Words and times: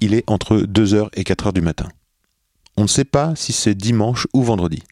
il 0.00 0.14
est 0.14 0.24
entre 0.26 0.58
2h 0.58 1.08
et 1.14 1.22
4h 1.22 1.52
du 1.52 1.60
matin. 1.60 1.88
On 2.76 2.82
ne 2.82 2.88
sait 2.88 3.04
pas 3.04 3.34
si 3.36 3.52
c'est 3.52 3.74
dimanche 3.74 4.26
ou 4.32 4.42
vendredi. 4.42 4.82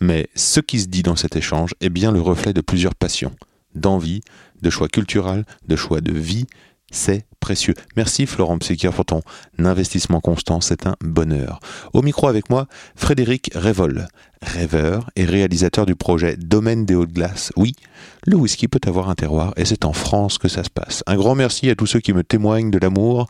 Mais 0.00 0.28
ce 0.34 0.60
qui 0.60 0.80
se 0.80 0.86
dit 0.86 1.02
dans 1.02 1.16
cet 1.16 1.36
échange 1.36 1.74
est 1.80 1.90
bien 1.90 2.12
le 2.12 2.20
reflet 2.20 2.52
de 2.52 2.60
plusieurs 2.60 2.94
passions, 2.94 3.34
d'envie, 3.74 4.20
de 4.62 4.70
choix 4.70 4.88
culturels, 4.88 5.44
de 5.66 5.76
choix 5.76 6.00
de 6.00 6.12
vie. 6.12 6.46
C'est 6.90 7.26
précieux. 7.40 7.74
Merci 7.96 8.26
Florent 8.26 8.58
Psychier 8.58 8.90
pour 8.90 9.04
ton 9.04 9.20
investissement 9.58 10.20
constant, 10.20 10.60
c'est 10.60 10.86
un 10.86 10.96
bonheur. 11.02 11.60
Au 11.92 12.00
micro 12.00 12.28
avec 12.28 12.48
moi, 12.48 12.66
Frédéric 12.96 13.50
Révol, 13.54 14.08
rêveur 14.42 15.10
et 15.16 15.24
réalisateur 15.24 15.86
du 15.86 15.96
projet 15.96 16.36
Domaine 16.36 16.84
des 16.84 16.94
Hautes 16.94 17.12
Glaces. 17.12 17.52
Oui, 17.56 17.74
le 18.26 18.36
whisky 18.36 18.68
peut 18.68 18.80
avoir 18.86 19.08
un 19.08 19.14
terroir 19.14 19.52
et 19.56 19.64
c'est 19.64 19.84
en 19.84 19.92
France 19.92 20.38
que 20.38 20.48
ça 20.48 20.64
se 20.64 20.70
passe. 20.70 21.02
Un 21.06 21.16
grand 21.16 21.34
merci 21.34 21.70
à 21.70 21.74
tous 21.74 21.86
ceux 21.86 22.00
qui 22.00 22.12
me 22.12 22.22
témoignent 22.22 22.70
de 22.70 22.78
l'amour 22.78 23.26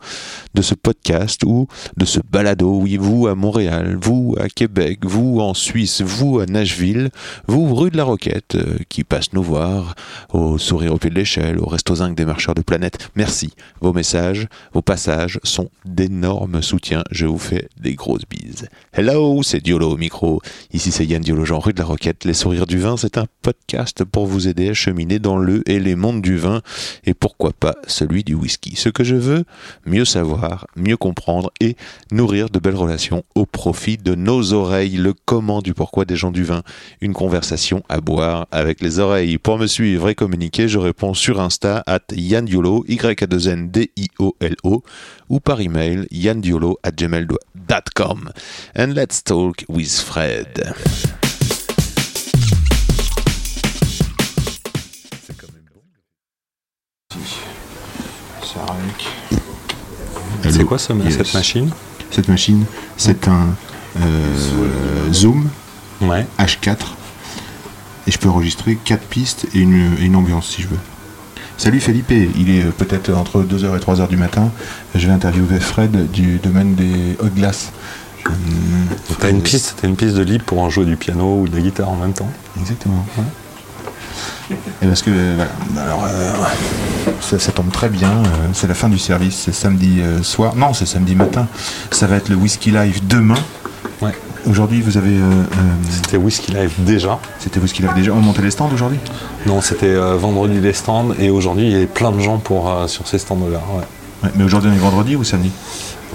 de 0.53 0.61
ce 0.61 0.75
podcast 0.75 1.43
ou 1.45 1.67
de 1.97 2.05
ce 2.05 2.19
balado. 2.19 2.79
Oui, 2.81 2.97
vous 2.97 3.27
à 3.27 3.35
Montréal, 3.35 3.97
vous 4.01 4.35
à 4.39 4.49
Québec, 4.49 4.99
vous 5.03 5.39
en 5.39 5.53
Suisse, 5.53 6.01
vous 6.01 6.39
à 6.39 6.45
Nashville, 6.45 7.09
vous 7.47 7.73
rue 7.73 7.91
de 7.91 7.97
la 7.97 8.03
Roquette 8.03 8.55
euh, 8.55 8.77
qui 8.89 9.03
passe 9.03 9.33
nous 9.33 9.43
voir, 9.43 9.95
au 10.33 10.57
sourire 10.57 10.93
au 10.93 10.97
pied 10.97 11.09
de 11.09 11.15
l'échelle, 11.15 11.59
au 11.59 11.65
resto 11.65 11.95
zinc 11.95 12.15
des 12.15 12.25
marcheurs 12.25 12.55
de 12.55 12.61
planète. 12.61 13.09
Merci. 13.15 13.53
Vos 13.81 13.93
messages, 13.93 14.47
vos 14.73 14.81
passages 14.81 15.39
sont 15.43 15.69
d'énormes 15.85 16.61
soutiens. 16.61 17.03
Je 17.11 17.25
vous 17.25 17.37
fais 17.37 17.69
des 17.79 17.95
grosses 17.95 18.27
bises. 18.29 18.67
Hello, 18.93 19.41
c'est 19.43 19.61
Diolo 19.61 19.91
au 19.91 19.97
micro. 19.97 20.41
Ici 20.73 20.91
c'est 20.99 21.05
Yann 21.05 21.21
Diolo 21.21 21.45
Jean, 21.45 21.59
rue 21.59 21.71
de 21.71 21.79
la 21.79 21.85
Roquette. 21.85 22.25
Les 22.25 22.33
sourires 22.33 22.67
du 22.67 22.77
vin, 22.77 22.97
c'est 22.97 23.17
un 23.17 23.23
podcast 23.41 24.03
pour 24.03 24.25
vous 24.25 24.49
aider 24.49 24.67
à 24.67 24.73
cheminer 24.73 25.17
dans 25.17 25.37
le 25.37 25.63
et 25.65 25.79
les 25.79 25.95
mondes 25.95 26.21
du 26.21 26.35
vin 26.35 26.61
et 27.05 27.13
pourquoi 27.13 27.53
pas 27.53 27.75
celui 27.87 28.25
du 28.25 28.33
whisky. 28.33 28.75
Ce 28.75 28.89
que 28.89 29.05
je 29.05 29.15
veux, 29.15 29.45
mieux 29.85 30.03
savoir, 30.03 30.67
mieux 30.75 30.97
comprendre 30.97 31.53
et 31.61 31.77
nourrir 32.11 32.49
de 32.49 32.59
belles 32.59 32.75
relations 32.75 33.23
au 33.33 33.45
profit 33.45 33.95
de 33.95 34.13
nos 34.13 34.51
oreilles. 34.51 34.97
Le 34.97 35.13
comment 35.13 35.61
du 35.61 35.73
pourquoi 35.73 36.03
des 36.03 36.17
gens 36.17 36.31
du 36.31 36.43
vin. 36.43 36.63
Une 36.99 37.13
conversation 37.13 37.81
à 37.87 38.01
boire 38.01 38.47
avec 38.51 38.81
les 38.81 38.99
oreilles. 38.99 39.37
Pour 39.37 39.57
me 39.57 39.67
suivre 39.67 40.09
et 40.09 40.15
communiquer, 40.15 40.67
je 40.67 40.79
réponds 40.79 41.13
sur 41.13 41.39
Insta 41.39 41.81
at 41.87 42.01
Yann 42.11 42.43
Diolo, 42.43 42.83
y 42.89 42.99
a 42.99 43.13
2 43.25 43.47
n 43.47 43.71
d 43.71 43.89
i 43.95 44.09
o 44.19 44.35
l 44.41 44.57
o 44.65 44.83
ou 45.29 45.39
par 45.39 45.61
email 45.61 46.05
yandiolo 46.11 46.77
at 46.83 46.91
gmail.com. 46.91 48.31
And 48.77 48.87
let's 48.93 49.23
talk 49.23 49.63
with 49.69 49.99
Fred. 50.01 50.73
C'est 55.25 55.37
quand 55.37 55.47
même 55.53 55.65
bon. 55.73 55.81
C'est 60.51 60.63
quoi 60.65 60.77
ce- 60.79 60.93
Yes. 60.93 61.17
cette 61.17 61.33
machine? 61.33 61.69
Cette 62.11 62.27
machine, 62.27 62.65
c'est 62.97 63.27
un 63.27 63.55
euh, 64.01 65.11
Zoom 65.13 65.49
Ouais. 66.01 66.25
H4 66.39 66.77
et 68.07 68.11
je 68.11 68.17
peux 68.17 68.29
enregistrer 68.29 68.77
4 68.83 69.03
pistes 69.07 69.45
et 69.53 69.59
une, 69.59 69.95
et 69.99 70.05
une 70.05 70.15
ambiance 70.15 70.47
si 70.49 70.61
je 70.61 70.67
veux. 70.69 70.77
Salut 71.59 71.81
Felipe, 71.81 72.11
il 72.11 72.49
est 72.49 72.63
euh, 72.63 72.71
peut-être 72.71 73.11
entre 73.13 73.41
2h 73.43 73.75
et 73.75 73.79
3h 73.81 74.07
du 74.07 74.15
matin. 74.15 74.49
Je 74.95 75.05
vais 75.07 75.11
interviewer 75.11 75.59
Fred 75.59 76.09
du 76.09 76.37
domaine 76.37 76.73
des 76.73 77.17
hautes 77.21 77.35
glaces. 77.35 77.73
Hum, 78.25 78.33
T'as 79.19 79.29
une 79.29 79.41
piste, 79.41 79.75
t'as 79.81 79.89
une 79.89 79.97
piste 79.97 80.15
de 80.15 80.23
libre 80.23 80.45
pour 80.45 80.59
en 80.61 80.69
jouer 80.69 80.85
du 80.85 80.95
piano 80.95 81.41
ou 81.41 81.49
de 81.49 81.55
la 81.57 81.61
guitare 81.61 81.89
en 81.89 81.97
même 81.97 82.13
temps. 82.13 82.29
Exactement. 82.61 83.05
Et 84.81 84.87
parce 84.87 85.01
que, 85.01 85.11
euh, 85.13 85.35
voilà, 85.73 85.85
alors, 85.85 86.05
euh, 86.05 86.33
ça, 87.19 87.37
ça 87.39 87.51
tombe 87.51 87.71
très 87.73 87.89
bien, 87.89 88.09
euh, 88.09 88.47
c'est 88.53 88.67
la 88.67 88.73
fin 88.73 88.87
du 88.87 88.97
service, 88.97 89.35
c'est 89.35 89.51
samedi 89.53 89.99
euh, 89.99 90.23
soir, 90.23 90.55
non, 90.55 90.73
c'est 90.73 90.85
samedi 90.85 91.13
matin, 91.13 91.45
ça 91.91 92.07
va 92.07 92.15
être 92.15 92.29
le 92.29 92.35
Whisky 92.35 92.71
Live 92.71 93.05
demain. 93.05 93.35
Ouais. 94.01 94.13
Aujourd'hui, 94.49 94.81
vous 94.81 94.97
avez. 94.97 95.11
euh, 95.15 95.21
euh, 95.21 95.43
C'était 95.91 96.17
Whisky 96.17 96.51
Live 96.53 96.71
déjà. 96.79 97.19
C'était 97.39 97.59
Whisky 97.59 97.83
Live 97.83 97.93
déjà. 97.95 98.11
On 98.13 98.21
montait 98.21 98.41
les 98.41 98.49
stands 98.51 98.69
aujourd'hui? 98.73 98.97
Non, 99.45 99.61
c'était 99.61 99.85
euh, 99.93 100.15
vendredi 100.17 100.59
les 100.59 100.73
stands 100.73 101.09
et 101.19 101.29
aujourd'hui 101.29 101.65
il 101.67 101.71
y 101.71 101.75
avait 101.75 101.85
plein 101.85 102.11
de 102.11 102.19
gens 102.19 102.37
pour, 102.39 102.69
euh, 102.69 102.87
sur 102.87 103.07
ces 103.07 103.19
stands-là. 103.19 103.59
ouais. 103.75 103.83
Ouais, 104.23 104.29
Mais 104.35 104.43
aujourd'hui, 104.43 104.69
on 104.71 104.75
est 104.75 104.79
vendredi 104.79 105.15
ou 105.15 105.23
samedi? 105.23 105.51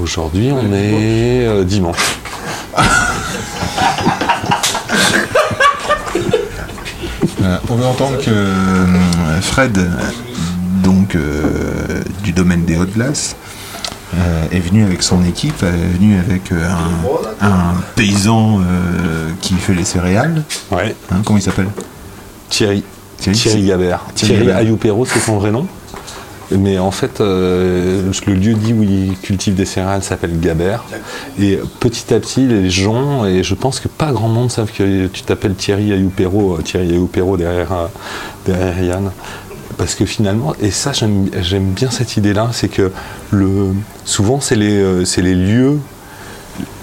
Aujourd'hui 0.03 0.51
on 0.53 0.73
est 0.75 1.65
dimanche. 1.65 2.19
Euh, 7.43 7.59
On 7.69 7.75
veut 7.75 7.85
entendre 7.85 8.17
que 8.23 8.31
euh, 8.31 9.41
Fred, 9.43 9.79
donc 10.83 11.15
euh, 11.15 12.01
du 12.23 12.33
domaine 12.33 12.65
des 12.65 12.77
hautes 12.79 12.95
glaces, 12.95 13.37
euh, 14.19 14.45
est 14.51 14.61
venu 14.61 14.85
avec 14.85 15.03
son 15.03 15.25
équipe, 15.25 15.63
est 15.63 15.97
venu 15.99 16.19
avec 16.19 16.53
euh, 16.53 16.69
un, 17.41 17.47
un 17.47 17.75
paysan 17.97 18.61
euh, 18.61 19.31
qui 19.41 19.55
fait 19.55 19.75
les 19.75 19.85
céréales. 19.85 20.43
Ouais. 20.71 20.95
Hein, 21.11 21.23
comment 21.25 21.39
il 21.39 21.43
s'appelle? 21.43 21.69
Thierry. 22.49 22.83
Thierry, 23.19 23.39
Thierry 23.39 23.67
Gabert. 23.67 24.01
Thierry 24.15 24.45
Thierry. 24.45 24.51
Ayupero, 24.53 25.05
c'est 25.07 25.21
son 25.21 25.39
vrai 25.39 25.51
nom. 25.51 25.67
Mais 26.51 26.79
en 26.79 26.91
fait, 26.91 27.21
euh, 27.21 28.13
le 28.27 28.35
lieu 28.35 28.53
dit 28.53 28.75
où 28.75 28.83
il 28.83 29.17
cultive 29.23 29.55
des 29.55 29.65
céréales 29.65 30.03
s'appelle 30.03 30.39
Gabert. 30.39 30.85
Et 31.41 31.59
petit 31.81 32.13
à 32.13 32.21
petit, 32.21 32.47
les 32.47 32.69
gens, 32.69 33.25
et 33.25 33.43
je 33.43 33.55
pense 33.55 33.81
que 33.81 33.89
pas 33.89 34.13
grand 34.13 34.29
monde 34.29 34.51
savent 34.51 34.71
que 34.71 35.07
tu 35.07 35.23
t'appelles 35.23 35.55
Thierry 35.55 35.93
Ayupero, 35.93 36.59
Thierry 36.63 36.91
Ayupero 36.91 37.39
derrière, 37.39 37.89
derrière 38.45 38.83
Yann. 38.83 39.11
Parce 39.77 39.95
que 39.95 40.05
finalement, 40.05 40.55
et 40.61 40.71
ça 40.71 40.93
j'aime 40.93 41.71
bien 41.71 41.91
cette 41.91 42.17
idée-là, 42.17 42.51
c'est 42.53 42.69
que 42.69 42.93
le, 43.31 43.69
souvent 44.05 44.41
c'est 44.41 44.57
les, 44.57 44.77
euh, 44.79 45.05
c'est 45.05 45.23
les 45.23 45.35
lieux 45.35 45.79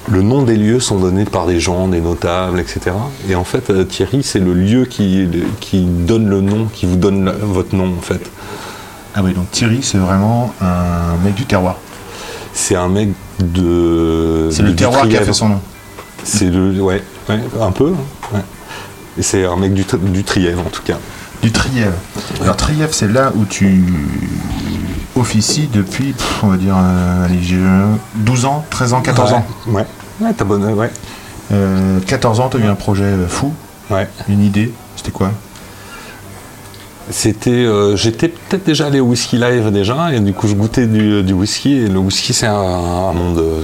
le 0.09 0.23
nom 0.23 0.41
des 0.41 0.57
lieux 0.57 0.79
sont 0.79 0.97
donnés 0.99 1.23
par 1.25 1.45
des 1.45 1.59
gens, 1.59 1.87
des 1.87 2.01
notables, 2.01 2.59
etc. 2.59 2.91
Et 3.29 3.35
en 3.35 3.43
fait, 3.45 3.69
euh, 3.69 3.85
Thierry, 3.85 4.23
c'est 4.23 4.39
le 4.39 4.53
lieu 4.53 4.85
qui, 4.85 5.27
qui 5.61 5.85
donne 5.85 6.27
le 6.27 6.41
nom, 6.41 6.65
qui 6.73 6.85
vous 6.85 6.97
donne 6.97 7.23
la- 7.25 7.31
votre 7.33 7.75
nom, 7.75 7.93
en 7.97 8.01
fait. 8.01 8.19
Ah 9.15 9.21
oui, 9.23 9.33
donc 9.33 9.49
Thierry, 9.51 9.79
c'est 9.83 9.99
vraiment 9.99 10.53
un 10.59 11.15
mec 11.23 11.35
du 11.35 11.45
terroir. 11.45 11.77
C'est 12.51 12.75
un 12.75 12.89
mec 12.89 13.09
de. 13.39 14.49
C'est 14.51 14.63
le 14.63 14.75
terroir 14.75 15.07
qui 15.07 15.15
a 15.15 15.21
fait 15.21 15.33
son 15.33 15.49
nom. 15.49 15.59
C'est 16.23 16.49
le. 16.49 16.81
Ouais, 16.81 17.01
ouais, 17.29 17.39
un 17.61 17.71
peu. 17.71 17.91
ouais. 18.33 18.41
Et 19.17 19.21
c'est 19.21 19.45
un 19.45 19.55
mec 19.55 19.73
du, 19.73 19.85
du 20.11 20.23
Trièvre, 20.23 20.61
en 20.65 20.69
tout 20.69 20.83
cas. 20.83 20.97
Du 21.41 21.51
Trièvre. 21.51 21.93
Alors 22.41 22.55
Trièvre, 22.55 22.93
c'est 22.93 23.07
là 23.07 23.31
où 23.35 23.45
tu 23.45 23.83
officies 25.15 25.67
depuis, 25.73 26.13
on 26.43 26.47
va 26.47 26.57
dire, 26.57 26.75
euh, 26.77 27.25
allez, 27.25 27.41
j'ai, 27.41 27.57
euh, 27.57 27.93
12 28.15 28.45
ans, 28.45 28.65
13 28.69 28.93
ans, 28.93 29.01
14 29.01 29.33
ans. 29.33 29.45
Ouais. 29.67 29.85
Ouais, 30.19 30.33
t'as 30.37 30.45
bonne. 30.45 30.63
Ouais. 30.73 30.89
Euh, 31.51 31.99
14 32.05 32.39
ans, 32.39 32.49
tu 32.49 32.57
as 32.57 32.59
eu 32.59 32.65
un 32.67 32.75
projet 32.75 33.03
euh, 33.05 33.27
fou, 33.27 33.53
Ouais. 33.89 34.07
une 34.29 34.43
idée. 34.43 34.71
C'était 34.95 35.11
quoi? 35.11 35.31
C'était, 37.09 37.49
euh, 37.49 37.95
j'étais 37.97 38.27
peut-être 38.29 38.63
déjà 38.65 38.85
allé 38.85 38.99
au 38.99 39.05
whisky 39.07 39.37
live 39.37 39.69
déjà, 39.71 40.13
et 40.13 40.19
du 40.19 40.33
coup 40.33 40.47
je 40.47 40.53
goûtais 40.53 40.85
du, 40.85 41.23
du 41.23 41.33
whisky. 41.33 41.73
Et 41.73 41.87
le 41.87 41.97
whisky 41.99 42.31
c'est 42.33 42.45
un, 42.47 42.53
un 42.53 43.13
monde 43.13 43.39
euh, 43.39 43.63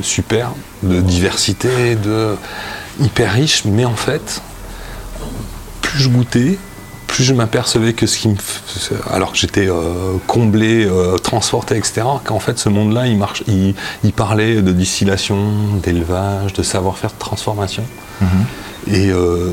super, 0.00 0.52
de 0.82 1.00
diversité, 1.00 1.96
de 1.96 2.36
hyper 3.00 3.32
riche. 3.32 3.64
Mais 3.66 3.84
en 3.84 3.94
fait, 3.96 4.40
plus 5.82 5.98
je 6.04 6.08
goûtais, 6.08 6.58
plus 7.12 7.24
je 7.24 7.34
m'apercevais 7.34 7.92
que 7.92 8.06
ce 8.06 8.16
qui 8.16 8.28
me, 8.28 8.36
alors 9.10 9.32
que 9.32 9.38
j'étais 9.38 9.68
euh, 9.68 10.16
comblé, 10.26 10.86
euh, 10.86 11.18
transporté, 11.18 11.76
etc. 11.76 12.04
Qu'en 12.24 12.38
fait 12.38 12.58
ce 12.58 12.70
monde-là, 12.70 13.06
il 13.06 13.18
marche, 13.18 13.42
il, 13.46 13.74
il 14.02 14.14
parlait 14.14 14.62
de 14.62 14.72
distillation, 14.72 15.36
d'élevage, 15.82 16.54
de 16.54 16.62
savoir-faire, 16.62 17.10
de 17.10 17.18
transformation. 17.18 17.84
Et 18.86 19.10
euh, 19.10 19.52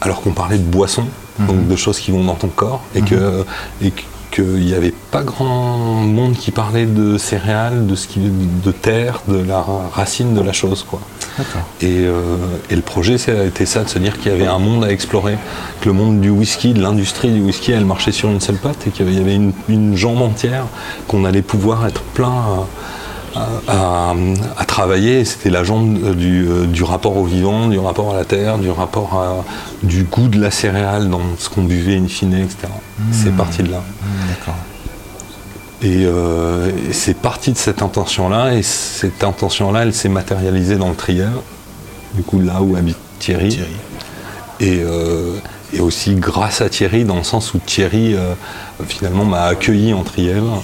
alors 0.00 0.22
qu'on 0.22 0.32
parlait 0.32 0.56
de 0.56 0.62
boissons, 0.62 1.06
donc 1.40 1.68
de 1.68 1.76
choses 1.76 2.00
qui 2.00 2.10
vont 2.10 2.24
dans 2.24 2.36
ton 2.36 2.48
corps, 2.48 2.82
et 2.94 3.02
que 3.02 3.44
et 3.82 3.92
qu'il 4.34 4.64
n'y 4.64 4.74
avait 4.74 4.92
pas 5.12 5.22
grand 5.22 5.76
monde 5.78 6.34
qui 6.34 6.50
parlait 6.50 6.86
de 6.86 7.18
céréales, 7.18 7.86
de 7.86 7.94
ce 7.94 8.08
qui, 8.08 8.18
de 8.18 8.72
terre, 8.72 9.22
de 9.28 9.36
la 9.36 9.64
racine 9.92 10.34
de 10.34 10.40
la 10.40 10.52
chose, 10.52 10.84
quoi. 10.88 11.00
Et, 11.80 12.04
euh, 12.04 12.36
et 12.68 12.76
le 12.76 12.82
projet, 12.82 13.16
c'était 13.16 13.66
ça, 13.66 13.84
de 13.84 13.88
se 13.88 13.98
dire 13.98 14.18
qu'il 14.18 14.32
y 14.32 14.34
avait 14.34 14.46
un 14.46 14.58
monde 14.58 14.84
à 14.84 14.90
explorer, 14.90 15.36
que 15.80 15.86
le 15.86 15.92
monde 15.92 16.20
du 16.20 16.30
whisky, 16.30 16.74
de 16.74 16.82
l'industrie 16.82 17.30
du 17.30 17.40
whisky, 17.40 17.72
elle 17.72 17.84
marchait 17.84 18.12
sur 18.12 18.28
une 18.28 18.40
seule 18.40 18.56
patte 18.56 18.86
et 18.86 18.90
qu'il 18.90 19.12
y 19.12 19.20
avait 19.20 19.34
une, 19.34 19.52
une 19.68 19.96
jambe 19.96 20.22
entière, 20.22 20.64
qu'on 21.06 21.24
allait 21.24 21.42
pouvoir 21.42 21.86
être 21.86 22.02
plein 22.02 22.28
à, 22.28 22.66
à- 23.68 24.14
à 24.56 24.64
travailler. 24.64 25.24
C'était 25.24 25.50
la 25.50 25.64
jambe 25.64 26.14
du, 26.14 26.46
euh, 26.48 26.66
du 26.66 26.82
rapport 26.84 27.16
au 27.16 27.24
vivant, 27.24 27.68
du 27.68 27.78
rapport 27.78 28.12
à 28.14 28.16
la 28.16 28.24
terre, 28.24 28.58
du 28.58 28.70
rapport 28.70 29.14
à, 29.14 29.44
du 29.86 30.04
goût 30.04 30.28
de 30.28 30.40
la 30.40 30.50
céréale 30.50 31.08
dans 31.10 31.22
ce 31.38 31.48
qu'on 31.48 31.62
buvait 31.64 31.96
in 31.96 32.06
fine, 32.08 32.34
etc. 32.34 32.56
C'est 33.12 33.34
parti 33.36 33.62
de 33.62 33.70
là. 33.72 33.82
D'accord. 34.28 34.56
Et, 35.82 36.04
euh, 36.06 36.70
et 36.88 36.92
c'est 36.92 37.14
parti 37.16 37.52
de 37.52 37.58
cette 37.58 37.82
intention-là, 37.82 38.54
et 38.54 38.62
cette 38.62 39.22
intention-là, 39.22 39.82
elle 39.82 39.92
s'est 39.92 40.08
matérialisée 40.08 40.76
dans 40.76 40.88
le 40.88 40.94
triel, 40.94 41.32
du 42.14 42.22
coup 42.22 42.40
là 42.40 42.62
où 42.62 42.74
habite 42.76 42.96
Thierry. 43.18 43.48
Thierry. 43.50 43.70
Et, 44.60 44.82
euh, 44.82 45.34
et 45.74 45.80
aussi 45.80 46.14
grâce 46.14 46.60
à 46.62 46.68
Thierry, 46.70 47.04
dans 47.04 47.16
le 47.16 47.24
sens 47.24 47.52
où 47.52 47.58
Thierry 47.58 48.14
euh, 48.14 48.32
finalement 48.86 49.24
m'a 49.24 49.42
accueilli 49.42 49.92
en 49.92 50.04
euh, 50.38 50.60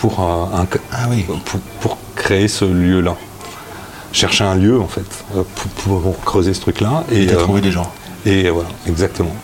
pour, 0.00 0.20
euh, 0.20 0.56
un- 0.60 0.66
Ah 0.92 1.06
oui. 1.10 1.24
pour, 1.44 1.60
pour 1.80 1.98
créer 2.14 2.48
ce 2.48 2.64
lieu-là. 2.64 3.16
Chercher 4.12 4.44
un 4.44 4.54
lieu 4.56 4.80
en 4.80 4.88
fait, 4.88 5.04
euh, 5.36 5.42
pour, 5.84 6.00
pour 6.02 6.20
creuser 6.24 6.52
ce 6.54 6.60
truc-là. 6.60 7.04
Et 7.12 7.28
euh, 7.30 7.36
trouvé 7.36 7.60
des 7.60 7.70
gens. 7.72 7.90
et 8.26 8.50
voilà, 8.50 8.68
exactement. 8.86 9.34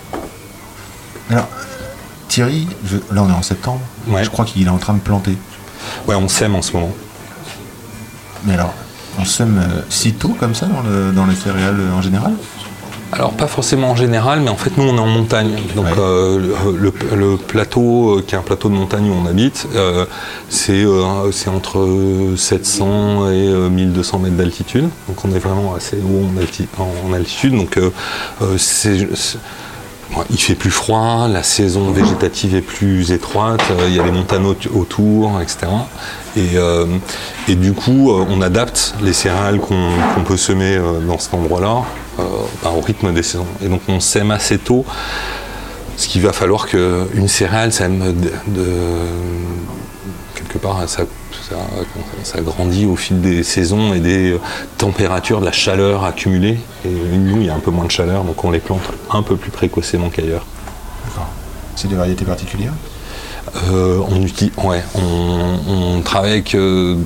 Alors, 1.30 1.48
Thierry, 2.28 2.66
je- 2.84 2.96
là 3.14 3.22
on 3.22 3.28
est 3.28 3.32
en 3.32 3.42
septembre. 3.42 3.80
Ouais. 4.08 4.24
Je 4.24 4.30
crois 4.30 4.44
qu'il 4.44 4.66
est 4.66 4.70
en 4.70 4.78
train 4.78 4.94
de 4.94 5.00
planter. 5.00 5.36
Ouais, 6.08 6.14
on 6.16 6.28
s'aime 6.28 6.54
en 6.56 6.62
ce 6.62 6.72
moment. 6.72 6.92
Mais 8.44 8.54
alors, 8.54 8.74
on 9.18 9.24
sème 9.24 9.58
euh, 9.58 9.82
si 9.88 10.12
tôt 10.14 10.36
comme 10.38 10.54
ça 10.54 10.66
dans, 10.66 10.82
le, 10.82 11.12
dans 11.12 11.26
les 11.26 11.34
céréales 11.36 11.78
euh, 11.80 11.92
en 11.92 12.02
général? 12.02 12.32
Alors 13.12 13.32
pas 13.32 13.46
forcément 13.46 13.90
en 13.92 13.96
général, 13.96 14.40
mais 14.40 14.50
en 14.50 14.56
fait 14.56 14.76
nous 14.76 14.84
on 14.84 14.96
est 14.96 15.00
en 15.00 15.06
montagne. 15.06 15.52
Donc 15.74 15.86
Ouais. 15.86 15.92
euh, 15.98 16.38
le, 16.76 16.92
le 17.14 17.36
plateau, 17.36 18.18
euh, 18.18 18.22
qui 18.26 18.34
est 18.34 18.38
un 18.38 18.42
plateau 18.42 18.68
de 18.68 18.74
montagne 18.74 19.08
où 19.08 19.14
on 19.14 19.26
habite, 19.26 19.68
euh, 19.76 20.04
c'est 20.48 20.84
entre 21.48 21.88
700 22.36 23.30
et 23.30 23.48
euh, 23.48 23.68
1200 23.70 24.18
mètres 24.18 24.36
d'altitude. 24.36 24.88
Donc 25.08 25.24
on 25.24 25.32
est 25.34 25.38
vraiment 25.38 25.74
assez 25.74 25.96
haut 25.98 26.26
en, 26.26 26.40
alti- 26.40 26.66
en- 26.78 27.08
en 27.08 27.12
altitude. 27.14 27.54
Donc 27.56 27.78
c'est- 28.58 29.06
il 30.30 30.38
fait 30.38 30.54
plus 30.54 30.70
froid, 30.70 31.26
la 31.28 31.42
saison 31.42 31.90
végétative 31.92 32.54
est 32.54 32.60
plus 32.60 33.12
étroite, 33.12 33.62
euh, 33.70 33.86
il 33.88 33.94
y 33.94 34.00
a 34.00 34.02
des 34.04 34.12
montagnes 34.12 34.46
au- 34.46 34.78
autour, 34.78 35.40
etc. 35.40 35.66
Et, 36.36 36.50
euh, 36.56 36.86
et 37.48 37.54
du 37.54 37.72
coup, 37.72 38.10
euh, 38.12 38.24
on 38.30 38.40
adapte 38.42 38.94
les 39.02 39.12
céréales 39.12 39.58
qu'on 39.58 40.22
peut 40.26 40.36
semer 40.36 40.78
dans 41.06 41.18
cet 41.18 41.34
endroit-là 41.34 41.82
ben, 42.18 42.70
au 42.70 42.80
rythme 42.80 43.12
des 43.12 43.22
saisons. 43.22 43.46
Et 43.62 43.68
donc 43.68 43.80
on 43.88 44.00
sème 44.00 44.30
assez 44.30 44.58
tôt, 44.58 44.84
ce 45.96 46.08
qu'il 46.08 46.22
va 46.22 46.32
falloir 46.32 46.66
qu'une 46.66 47.28
céréale 47.28 47.72
sème 47.72 47.98
de, 48.14 48.30
de- 48.48 48.64
quelque 50.34 50.58
part, 50.58 50.80
ça, 50.88 51.04
ça, 51.48 51.56
ça 52.22 52.40
grandit 52.40 52.86
au 52.86 52.96
fil 52.96 53.20
des 53.20 53.42
saisons 53.42 53.94
et 53.94 54.00
des 54.00 54.38
températures, 54.78 55.40
de 55.40 55.46
la 55.46 55.52
chaleur 55.52 56.04
accumulée. 56.04 56.58
Et 56.84 56.88
nous, 56.90 57.40
il 57.40 57.46
y 57.46 57.50
a 57.50 57.54
un 57.54 57.60
peu 57.60 57.70
moins 57.70 57.86
de 57.86 57.90
chaleur, 57.90 58.24
donc 58.24 58.44
on 58.44 58.50
les 58.50 58.58
plante 58.58 58.82
un 59.10 59.22
peu 59.22 59.36
plus 59.36 59.50
précocement 59.50 60.10
qu'ailleurs. 60.10 60.44
D'accord. 61.06 61.28
C'est 61.76 61.88
des 61.88 61.96
variétés 61.96 62.24
particulières? 62.24 62.72
Euh, 63.70 64.00
on, 64.08 64.22
utilise, 64.22 64.52
ouais, 64.64 64.82
on, 64.94 65.58
on 65.68 66.00
travaille 66.02 66.32
avec 66.32 66.54
euh, 66.54 66.96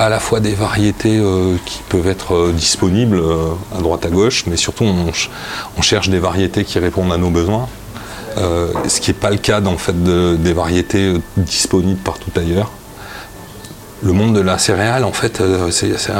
à 0.00 0.08
la 0.08 0.18
fois 0.18 0.40
des 0.40 0.54
variétés 0.54 1.18
euh, 1.18 1.56
qui 1.66 1.80
peuvent 1.90 2.08
être 2.08 2.34
euh, 2.34 2.52
disponibles 2.52 3.18
euh, 3.18 3.50
à 3.76 3.80
droite 3.82 4.06
à 4.06 4.08
gauche, 4.08 4.44
mais 4.46 4.56
surtout 4.56 4.84
on, 4.84 5.04
ch- 5.12 5.30
on 5.76 5.82
cherche 5.82 6.08
des 6.08 6.18
variétés 6.18 6.64
qui 6.64 6.78
répondent 6.78 7.12
à 7.12 7.18
nos 7.18 7.30
besoins. 7.30 7.68
Ce 8.36 9.00
qui 9.00 9.10
n'est 9.10 9.14
pas 9.18 9.30
le 9.30 9.36
cas 9.36 9.60
fait 9.76 10.02
de- 10.02 10.36
des 10.36 10.54
variétés 10.54 11.14
disponibles 11.36 12.00
partout 12.00 12.30
ailleurs. 12.36 12.70
Le 14.02 14.12
monde 14.12 14.34
de 14.34 14.40
la 14.40 14.56
céréale, 14.56 15.04
en 15.04 15.12
fait, 15.12 15.42
c'est 15.70 16.12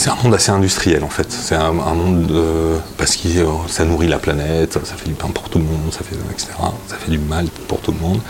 c'est 0.00 0.10
un, 0.10 0.16
monde 0.22 0.34
assez 0.34 0.50
industriel 0.50 1.04
en 1.04 1.08
fait. 1.08 1.30
C'est 1.30 1.54
un, 1.54 1.66
un 1.78 1.94
monde 1.94 2.26
de- 2.26 2.78
parce 2.96 3.16
que 3.16 3.28
euh, 3.28 3.46
ça 3.68 3.84
nourrit 3.84 4.08
la 4.08 4.18
planète, 4.18 4.72
ça 4.72 4.94
fait 4.96 5.08
du 5.08 5.14
pain 5.14 5.28
pour 5.28 5.48
tout 5.50 5.58
le 5.58 5.64
monde, 5.64 5.90
ça 5.92 6.00
fait 6.02 6.16
etc. 6.32 6.48
Ça 6.88 6.96
fait 6.96 7.10
du 7.10 7.18
mal 7.18 7.46
pour 7.68 7.80
tout 7.80 7.92
le 7.92 7.98
monde. 7.98 8.20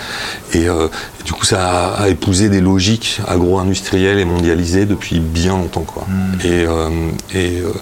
Et, 0.53 0.69
euh, 0.69 0.89
et 1.21 1.23
du 1.25 1.33
coup, 1.33 1.45
ça 1.45 1.61
a, 1.95 2.03
a 2.03 2.09
épousé 2.09 2.49
des 2.49 2.61
logiques 2.61 3.21
agro-industrielles 3.27 4.19
et 4.19 4.25
mondialisées 4.25 4.85
depuis 4.87 5.21
bien 5.21 5.53
longtemps 5.57 5.83
quoi. 5.87 6.05
Et, 6.45 6.65
euh, 6.67 6.89
et, 7.35 7.61
euh, 7.61 7.73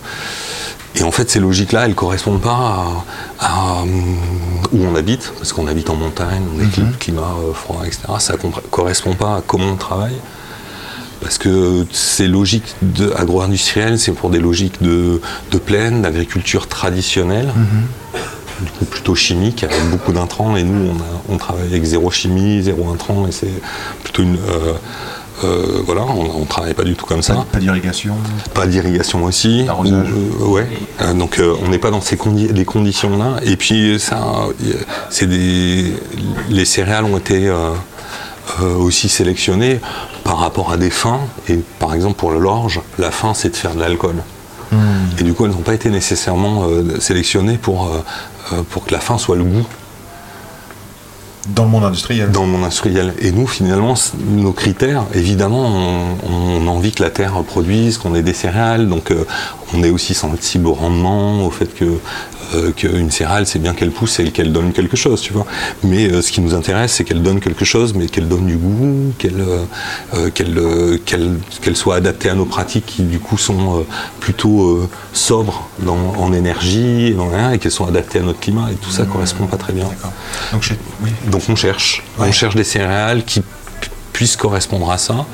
et 0.94 1.02
en 1.04 1.10
fait, 1.10 1.30
ces 1.30 1.38
logiques-là, 1.40 1.82
elles 1.84 1.90
ne 1.90 1.94
correspondent 1.94 2.40
pas 2.40 3.04
à, 3.38 3.46
à, 3.46 3.82
où 4.72 4.84
on 4.84 4.94
habite, 4.96 5.32
parce 5.38 5.52
qu'on 5.52 5.66
habite 5.66 5.90
en 5.90 5.96
montagne, 5.96 6.42
on 6.54 6.60
est 6.60 6.66
clim- 6.66 6.96
climat 6.98 7.34
froid, 7.54 7.82
etc. 7.86 8.00
Ça 8.18 8.34
ne 8.34 8.50
correspond 8.70 9.14
pas 9.14 9.36
à 9.36 9.42
comment 9.46 9.66
on 9.72 9.76
travaille. 9.76 10.16
Parce 11.20 11.38
que 11.38 11.84
ces 11.92 12.26
logiques 12.28 12.74
agro-industrielles, 13.16 13.98
c'est 13.98 14.12
pour 14.12 14.30
des 14.30 14.38
logiques 14.38 14.80
de, 14.82 15.20
de 15.50 15.58
plaine, 15.58 16.02
d'agriculture 16.02 16.68
traditionnelle, 16.68 17.52
du 18.60 18.70
coup 18.70 18.84
plutôt 18.84 19.14
chimique, 19.14 19.64
avec 19.64 19.78
beaucoup 19.90 20.12
d'intrants. 20.12 20.56
Et 20.56 20.62
nous, 20.62 20.90
on, 20.90 20.94
a- 20.96 21.22
on 21.34 21.36
travaille 21.38 21.66
avec 21.66 21.84
zéro 21.84 22.10
chimie, 22.10 22.62
zéro 22.62 22.88
intrant, 22.90 23.26
et 23.26 23.32
c'est 23.32 23.52
plutôt 24.04 24.22
une. 24.22 24.36
euh, 24.36 24.72
euh, 25.44 25.82
voilà, 25.86 26.02
on 26.02 26.40
ne 26.40 26.44
travaille 26.46 26.74
pas 26.74 26.82
du 26.82 26.96
tout 26.96 27.06
comme 27.06 27.22
ça 27.22 27.34
Pas, 27.34 27.46
pas 27.52 27.58
d'irrigation 27.60 28.16
pas 28.54 28.66
d'irrigation 28.66 29.22
aussi. 29.22 29.62
D'arrosage. 29.64 30.08
euh, 30.40 30.44
ouais. 30.46 30.66
Euh, 31.00 31.14
donc 31.14 31.40
on 31.62 31.68
n'est 31.68 31.78
pas 31.78 31.92
dans 31.92 32.00
ces 32.00 32.16
condi- 32.16 32.52
les 32.52 32.64
conditions-là. 32.64 33.36
Et 33.44 33.56
puis 33.56 34.00
ça, 34.00 34.20
c'est 35.10 35.26
des 35.28 35.94
les 36.50 36.64
céréales 36.64 37.04
ont 37.04 37.18
été 37.18 37.48
euh, 38.60 38.74
aussi 38.74 39.08
sélectionnées 39.08 39.80
par 40.24 40.38
rapport 40.38 40.72
à 40.72 40.76
des 40.76 40.90
fins. 40.90 41.20
Et 41.48 41.56
par 41.78 41.94
exemple 41.94 42.16
pour 42.16 42.30
le 42.30 42.38
l'orge, 42.38 42.80
la 42.98 43.10
fin 43.10 43.34
c'est 43.34 43.50
de 43.50 43.56
faire 43.56 43.74
de 43.74 43.80
l'alcool. 43.80 44.16
Et 45.18 45.24
du 45.24 45.32
coup 45.32 45.46
elles 45.46 45.52
n'ont 45.52 45.58
pas 45.58 45.74
été 45.74 45.90
nécessairement 45.90 46.64
euh, 46.64 47.00
sélectionnées 47.00 47.56
pour 47.56 47.86
euh, 47.86 48.62
pour 48.70 48.84
que 48.84 48.92
la 48.92 49.00
fin 49.00 49.18
soit 49.18 49.36
le 49.36 49.44
goût 49.44 49.66
dans 51.54 51.64
le 51.64 51.70
monde 51.70 51.84
industriel. 51.84 52.30
dans 52.30 52.42
le 52.42 52.48
monde 52.48 52.64
industriel. 52.64 53.14
Et 53.20 53.32
nous, 53.32 53.46
finalement, 53.46 53.94
nos 54.28 54.52
critères, 54.52 55.04
évidemment, 55.14 55.64
on, 55.66 56.62
on 56.62 56.66
a 56.66 56.70
envie 56.70 56.92
que 56.92 57.02
la 57.02 57.10
terre 57.10 57.42
produise, 57.42 57.98
qu'on 57.98 58.14
ait 58.14 58.22
des 58.22 58.34
céréales, 58.34 58.88
donc 58.88 59.10
euh, 59.10 59.24
on 59.74 59.82
est 59.82 59.90
aussi 59.90 60.14
sensible 60.14 60.66
au 60.66 60.74
rendement, 60.74 61.46
au 61.46 61.50
fait 61.50 61.74
que 61.74 61.98
euh, 62.54 62.72
qu'une 62.72 63.10
céréale, 63.10 63.46
c'est 63.46 63.58
bien 63.58 63.74
qu'elle 63.74 63.90
pousse 63.90 64.18
et 64.20 64.30
qu'elle 64.30 64.52
donne 64.52 64.72
quelque 64.72 64.96
chose, 64.96 65.20
tu 65.20 65.32
vois. 65.32 65.46
Mais 65.82 66.10
euh, 66.10 66.22
ce 66.22 66.32
qui 66.32 66.40
nous 66.40 66.54
intéresse, 66.54 66.92
c'est 66.94 67.04
qu'elle 67.04 67.22
donne 67.22 67.40
quelque 67.40 67.64
chose, 67.64 67.94
mais 67.94 68.06
qu'elle 68.06 68.28
donne 68.28 68.46
du 68.46 68.56
goût, 68.56 69.12
qu'elle 69.18 69.40
euh, 69.40 69.64
euh, 70.14 70.30
qu'elle 71.04 71.76
soit 71.76 71.96
adaptée 71.96 72.30
à 72.30 72.34
nos 72.34 72.44
pratiques 72.44 72.86
qui, 72.86 73.02
du 73.02 73.18
coup, 73.18 73.38
sont 73.38 73.84
plutôt 74.20 74.88
sobres 75.12 75.68
dans- 75.80 76.14
en 76.18 76.32
énergie, 76.32 77.12
dans 77.14 77.28
rien, 77.28 77.52
et 77.52 77.58
qu'elles 77.58 77.72
sont 77.72 77.86
adaptées 77.86 78.18
à 78.20 78.22
notre 78.22 78.40
climat, 78.40 78.68
et 78.72 78.74
tout 78.76 78.90
ça 78.90 79.04
correspond 79.04 79.46
pas 79.46 79.56
très 79.56 79.72
bien. 79.72 79.84
Donc, 80.52 80.62
je- 80.62 80.74
oui. 81.02 81.10
Donc 81.30 81.42
on 81.48 81.56
cherche, 81.56 82.02
Ouais. 82.18 82.26
on 82.28 82.32
cherche 82.32 82.54
des 82.54 82.64
céréales 82.64 83.24
qui 83.24 83.40
pu- 83.40 83.90
puissent 84.12 84.36
correspondre 84.36 84.90
à 84.90 84.98
ça, 84.98 85.26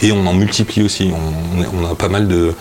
et 0.00 0.10
on 0.12 0.26
en 0.26 0.34
multiplie 0.34 0.82
aussi. 0.82 1.10
On, 1.12 1.82
on 1.82 1.90
a 1.90 1.94
pas 1.94 2.08
mal 2.08 2.26
de, 2.28 2.54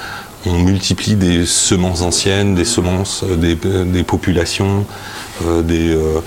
on 0.45 0.59
multiplie 0.59 1.15
des 1.15 1.45
semences 1.45 2.01
anciennes, 2.01 2.55
des 2.55 2.65
semences, 2.65 3.23
euh, 3.23 3.35
des, 3.35 3.55
des 3.55 4.03
populations, 4.03 4.85
euh, 5.45 5.61
des, 5.61 5.91
euh, 5.91 6.19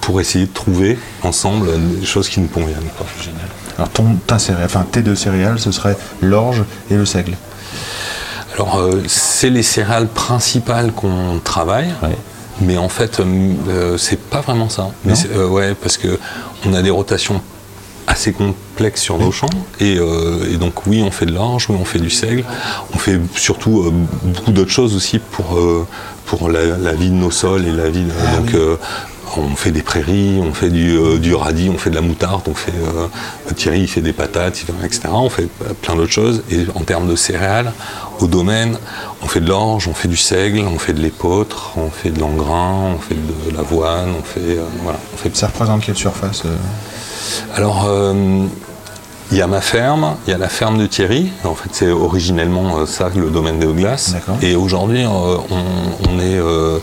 pour 0.00 0.20
essayer 0.20 0.46
de 0.46 0.52
trouver 0.52 0.98
ensemble 1.22 1.68
des 2.00 2.06
choses 2.06 2.28
qui 2.28 2.40
nous 2.40 2.48
conviennent. 2.48 2.90
quoi. 2.96 3.06
Alors, 3.78 3.88
ton, 3.90 4.16
ta 4.26 4.38
céréale, 4.38 4.66
enfin, 4.66 4.84
tes 4.90 5.02
deux 5.02 5.14
céréales, 5.14 5.58
ce 5.58 5.72
serait 5.72 5.96
l'orge 6.20 6.62
et 6.90 6.94
le 6.94 7.06
seigle. 7.06 7.36
Alors, 8.54 8.78
euh, 8.78 9.02
c'est 9.06 9.48
les 9.48 9.62
céréales 9.62 10.08
principales 10.08 10.92
qu'on 10.92 11.40
travaille. 11.42 11.88
Mais 12.60 12.76
en 12.76 12.88
fait, 12.90 13.18
euh, 13.18 13.24
euh, 13.68 13.96
c'est 13.96 14.20
pas 14.20 14.40
vraiment 14.40 14.68
ça. 14.68 14.90
Mais 15.04 15.14
euh, 15.34 15.48
ouais, 15.48 15.74
parce 15.74 15.96
que 15.96 16.18
on 16.66 16.74
a 16.74 16.82
des 16.82 16.90
rotations 16.90 17.40
assez 18.06 18.32
complexes 18.32 19.00
sur 19.02 19.18
nos 19.18 19.32
champs. 19.32 19.48
Et, 19.80 19.96
euh, 19.98 20.50
et 20.52 20.56
donc, 20.56 20.86
oui, 20.86 21.02
on 21.06 21.10
fait 21.10 21.26
de 21.26 21.32
l'orge, 21.32 21.66
oui, 21.68 21.76
on 21.80 21.84
fait 21.84 21.98
du 22.00 22.10
seigle. 22.10 22.44
On 22.94 22.98
fait 22.98 23.18
surtout 23.36 23.82
euh, 23.82 23.92
beaucoup 24.24 24.52
d'autres 24.52 24.70
choses 24.70 24.94
aussi 24.96 25.18
pour, 25.18 25.56
euh, 25.58 25.86
pour 26.26 26.48
la, 26.50 26.64
la 26.78 26.92
vie 26.94 27.10
de 27.10 27.14
nos 27.14 27.30
sols 27.30 27.66
et 27.66 27.72
la 27.72 27.90
vie. 27.90 28.04
de- 28.04 28.10
Ah 28.26 28.36
donc, 28.38 28.54
on 29.36 29.56
fait 29.56 29.70
des 29.70 29.82
prairies, 29.82 30.40
on 30.42 30.52
fait 30.52 30.70
du, 30.70 30.96
euh, 30.96 31.18
du 31.18 31.34
radis, 31.34 31.70
on 31.70 31.78
fait 31.78 31.90
de 31.90 31.94
la 31.94 32.00
moutarde, 32.00 32.42
on 32.48 32.54
fait 32.54 32.72
euh, 32.72 33.08
Thierry 33.54 33.80
il 33.80 33.88
fait 33.88 34.00
des 34.00 34.12
patates, 34.12 34.64
etc. 34.84 35.08
On 35.12 35.28
fait 35.28 35.48
euh, 35.62 35.72
plein 35.80 35.96
d'autres 35.96 36.12
choses. 36.12 36.42
Et 36.50 36.66
en 36.74 36.80
termes 36.80 37.08
de 37.08 37.16
céréales, 37.16 37.72
au 38.20 38.26
domaine, 38.26 38.78
on 39.22 39.26
fait 39.26 39.40
de 39.40 39.48
l'orge, 39.48 39.88
on 39.88 39.94
fait 39.94 40.08
du 40.08 40.16
seigle, 40.16 40.60
on 40.60 40.78
fait 40.78 40.92
de 40.92 41.00
l'épeautre, 41.00 41.72
on 41.76 41.90
fait 41.90 42.10
de 42.10 42.20
l'engrain, 42.20 42.94
on 42.94 42.98
fait 42.98 43.14
de 43.14 43.56
l'avoine, 43.56 44.10
on 44.18 44.22
fait 44.22 44.58
euh, 44.58 44.64
voilà, 44.82 44.98
on 45.12 45.16
fait 45.16 45.34
Ça 45.36 45.48
représente 45.48 45.84
quelle 45.84 45.96
surface 45.96 46.42
euh? 46.44 46.56
Alors, 47.54 47.86
euh, 47.88 48.46
il 49.30 49.38
y 49.38 49.42
a 49.42 49.46
ma 49.46 49.62
ferme, 49.62 50.16
il 50.26 50.30
y 50.30 50.34
a 50.34 50.38
la 50.38 50.50
ferme 50.50 50.76
de 50.76 50.86
Thierry. 50.86 51.32
En 51.44 51.54
fait, 51.54 51.70
c'est 51.72 51.88
originellement 51.90 52.78
euh, 52.78 52.86
ça, 52.86 53.10
le 53.16 53.30
domaine 53.30 53.58
des. 53.58 54.12
D'accord. 54.12 54.36
Et 54.42 54.54
aujourd'hui, 54.54 55.04
euh, 55.04 55.08
on, 55.08 56.10
on 56.10 56.18
est 56.20 56.38
euh, 56.38 56.78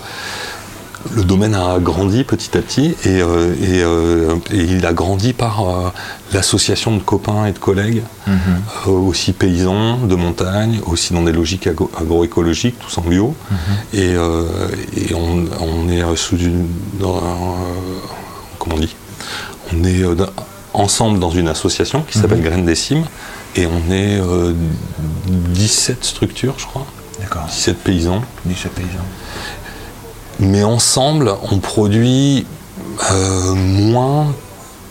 le 1.15 1.23
domaine 1.23 1.55
a 1.55 1.79
grandi 1.79 2.23
petit 2.23 2.57
à 2.57 2.61
petit 2.61 2.95
et, 3.05 3.21
euh, 3.21 3.53
et, 3.61 3.81
euh, 3.83 4.35
et 4.51 4.57
il 4.63 4.85
a 4.85 4.93
grandi 4.93 5.33
par 5.33 5.61
euh, 5.67 5.89
l'association 6.33 6.95
de 6.95 7.01
copains 7.01 7.45
et 7.45 7.51
de 7.51 7.57
collègues, 7.59 8.03
Mhm. 8.27 8.35
euh, 8.87 8.91
aussi 8.91 9.31
paysans 9.33 9.97
de 9.97 10.15
montagne, 10.15 10.79
aussi 10.85 11.13
dans 11.13 11.23
des 11.23 11.31
logiques 11.31 11.67
agro- 11.67 11.89
agroécologiques, 11.99 12.77
tous 12.79 12.97
en 12.97 13.01
bio. 13.01 13.33
Et, 13.93 14.13
euh, 14.15 14.45
et 14.95 15.13
on, 15.15 15.45
on 15.61 15.89
est 15.89 16.03
sous 16.15 16.37
une. 16.37 16.67
dans 16.99 17.19
comment 18.59 18.75
on 18.75 18.79
dit? 18.79 18.95
On 19.73 19.83
est 19.83 20.03
ensemble 20.73 21.19
dans 21.19 21.31
une 21.31 21.47
association 21.47 22.01
qui 22.01 22.17
s'appelle 22.19 22.41
Graines 22.41 22.65
des 22.65 22.75
Cimes 22.75 23.05
et 23.55 23.65
on 23.65 23.91
est 23.91 24.19
euh, 24.19 24.53
17 25.27 26.03
structures, 26.03 26.55
je 26.57 26.65
crois, 26.65 26.85
D'accord. 27.19 27.45
17 27.49 27.77
paysans. 27.79 28.21
17 28.45 28.71
paysans. 28.73 28.89
Mais 30.39 30.63
ensemble, 30.63 31.34
on 31.51 31.60
produit 31.60 32.46
euh, 33.12 33.53
moins 33.53 34.34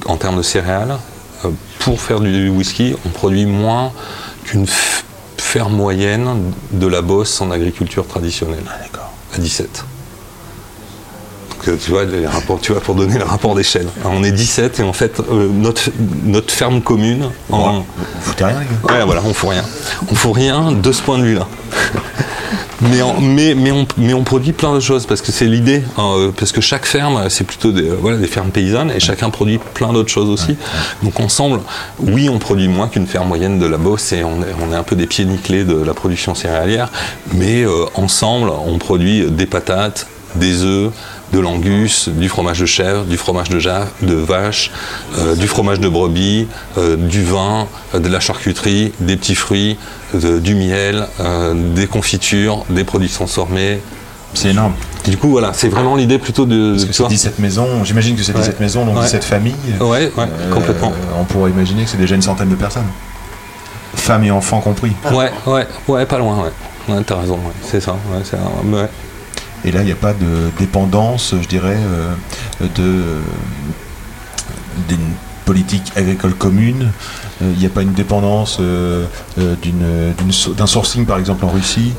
en 0.07 0.17
termes 0.17 0.37
de 0.37 0.43
céréales. 0.43 0.97
Euh, 1.45 1.51
pour 1.79 2.01
faire 2.01 2.21
du 2.21 2.49
whisky, 2.51 2.95
on 3.07 3.09
produit 3.09 3.47
moins 3.47 3.93
qu'une 4.45 4.67
ferme 5.39 5.75
moyenne 5.75 6.53
de 6.73 6.87
la 6.87 7.01
bosse 7.01 7.41
en 7.41 7.51
agriculture 7.51 8.07
traditionnelle. 8.07 8.65
D'accord. 8.83 9.13
À 9.35 9.39
17. 9.39 9.85
Donc, 11.59 11.69
euh, 11.69 11.77
tu 11.83 11.91
vois, 11.91 12.05
les 12.05 12.27
rapports, 12.27 12.61
tu 12.61 12.73
vois, 12.73 12.81
pour 12.81 12.95
donner 12.95 13.19
le 13.19 13.25
rapport 13.25 13.55
d'échelle. 13.55 13.89
On 14.05 14.23
est 14.23 14.31
17 14.31 14.79
et 14.81 14.83
en 14.85 14.93
fait, 14.93 15.21
euh, 15.21 15.49
notre, 15.53 15.91
notre 16.25 16.53
ferme 16.53 16.81
commune, 16.83 17.31
en, 17.51 17.79
Vous 17.81 17.85
foutez 18.21 18.45
rien, 18.45 18.61
Ouais, 18.89 19.05
voilà, 19.05 19.23
on 19.25 19.35
fout 19.35 19.51
rien. 19.51 19.65
On 20.11 20.15
fout 20.15 20.35
rien 20.35 20.71
de 20.73 20.93
ce 20.93 21.03
point 21.03 21.19
de 21.19 21.25
vue-là. 21.25 21.47
Mais, 22.81 23.03
en- 23.03 23.21
mais, 23.21 23.57
mais, 23.57 23.73
on, 23.73 23.89
mais 23.97 24.15
on 24.15 24.23
produit 24.23 24.53
plein 24.53 24.73
de 24.73 24.79
choses 24.79 25.05
parce 25.05 25.21
que 25.21 25.33
c'est 25.33 25.47
l'idée. 25.47 25.83
hein, 25.97 26.13
euh, 26.17 26.31
parce 26.31 26.53
que 26.53 26.61
chaque 26.61 26.87
ferme, 26.87 27.29
c'est 27.29 27.43
plutôt 27.43 27.73
des, 27.73 27.83
euh, 27.91 27.97
voilà, 28.01 28.19
des 28.19 28.29
fermes 28.29 28.51
paysannes 28.51 28.93
et 28.93 29.01
chacun 29.01 29.31
produit 29.31 29.59
plein 29.75 29.93
d'autres 29.93 30.11
choses 30.13 30.29
aussi. 30.31 30.57
Donc 31.03 31.19
ensemble, 31.19 31.59
oui, 31.99 32.29
on 32.29 32.39
produit 32.39 32.69
moins 32.69 32.87
qu'une 32.87 33.09
ferme 33.09 33.27
moyenne 33.27 33.59
de 33.59 33.67
la 33.67 33.79
Beauce 33.79 34.13
et 34.13 34.23
on 34.23 34.43
est, 34.43 34.55
on 34.65 34.73
est 34.73 34.77
un 34.77 34.85
peu 34.85 34.95
des 34.95 35.07
pieds 35.09 35.25
nickelés 35.25 35.65
de 35.65 35.75
la 35.75 35.93
production 35.93 36.37
céréalière. 36.37 36.93
Mais 37.35 37.65
euh, 37.65 37.87
ensemble, 37.97 38.49
on 38.49 38.79
produit 38.79 39.29
des 39.29 39.47
patates, 39.47 40.07
des 40.37 40.63
œufs, 40.63 40.93
de 41.33 41.39
l'angus, 41.41 42.09
du 42.09 42.29
fromage 42.29 42.61
de 42.61 42.67
chèvre, 42.67 43.05
du 43.05 43.17
fromage 43.17 43.49
de, 43.51 43.59
ja- 43.59 43.87
de 44.03 44.15
vache, 44.15 44.71
euh, 45.19 45.35
du 45.35 45.47
fromage 45.47 45.79
de 45.81 45.89
brebis, 45.89 46.47
euh, 46.79 46.97
du 46.97 47.23
vin, 47.23 47.67
euh, 47.95 47.99
de 47.99 48.09
la 48.09 48.21
charcuterie, 48.21 48.93
des 49.01 49.17
petits 49.17 49.35
fruits, 49.35 49.77
de- 50.15 50.39
du 50.39 50.55
miel, 50.55 51.07
des 51.75 51.87
confitures, 51.87 52.65
des 52.71 52.85
produits 52.85 53.11
transformés. 53.11 53.81
C'est 54.35 54.51
énorme. 54.51 54.73
Du 55.07 55.17
coup, 55.17 55.31
voilà, 55.31 55.53
c'est 55.55 55.69
vraiment 55.69 55.97
l'idée 55.97 56.19
plutôt 56.19 56.45
de. 56.45 56.73
Parce 56.73 56.83
que 56.85 56.89
tu 56.89 56.93
c'est 56.95 57.03
vois. 57.03 57.09
17 57.09 57.39
maisons, 57.39 57.83
j'imagine 57.85 58.15
que 58.15 58.23
c'est 58.23 58.33
17 58.35 58.59
Ouais. 58.59 58.65
maisons, 58.65 58.85
donc 58.85 58.97
Ouais. 58.97 59.03
17 59.05 59.25
familles. 59.25 59.55
Ouais, 59.81 60.13
ouais, 60.17 60.29
complètement. 60.53 60.93
On 61.19 61.25
pourrait 61.25 61.51
imaginer 61.51 61.85
que 61.85 61.91
c'est 61.91 61.97
déjà 61.97 62.15
une 62.15 62.23
centaine 62.23 62.51
de 62.51 62.55
personnes. 62.55 62.85
Femmes 63.95 64.25
et 64.25 64.31
enfants 64.31 64.61
compris. 64.61 64.93
Ouais, 65.13 65.31
ouais, 65.47 65.67
ouais, 65.89 66.07
pas 66.07 66.19
loin, 66.19 66.45
ouais. 66.45 67.03
T'as 67.07 67.17
raison, 67.21 67.39
c'est 67.63 67.81
ça. 67.81 67.97
C'est. 68.25 68.37
Et 69.65 69.73
là, 69.73 69.83
il 69.83 69.87
n'y 69.87 69.93
a 69.93 69.97
pas 69.97 70.13
de 70.13 70.51
dépendance, 70.59 71.35
je 71.41 71.49
dirais, 71.49 71.77
euh, 71.79 72.15
de 72.61 72.69
euh, 72.83 73.21
politique 75.53 75.93
agricole 75.97 76.35
commune. 76.35 76.91
Euh, 77.41 77.53
Il 77.55 77.59
n'y 77.59 77.65
a 77.65 77.71
pas 77.71 77.81
une 77.83 77.93
dépendance 77.95 78.59
euh, 78.61 79.07
euh, 79.39 79.55
d'un 80.59 80.67
sourcing, 80.67 81.07
par 81.07 81.19
exemple, 81.19 81.43
en 81.47 81.49
Russie. 81.49 81.93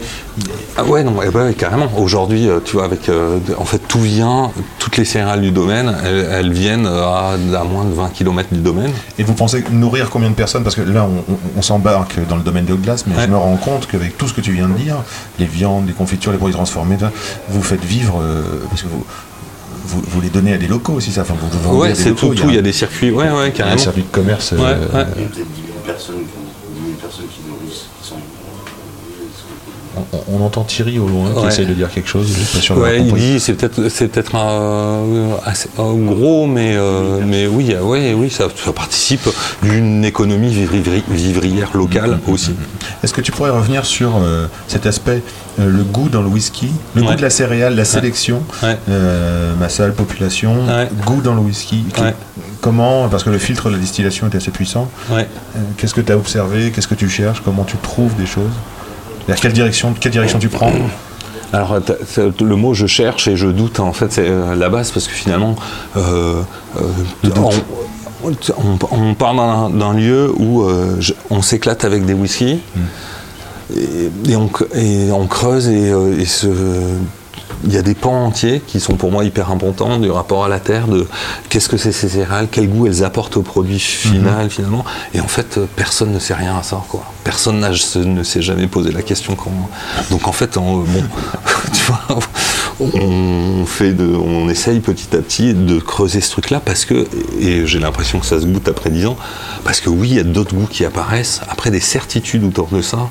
Ah 0.78 0.84
ouais, 0.84 1.04
non, 1.04 1.14
ouais, 1.18 1.30
ouais, 1.30 1.54
carrément. 1.56 1.88
Aujourd'hui, 1.98 2.48
tu 2.64 2.74
vois, 2.74 2.86
avec, 2.86 3.10
en 3.58 3.66
fait, 3.66 3.80
tout 3.88 4.00
vient, 4.02 4.52
toutes 4.78 4.98
les 4.98 5.04
céréales 5.06 5.42
du 5.42 5.50
domaine, 5.52 5.96
elles, 6.06 6.28
elles 6.32 6.52
viennent 6.54 6.86
à, 6.86 7.32
à 7.60 7.64
moins 7.64 7.86
de 7.86 7.94
20 7.94 8.10
km 8.14 8.50
du 8.54 8.60
domaine. 8.62 8.92
Et 9.18 9.24
vous 9.24 9.34
pensez 9.34 9.64
nourrir 9.72 10.10
combien 10.12 10.30
de 10.30 10.36
personnes? 10.36 10.64
Parce 10.64 10.76
que 10.76 10.82
là, 10.82 11.06
on, 11.06 11.34
on- 11.34 11.38
on 11.58 11.62
s'embarque 11.64 12.20
dans 12.30 12.36
le 12.36 12.44
domaine 12.44 12.66
de 12.66 12.76
glace, 12.76 13.06
mais 13.08 13.16
Ouais. 13.16 13.24
je 13.26 13.32
me 13.32 13.38
rends 13.38 13.58
compte 13.58 13.88
qu'avec 13.88 14.16
tout 14.18 14.28
ce 14.28 14.34
que 14.34 14.42
tu 14.42 14.52
viens 14.52 14.68
de 14.70 14.74
dire, 14.78 14.98
les 15.40 15.46
viandes, 15.48 15.88
les 15.88 15.94
confitures, 15.94 16.32
les 16.32 16.38
produits 16.38 16.56
transformés, 16.56 16.98
vous 17.50 17.64
faites 17.64 17.84
vivre, 17.84 18.20
euh, 18.22 18.44
parce 18.70 18.84
que 18.84 18.88
vous, 18.88 19.04
vous, 19.84 20.02
vous 20.08 20.22
les 20.22 20.30
donnez 20.30 20.54
à 20.54 20.58
des 20.58 20.68
locaux 20.68 20.94
aussi, 20.94 21.12
ça. 21.12 21.22
Enfin, 21.22 21.36
vous, 21.40 21.48
vous 21.50 21.64
vendez 21.76 21.90
à 21.90 21.94
des 21.94 21.96
c'est 21.96 22.10
locaux, 22.10 22.30
tout, 22.30 22.36
tout. 22.44 22.50
Il 22.50 22.56
y 22.56 22.60
a 22.60 22.62
des 22.62 22.72
circuits, 22.72 23.12
ouais, 23.12 23.26
ouais, 23.26 23.30
il 23.30 23.36
y 23.36 23.40
a 23.40 23.44
un 23.46 23.50
carrément. 23.52 23.78
circuit 23.78 24.04
de 24.04 24.08
commerce. 24.08 24.52
Ouais, 24.52 24.60
euh, 24.62 24.88
ouais. 24.94 25.06
On, 30.14 30.38
on 30.40 30.46
entend 30.46 30.64
Thierry 30.64 31.00
au 31.00 31.08
loin 31.08 31.32
qui 31.34 31.40
Ouais. 31.40 31.48
essaye 31.48 31.66
de 31.66 31.74
dire 31.74 31.90
quelque 31.92 32.10
chose, 32.10 32.28
je 32.28 32.34
suis 32.44 32.58
pas 32.58 32.62
sûr 32.62 32.76
d'avoir 32.76 32.92
Ouais, 32.92 33.00
il 33.02 33.14
dit 33.14 33.40
c'est 33.40 33.54
peut-être 33.54 33.90
c'est 33.90 34.08
peut-être 34.08 34.36
un, 34.36 35.04
assez- 35.46 35.70
un 35.78 35.94
gros, 35.94 36.48
mais 36.48 36.74
euh, 36.76 37.20
mais 37.26 37.48
oui, 37.48 37.74
euh, 37.74 37.82
ouais, 37.82 38.14
oui, 38.14 38.30
ça, 38.30 38.48
ça 38.56 38.72
participe 38.74 39.28
d'une 39.64 40.04
économie 40.06 40.50
vivri- 40.54 41.04
vivrière 41.10 41.70
locale 41.76 42.20
aussi. 42.28 42.52
Est-ce 43.04 43.14
que 43.14 43.22
tu 43.22 43.32
pourrais 43.32 43.50
revenir 43.52 43.86
sur 43.86 44.18
euh, 44.18 44.48
cet 44.68 44.86
aspect, 44.86 45.22
euh, 45.60 45.70
le 45.70 45.84
goût 45.84 46.10
dans 46.10 46.22
le 46.22 46.28
whisky, 46.28 46.70
le 46.96 47.02
goût 47.04 47.16
de 47.16 47.22
la 47.22 47.30
céréale, 47.30 47.76
la 47.76 47.86
sélection, 47.86 48.42
euh, 48.90 49.56
massale, 49.56 49.94
population, 49.94 50.56
goût 51.06 51.22
dans 51.22 51.34
le 51.34 51.42
whisky 51.42 51.84
qui-. 51.94 52.02
Comment, 52.62 53.08
parce 53.08 53.24
que 53.24 53.30
le 53.30 53.38
filtre 53.38 53.70
de 53.70 53.76
la 53.76 53.80
distillation 53.80 54.28
est 54.30 54.36
assez 54.36 54.52
puissant, 54.52 54.90
euh, 55.12 55.24
qu'est-ce 55.78 55.94
que 55.94 56.02
tu 56.02 56.12
as 56.12 56.18
observé, 56.18 56.72
qu'est-ce 56.72 56.90
que 56.90 56.96
tu 56.96 57.08
cherches, 57.08 57.42
comment 57.44 57.64
tu 57.64 57.78
trouves 57.78 58.14
des 58.16 58.26
choses? 58.26 58.52
Quelle 59.42 59.54
direction, 59.54 59.94
quelle 60.00 60.12
direction 60.12 60.40
tu 60.40 60.50
prends 60.50 60.72
Alors 61.54 61.78
le 62.40 62.56
mot 62.56 62.74
je 62.74 62.86
cherche 62.88 63.28
et 63.28 63.36
je 63.36 63.48
doute 63.48 63.80
en 63.80 63.94
fait 63.94 64.12
c'est 64.12 64.28
euh, 64.28 64.56
la 64.56 64.70
base 64.70 64.92
parce 64.92 65.08
que 65.08 65.14
finalement 65.14 65.56
euh, 65.98 66.42
euh, 66.78 66.82
on, 68.24 68.30
on- 68.30 68.80
on 68.92 69.14
part 69.16 69.34
d'un- 69.34 69.70
lieu 69.94 70.32
où 70.38 70.62
euh, 70.64 70.96
je- 71.00 71.14
on 71.30 71.42
s'éclate 71.42 71.86
avec 71.86 72.06
des 72.06 72.14
whiskies 72.14 72.60
et, 73.76 74.10
et 74.32 74.36
on, 74.36 74.50
et 74.76 75.12
on 75.12 75.26
creuse 75.28 75.68
et, 75.70 75.90
et 76.20 76.26
ce- 76.26 76.48
il 77.66 77.74
y 77.74 77.78
a 77.78 77.82
des 77.82 77.96
pans 77.96 78.26
entiers 78.26 78.62
qui 78.66 78.80
sont 78.80 78.96
pour 78.96 79.12
moi 79.12 79.24
hyper 79.24 79.52
importants 79.52 79.98
du 79.98 80.10
rapport 80.10 80.46
à 80.46 80.48
la 80.48 80.60
terre, 80.60 80.88
de 80.88 81.08
qu'est-ce 81.50 81.68
que 81.70 81.78
c'est 81.78 81.92
ces 81.92 82.10
céréales, 82.10 82.48
quel 82.52 82.70
goût 82.70 82.88
elles 82.88 83.04
apportent 83.04 83.38
au 83.38 83.42
produit 83.42 83.80
final 83.80 84.50
finalement. 84.50 84.86
Et 85.14 85.20
en 85.20 85.28
fait, 85.28 85.58
euh, 85.58 85.66
personne 85.76 86.12
ne 86.12 86.20
sait 86.20 86.34
rien 86.34 86.58
à 86.58 86.64
ça. 86.64 86.82
Quoi. 86.88 87.04
Personne 87.24 87.60
ne 87.60 88.24
s'est 88.24 88.42
jamais 88.42 88.68
posé 88.68 88.92
la 88.92 89.02
question. 89.02 89.36
Comment... 89.36 89.70
Donc 90.10 90.28
en 90.28 90.32
fait, 90.32 90.58
en- 90.58 90.78
bon, 90.78 91.04
tu 91.74 91.82
vois, 91.84 92.20
on, 92.80 93.66
fait 93.66 93.92
de, 93.94 94.06
on 94.06 94.50
essaye 94.50 94.80
petit 94.80 95.16
à 95.16 95.20
petit 95.20 95.54
de 95.54 95.80
creuser 95.80 96.22
ce 96.22 96.32
truc-là 96.32 96.62
parce 96.64 96.86
que, 96.86 97.08
et 97.40 97.66
j'ai 97.68 97.80
l'impression 97.80 98.20
que 98.20 98.26
ça 98.26 98.40
se 98.40 98.46
goûte 98.46 98.68
après 98.68 98.90
10 98.90 99.08
ans, 99.08 99.18
parce 99.64 99.82
que 99.82 99.90
oui, 99.90 100.10
il 100.12 100.16
y 100.16 100.20
a 100.20 100.24
d'autres 100.24 100.56
goûts 100.56 100.68
qui 100.70 100.86
apparaissent. 100.86 101.42
Après 101.50 101.72
des 101.72 101.80
certitudes 101.82 102.44
autour 102.44 102.68
de 102.68 102.82
ça, 102.82 103.10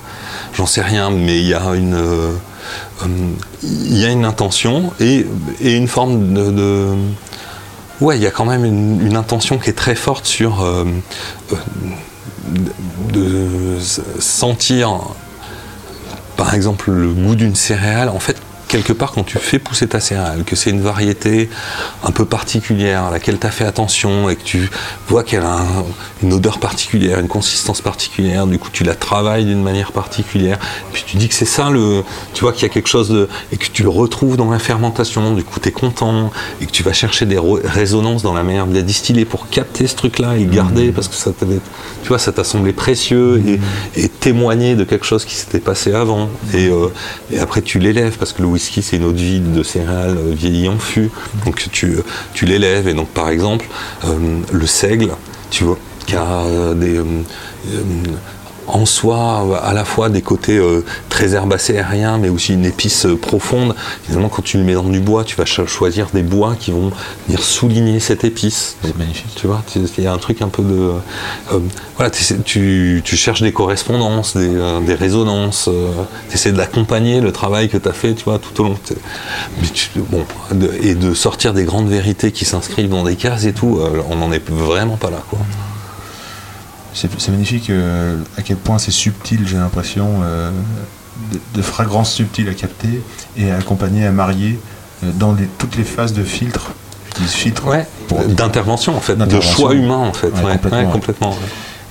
j'en 0.54 0.66
sais 0.66 0.82
rien, 0.82 1.10
mais 1.10 1.38
il 1.38 1.46
y 1.46 1.54
a 1.54 1.74
une, 1.74 1.94
euh, 1.94 1.98
euh, 1.98 2.32
il 3.62 3.98
y 3.98 4.04
a 4.04 4.10
une 4.10 4.24
intention 4.24 4.92
et, 5.00 5.26
une 5.60 5.88
forme 5.88 6.34
de, 6.34 6.94
ouais, 8.00 8.16
il 8.16 8.22
y 8.22 8.26
a 8.26 8.30
quand 8.30 8.44
même 8.44 8.64
une, 8.64 9.16
intention 9.16 9.58
qui 9.58 9.70
est 9.70 9.74
très 9.74 9.94
forte 9.94 10.26
sur 10.26 10.62
euh, 10.62 10.84
euh, 11.52 11.56
de, 13.12 13.20
de 13.20 13.78
sentir, 14.20 15.00
par 16.36 16.54
exemple, 16.54 16.90
le 16.90 17.12
goût 17.12 17.34
d'une 17.34 17.54
céréale. 17.54 18.08
En 18.08 18.20
fait, 18.20 18.36
quelque 18.68 18.92
part, 18.92 19.12
quand 19.12 19.24
tu 19.24 19.38
fais 19.38 19.58
pousser 19.58 19.88
ta 19.88 19.98
céréale, 20.00 20.44
que 20.44 20.54
c'est 20.54 20.70
une 20.70 20.82
variété 20.82 21.48
un 22.04 22.10
peu 22.10 22.24
particulière 22.24 23.04
à 23.04 23.10
laquelle 23.10 23.38
tu 23.38 23.46
as 23.46 23.50
fait 23.50 23.64
attention 23.64 24.28
et 24.28 24.36
que 24.36 24.42
tu 24.42 24.70
vois 25.08 25.24
qu'elle 25.24 25.42
a 25.42 25.54
un- 25.56 25.84
une 26.22 26.32
odeur 26.34 26.58
particulière, 26.58 27.18
une 27.18 27.28
consistance 27.28 27.80
particulière, 27.80 28.46
du 28.46 28.58
coup 28.58 28.68
tu 28.72 28.84
la 28.84 28.94
travailles 28.94 29.44
d'une 29.46 29.62
manière 29.62 29.92
particulière, 29.92 30.58
puis 30.92 31.02
tu 31.06 31.16
dis 31.16 31.28
que 31.28 31.34
c'est 31.34 31.44
ça 31.46 31.70
le. 31.70 32.04
Tu 32.34 32.42
vois 32.42 32.52
qu'il 32.52 32.62
y 32.62 32.66
a 32.66 32.68
quelque 32.68 32.88
chose 32.88 33.08
de. 33.08 33.28
et 33.52 33.56
que 33.56 33.66
tu 33.72 33.82
le 33.82 33.88
retrouves 33.88 34.36
dans 34.36 34.50
la 34.50 34.58
fermentation, 34.58 35.34
du 35.34 35.44
coup 35.44 35.60
tu 35.60 35.68
es 35.68 35.72
content, 35.72 36.30
et 36.60 36.66
que 36.66 36.70
tu 36.70 36.82
vas 36.82 36.92
chercher 36.92 37.24
des 37.26 37.38
résonances 37.64 38.22
dans 38.22 38.34
la 38.34 38.42
manière 38.42 38.66
de 38.66 38.74
la 38.74 38.82
distiller 38.82 39.24
pour 39.24 39.48
capter 39.48 39.86
ce 39.86 39.96
truc-là 39.96 40.36
et 40.36 40.44
le 40.44 40.50
garder 40.50 40.92
parce 40.92 41.08
que 41.08 41.14
ça 41.14 41.32
t'avait- 41.32 41.60
tu 42.02 42.08
vois, 42.08 42.18
ça 42.18 42.32
t'a 42.32 42.44
semblé 42.44 42.72
précieux 42.72 43.42
et, 43.46 43.60
et 44.02 44.08
témoigner 44.08 44.76
de 44.76 44.84
quelque 44.84 45.06
chose 45.06 45.24
qui 45.24 45.34
s'était 45.34 45.58
passé 45.60 45.92
avant. 45.94 46.28
Et, 46.54 46.68
euh, 46.68 46.88
et 47.32 47.38
après 47.38 47.62
tu 47.62 47.78
l'élèves 47.78 48.16
parce 48.18 48.32
que 48.32 48.42
le 48.42 48.48
c'est 48.58 48.96
une 48.96 49.04
eau 49.04 49.12
de 49.12 49.18
vie 49.18 49.40
de 49.40 49.62
céréales 49.62 50.16
euh, 50.18 50.34
vieillies 50.34 50.68
en 50.68 50.78
fût. 50.78 51.10
Donc 51.44 51.66
tu, 51.72 51.96
tu 52.34 52.46
l'élèves 52.46 52.88
et 52.88 52.94
donc 52.94 53.08
par 53.08 53.28
exemple 53.28 53.66
euh, 54.04 54.40
le 54.52 54.66
seigle, 54.66 55.10
tu 55.50 55.64
vois, 55.64 55.78
qui 56.06 56.16
a 56.16 56.42
euh, 56.42 56.74
des. 56.74 57.00
En 58.68 58.86
soi 58.86 59.58
à 59.62 59.72
la 59.72 59.84
fois 59.84 60.08
des 60.08 60.22
côtés 60.22 60.58
euh, 60.58 60.84
très 61.08 61.34
herbacés 61.34 61.76
aériens, 61.78 62.18
mais 62.18 62.28
aussi 62.28 62.52
une 62.54 62.64
épice 62.64 63.06
euh, 63.06 63.16
profonde. 63.16 63.74
Évidemment, 64.06 64.28
quand 64.28 64.42
tu 64.42 64.58
le 64.58 64.64
mets 64.64 64.74
dans 64.74 64.82
du 64.84 65.00
bois, 65.00 65.24
tu 65.24 65.36
vas 65.36 65.44
cho- 65.44 65.66
choisir 65.66 66.08
des 66.12 66.22
bois 66.22 66.54
qui 66.58 66.70
vont 66.70 66.90
venir 67.26 67.42
souligner 67.42 67.98
cette 68.00 68.24
épice. 68.24 68.76
C'est 68.84 68.96
magnifique. 68.96 69.34
Tu 69.36 69.46
vois, 69.46 69.62
il 69.76 70.04
y 70.04 70.06
a 70.06 70.12
un 70.12 70.18
truc 70.18 70.42
un 70.42 70.48
peu 70.48 70.62
de. 70.62 70.92
euh, 71.52 71.58
voilà, 71.96 72.10
tu, 72.44 73.02
tu 73.04 73.16
cherches 73.16 73.42
des 73.42 73.52
correspondances, 73.52 74.36
des, 74.36 74.54
euh, 74.54 74.80
des 74.80 74.94
résonances, 74.94 75.68
tu 76.28 76.34
essaies 76.34 76.52
d'accompagner 76.52 77.20
le 77.20 77.32
travail 77.32 77.68
que 77.68 77.76
tu 77.78 77.88
as 77.88 77.92
fait, 77.92 78.14
tu 78.14 78.24
vois, 78.24 78.38
tout 78.38 78.60
au 78.62 78.64
long. 78.64 78.76
T'es- 78.84 78.94
Mais 79.60 79.68
tu- 79.68 79.90
bon, 79.96 80.24
de- 80.52 80.70
et 80.82 80.94
de 80.94 81.14
sortir 81.14 81.54
des 81.54 81.64
grandes 81.64 81.88
vérités 81.88 82.32
qui 82.32 82.44
s'inscrivent 82.44 82.90
dans 82.90 83.02
des 83.04 83.16
cases 83.16 83.44
et 83.46 83.52
tout, 83.52 83.80
on 84.10 84.16
n'en 84.16 84.30
est 84.32 84.48
vraiment 84.50 84.96
pas 84.96 85.10
là, 85.10 85.22
quoi. 85.30 85.38
C'est 87.18 87.30
magnifique 87.30 87.70
euh, 87.70 88.16
à 88.36 88.42
quel 88.42 88.56
point 88.56 88.78
c'est 88.78 88.90
subtil, 88.90 89.46
j'ai 89.46 89.56
l'impression, 89.56 90.20
euh, 90.22 90.50
de, 91.32 91.38
de 91.54 91.62
fragrances 91.62 92.12
subtiles 92.12 92.48
à 92.48 92.54
capter 92.54 93.02
et 93.36 93.50
à 93.52 93.56
accompagner, 93.56 94.04
à 94.06 94.10
marier 94.10 94.58
euh, 95.04 95.10
dans 95.14 95.32
les- 95.32 95.46
toutes 95.58 95.76
les 95.76 95.84
phases 95.84 96.12
de 96.12 96.24
filtre. 96.24 96.72
Ouais, 97.66 97.86
d'intervention 98.28 98.96
en 98.96 99.00
fait, 99.00 99.16
de 99.16 99.40
choix 99.40 99.74
humain 99.74 99.96
en 99.96 100.12
fait. 100.12 100.28
Ouais, 100.28 100.42
Ouais, 100.44 100.52
complètement, 100.52 100.78
ouais, 100.78 100.86
ouais. 100.86 100.92
complètement. 100.92 101.36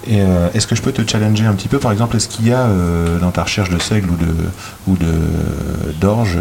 Et 0.10 0.22
euh, 0.22 0.48
est-ce 0.54 0.68
que 0.68 0.76
je 0.76 0.82
peux 0.82 0.94
te 0.94 1.02
challenger 1.10 1.46
un 1.46 1.54
petit 1.54 1.68
peu 1.68 1.80
Par 1.80 1.92
exemple, 1.92 2.16
est-ce 2.16 2.30
qu'il 2.30 2.48
y 2.48 2.54
a 2.54 2.62
euh, 2.62 3.20
dans 3.20 3.32
ta 3.32 3.44
recherche 3.44 3.70
de 3.70 3.78
seigle 3.80 4.10
ou 4.10 4.16
de 4.16 4.34
ou 4.88 4.96
de 4.96 5.94
d'orge, 6.00 6.38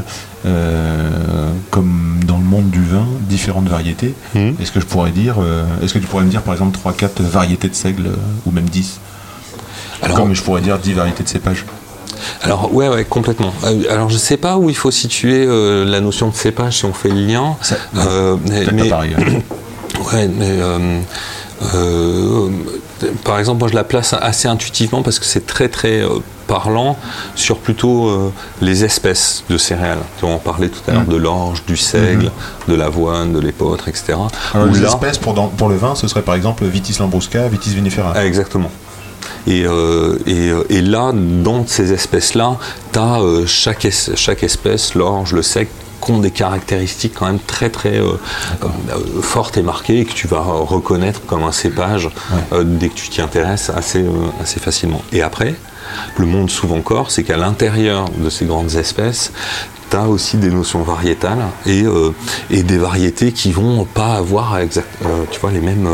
euh, 0.47 1.51
comme 1.71 2.21
dans 2.25 2.39
le 2.39 2.45
monde 2.45 2.71
du 2.71 2.85
vin, 2.85 3.07
différentes 3.29 3.69
variétés 3.69 4.15
Mhm. 4.35 4.55
Est-ce 4.61 4.71
que 4.71 4.79
je 4.81 4.87
pourrais 4.87 5.11
dire, 5.11 5.37
est-ce 5.83 5.93
que 5.95 5.99
tu 5.99 6.07
pourrais 6.07 6.25
me 6.25 6.31
dire 6.31 6.43
par 6.43 6.55
exemple 6.55 6.79
3-4 6.79 7.21
variétés 7.23 7.69
de 7.69 7.75
seigle 7.75 8.11
ou 8.47 8.51
même 8.53 8.69
10 8.69 9.01
Alors, 10.03 10.17
Comme 10.17 10.35
je 10.35 10.43
pourrais 10.43 10.61
dire 10.61 10.79
10 10.79 10.93
variétés 10.93 11.25
de 11.25 11.29
cépage. 11.29 11.65
alors 12.43 12.73
ouais, 12.73 12.89
ouais, 12.89 13.05
complètement. 13.05 13.53
Alors 13.91 14.09
je 14.11 14.17
sais 14.17 14.37
pas 14.37 14.59
où 14.59 14.71
il 14.71 14.77
faut 14.77 14.93
situer 14.93 15.45
la 15.85 16.01
notion 16.01 16.29
de 16.29 16.35
cépage 16.37 16.79
si 16.79 16.85
on 16.85 16.93
fait 16.93 17.09
le 17.09 17.27
lien. 17.27 17.57
Ça- 17.63 17.77
mais- 17.93 18.01
Peut-être 18.65 18.73
mais- 18.73 18.83
pas 18.85 18.89
pareil. 18.97 19.17
hein. 19.19 19.23
Ouais, 20.13 20.29
mais 20.29 20.51
euh, 20.61 22.49
par 23.25 23.39
exemple, 23.39 23.61
moi 23.61 23.69
je 23.69 23.75
la 23.75 23.85
place 23.85 24.15
assez 24.21 24.49
intuitivement 24.49 25.03
parce 25.03 25.19
que 25.19 25.25
c'est 25.27 25.47
très 25.47 25.69
très 25.69 26.01
euh, 26.03 26.19
parlant 26.47 26.97
sur 27.35 27.59
plutôt 27.59 28.09
euh, 28.09 28.33
les 28.61 28.85
espèces 28.85 29.45
de 29.51 29.59
céréales. 29.59 29.99
On 30.23 30.39
parlait 30.39 30.69
tout 30.69 30.81
à 30.89 30.93
l'heure 30.93 31.03
Mhm. 31.03 31.09
de 31.13 31.17
l'orge, 31.17 31.63
du 31.67 31.77
seigle, 31.77 32.31
de 32.69 32.75
l'avoine, 32.75 33.33
de 33.33 33.41
l'épeautre, 33.41 33.89
etc. 33.89 34.15
Alors, 34.55 34.69
Où 34.69 34.75
les 34.75 34.81
là- 34.81 34.89
espèces 34.89 35.19
pour, 35.19 35.35
dans- 35.35 35.49
pour 35.49 35.69
le 35.69 35.77
vin, 35.77 35.95
ce 35.95 36.07
serait 36.09 36.23
par 36.23 36.35
exemple 36.35 36.65
Vitis 36.65 36.97
lambrusca, 37.01 37.49
Vitis 37.49 37.71
vinifera. 37.75 38.13
Ah, 38.15 38.25
exactement. 38.25 38.71
Et, 39.49 39.65
euh, 39.67 40.19
et, 40.27 40.51
et 40.71 40.81
là, 40.83 41.13
dans 41.15 41.67
ces 41.67 41.93
espèces-là, 41.93 42.57
tu 42.93 42.99
as 42.99 43.19
chaque, 43.47 43.85
es- 43.85 44.17
chaque 44.17 44.43
espèce, 44.43 44.95
l'orge, 44.95 45.33
le 45.33 45.43
sec, 45.43 45.69
qui 46.01 46.11
ont 46.13 46.19
des 46.19 46.31
caractéristiques 46.31 47.15
quand 47.15 47.27
même 47.27 47.39
très 47.39 47.71
très 47.71 47.99
euh, 47.99 48.13
euh, 48.63 49.23
fortes 49.23 49.57
et 49.57 49.63
marquées 49.63 50.01
et 50.01 50.05
que 50.05 50.13
tu 50.13 50.27
vas 50.27 50.41
reconnaître 50.41 51.21
comme 51.27 51.43
un 51.45 51.53
cépage 51.53 52.11
euh, 52.53 52.65
dès 52.65 52.89
que 52.89 52.95
tu 52.95 53.09
t'y 53.09 53.21
intéresses 53.21 53.71
assez, 53.71 54.05
assez 54.41 54.61
facilement. 54.61 55.03
Et 55.13 55.23
après, 55.23 55.55
le 56.17 56.27
monde 56.27 56.51
s'ouvre 56.51 56.75
encore, 56.75 57.11
c'est 57.11 57.23
qu'à 57.23 57.37
l'intérieur 57.37 58.07
de 58.17 58.29
ces 58.31 58.45
grandes 58.45 58.75
espèces, 58.75 59.33
tu 59.91 59.97
as 59.97 60.09
aussi 60.09 60.37
des 60.37 60.51
notions 60.51 60.83
variétales 60.83 61.45
et, 61.65 61.85
euh, 61.85 62.13
et 62.51 62.63
des 62.63 62.79
variétés 62.79 63.33
qui 63.33 63.53
vont 63.53 63.85
pas 63.85 64.15
avoir 64.15 64.59
exact, 64.59 64.89
euh, 65.05 65.25
tu 65.31 65.39
vois, 65.41 65.53
les 65.53 65.61
mêmes, 65.61 65.89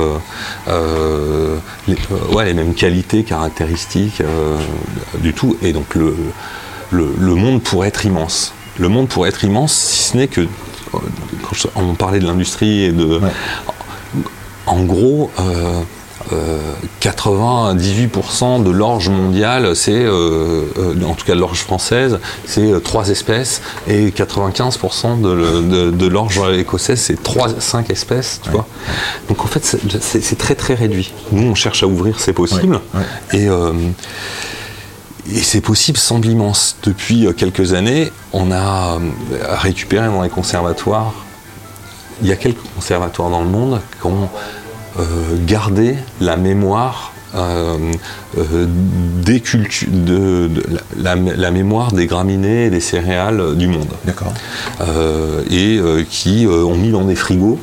euh, 0.69 1.57
les, 1.89 1.97
ouais, 2.33 2.47
les 2.47 2.55
mêmes 2.55 2.75
qualités, 2.75 3.23
caractéristiques 3.23 4.23
du 5.19 5.35
tout. 5.35 5.57
Et 5.63 5.73
donc 5.73 5.95
le, 5.95 6.17
le, 6.91 7.15
le 7.19 7.35
monde 7.35 7.63
pourrait 7.63 7.89
être 7.89 8.07
immense. 8.07 8.55
Le 8.79 8.89
monde 8.89 9.09
pourrait 9.09 9.29
être 9.29 9.45
immense 9.45 9.73
si 9.75 10.03
ce 10.11 10.17
n'est 10.17 10.29
que, 10.29 10.41
euh, 10.43 10.47
quand 11.43 11.55
je- 11.55 11.69
on 11.77 11.95
parlait 11.95 12.21
de 12.21 12.27
l'industrie 12.27 12.85
et 12.85 12.93
de... 12.93 13.19
Ouais. 13.19 13.29
En 14.67 14.85
gros, 14.85 15.31
euh, 15.41 15.81
euh, 16.33 16.59
98% 17.01 18.63
de 18.63 18.71
l'orge 18.71 19.09
mondiale, 19.09 19.75
c'est, 19.75 19.91
euh, 19.93 20.63
euh, 20.79 20.95
en 21.05 21.15
tout 21.15 21.27
cas 21.27 21.35
de 21.35 21.41
l'orge 21.41 21.59
française, 21.59 22.21
c'est 22.47 22.71
euh, 22.73 22.79
trois 22.79 23.09
espèces, 23.09 23.61
et 23.89 24.11
95% 24.11 25.21
de, 25.21 26.07
l'orge 26.07 26.41
écossaise, 26.55 27.01
c'est 27.01 27.21
trois, 27.23 27.49
cinq 27.59 27.91
espèces, 27.91 28.41
tu 28.45 28.51
vois. 28.51 28.67
Donc 29.29 29.45
en 29.45 29.49
fait, 29.49 29.65
c'est- 30.01 30.39
très 30.39 30.55
très 30.55 30.75
réduit. 30.75 31.13
Nous, 31.33 31.43
on 31.51 31.55
cherche 31.57 31.83
à 31.83 31.87
ouvrir, 31.87 32.21
c'est 32.21 32.33
possible, 32.33 32.81
Ouais, 32.95 33.01
et 33.39 33.49
euh, 33.49 33.73
et 35.31 35.39
c'est 35.41 35.61
possible 35.61 35.99
sans 35.99 36.19
l'immense. 36.19 36.77
Depuis 36.83 37.27
euh, 37.27 37.33
quelques 37.33 37.75
années, 37.75 38.11
on 38.33 38.51
a 38.51 38.97
euh, 38.97 38.99
récupéré 39.57 40.07
dans 40.07 40.23
les 40.23 40.29
conservatoires, 40.31 41.13
il 42.23 42.29
y 42.29 42.33
a 42.33 42.37
quelques 42.37 42.63
conservatoires 42.75 43.31
dans 43.31 43.43
le 43.43 43.49
monde 43.49 43.81
qui 44.01 44.07
ont 44.07 44.29
euh, 44.99 45.03
gardé 45.47 45.97
la 46.21 46.37
mémoire 46.37 47.13
euh, 47.35 47.79
euh, 48.37 48.67
des 48.69 49.41
cultu- 49.41 49.89
de, 49.91 50.49
de- 50.49 50.63
la, 50.99 51.15
la- 51.15 51.35
la 51.37 51.51
mémoire 51.51 51.93
des 51.93 52.07
graminées 52.07 52.67
et 52.67 52.71
des 52.71 52.81
céréales 52.81 53.57
du 53.57 53.69
monde 53.69 53.89
D'accord. 54.05 54.35
et 55.51 55.81
qui 56.11 56.47
ont 56.47 56.75
mis 56.77 56.91
dans 56.91 57.05
des 57.07 57.15
frigos 57.15 57.59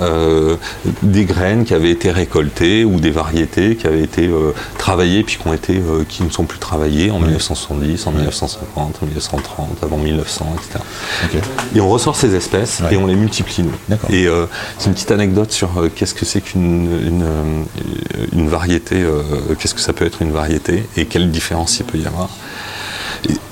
euh, 0.00 0.56
des 1.02 1.24
graines 1.24 1.64
qui 1.64 1.74
avaient 1.74 1.90
été 1.90 2.10
récoltées 2.10 2.84
ou 2.84 3.00
des 3.00 3.10
variétés 3.10 3.76
qui 3.76 3.86
avaient 3.86 4.02
été 4.02 4.26
euh, 4.26 4.52
travaillées 4.78 5.22
puis 5.24 5.36
qui, 5.36 5.46
ont 5.48 5.52
été, 5.52 5.76
euh, 5.76 6.04
qui 6.08 6.22
ne 6.22 6.30
sont 6.30 6.44
plus 6.44 6.58
travaillées 6.58 7.10
en 7.10 7.18
1970, 7.18 8.06
en 8.06 8.12
1950, 8.12 8.98
en 9.02 9.06
1930, 9.06 9.68
avant 9.82 9.98
1900, 9.98 10.56
etc. 10.56 10.84
Et 11.74 11.80
on 11.80 11.88
ressort 11.88 12.16
ces 12.16 12.34
espèces 12.34 12.80
Ouais. 12.80 12.94
et 12.94 12.96
on 12.96 13.06
les 13.06 13.16
multiplie. 13.16 13.64
nous. 13.64 13.96
Et 14.10 14.28
c'est 14.78 14.86
une 14.86 14.94
petite 14.94 15.10
anecdote 15.10 15.50
sur 15.50 15.70
qu'est-ce 15.94 16.14
que 16.14 16.24
c'est 16.24 16.40
qu'une 16.40 16.88
une, 17.06 17.64
une 18.32 18.48
variété, 18.48 19.04
qu'est-ce 19.58 19.74
que 19.74 19.80
ça 19.80 19.92
peut 19.92 20.04
être 20.06 20.22
une 20.22 20.32
variété 20.32 20.84
et 20.96 21.06
quelle 21.06 21.30
différence 21.30 21.78
il 21.80 21.86
peut 21.86 21.98
y 21.98 22.06
avoir. 22.06 22.28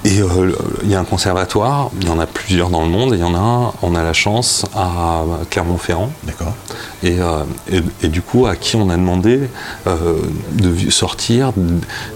Et, 0.05 0.21
euh, 0.21 0.53
il 0.85 0.91
y 0.91 0.95
a 0.95 1.01
un 1.01 1.05
conservatoire, 1.05 1.91
il 2.01 2.07
y 2.07 2.11
en 2.11 2.21
a 2.21 2.27
plusieurs 2.27 2.71
dans 2.71 2.83
le 2.85 2.89
monde, 2.89 3.13
et 3.13 3.17
il 3.17 3.21
y 3.21 3.25
en 3.25 3.35
a 3.35 3.39
un, 3.39 3.73
on 3.83 3.95
a 3.97 4.05
la 4.05 4.13
chance 4.13 4.65
à 4.75 5.25
Clermont-Ferrand, 5.51 6.13
D'accord. 6.23 6.55
et, 7.03 7.19
euh, 7.21 7.41
et- 7.73 7.83
et 8.05 8.09
du 8.09 8.23
coup, 8.23 8.47
à 8.47 8.55
qui 8.55 8.77
on 8.77 8.89
a 8.89 8.97
demandé 8.97 9.41
euh, 9.89 10.15
de 10.53 10.91
sortir 10.91 11.53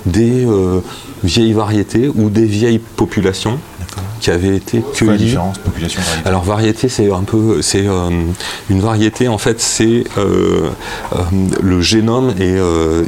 des 0.06 0.46
vieilles 1.24 1.52
variétés 1.52 2.08
ou 2.08 2.30
des 2.30 2.46
vieilles 2.46 2.78
populations 2.78 3.58
qui 4.20 4.30
avaient 4.30 4.56
été 4.56 4.82
différence 5.16 5.58
population 5.58 6.00
variété 6.02 6.28
Alors 6.28 6.44
variété, 6.44 6.88
c'est 6.88 7.10
un 7.10 7.22
peu, 7.22 7.62
c'est 7.62 7.86
euh, 7.86 8.10
une 8.68 8.80
variété 8.80 9.28
en 9.28 9.38
fait, 9.38 9.60
c'est 9.60 10.04
euh, 10.18 10.70
euh, 11.12 11.18
le 11.62 11.80
génome 11.80 12.34
et, 12.38 12.56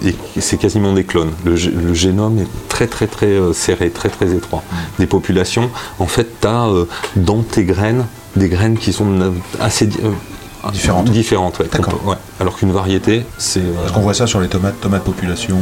et 0.06 0.40
c'est 0.40 0.56
quasiment 0.56 0.92
des 0.92 1.04
clones. 1.04 1.32
Le, 1.44 1.54
le 1.54 1.94
génome 1.94 2.38
est 2.38 2.68
très 2.68 2.86
très 2.86 3.06
très 3.06 3.38
serré, 3.52 3.90
très 3.90 4.08
très 4.08 4.34
étroit. 4.34 4.62
Mm. 4.70 4.76
Des 5.00 5.06
populations, 5.06 5.70
en 5.98 6.06
fait, 6.06 6.40
tu 6.40 6.46
as 6.46 6.68
dans 7.16 7.42
tes 7.42 7.64
graines 7.64 8.06
des 8.34 8.48
graines 8.48 8.78
qui 8.78 8.94
sont 8.94 9.34
assez 9.60 9.88
Différentes. 10.70 11.10
Différentes, 11.10 11.58
ouais, 11.58 11.66
D'accord. 11.72 11.98
peut- 11.98 12.08
ouais. 12.10 12.16
Alors 12.40 12.56
qu'une 12.56 12.70
variété, 12.72 13.24
c'est 13.38 13.60
euh, 13.60 13.72
Parce 13.80 13.92
qu'on 13.92 14.00
voit 14.02 14.14
ça 14.14 14.26
sur 14.26 14.40
les 14.40 14.48
tomates, 14.48 14.80
tomates 14.80 15.02
population. 15.04 15.56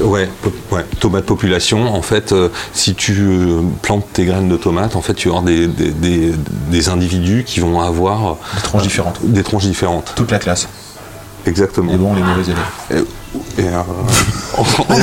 euh, 0.00 0.04
Ouais, 0.04 0.28
po- 0.42 0.52
ouais, 0.74 0.84
tomate 1.00 1.24
population. 1.24 1.86
En 1.94 2.02
fait, 2.02 2.32
euh, 2.32 2.48
si 2.74 2.94
tu 2.94 3.14
euh, 3.20 3.60
plantes 3.82 4.04
tes 4.12 4.24
graines 4.24 4.48
de 4.48 4.56
tomates, 4.56 4.94
en 4.96 5.00
fait, 5.00 5.14
tu 5.14 5.28
avoir 5.28 5.42
des, 5.42 5.66
des, 5.68 5.90
des- 5.90 6.34
des 6.70 6.88
individus 6.88 7.44
qui 7.46 7.60
vont 7.60 7.80
avoir 7.80 8.26
euh, 8.32 8.34
Des 8.56 8.62
tronches 8.62 8.82
différentes. 8.82 9.18
Des 9.22 9.42
tronches 9.42 9.64
différentes, 9.64 10.12
toute 10.16 10.30
la 10.30 10.38
classe. 10.38 10.68
exactement. 11.46 11.92
Les 11.92 11.98
bons, 11.98 12.14
les 12.14 12.22
mauvais 12.22 12.42
élèves. 12.42 13.04
Et, 13.58 13.62
et, 13.62 13.66
euh, 13.66 13.80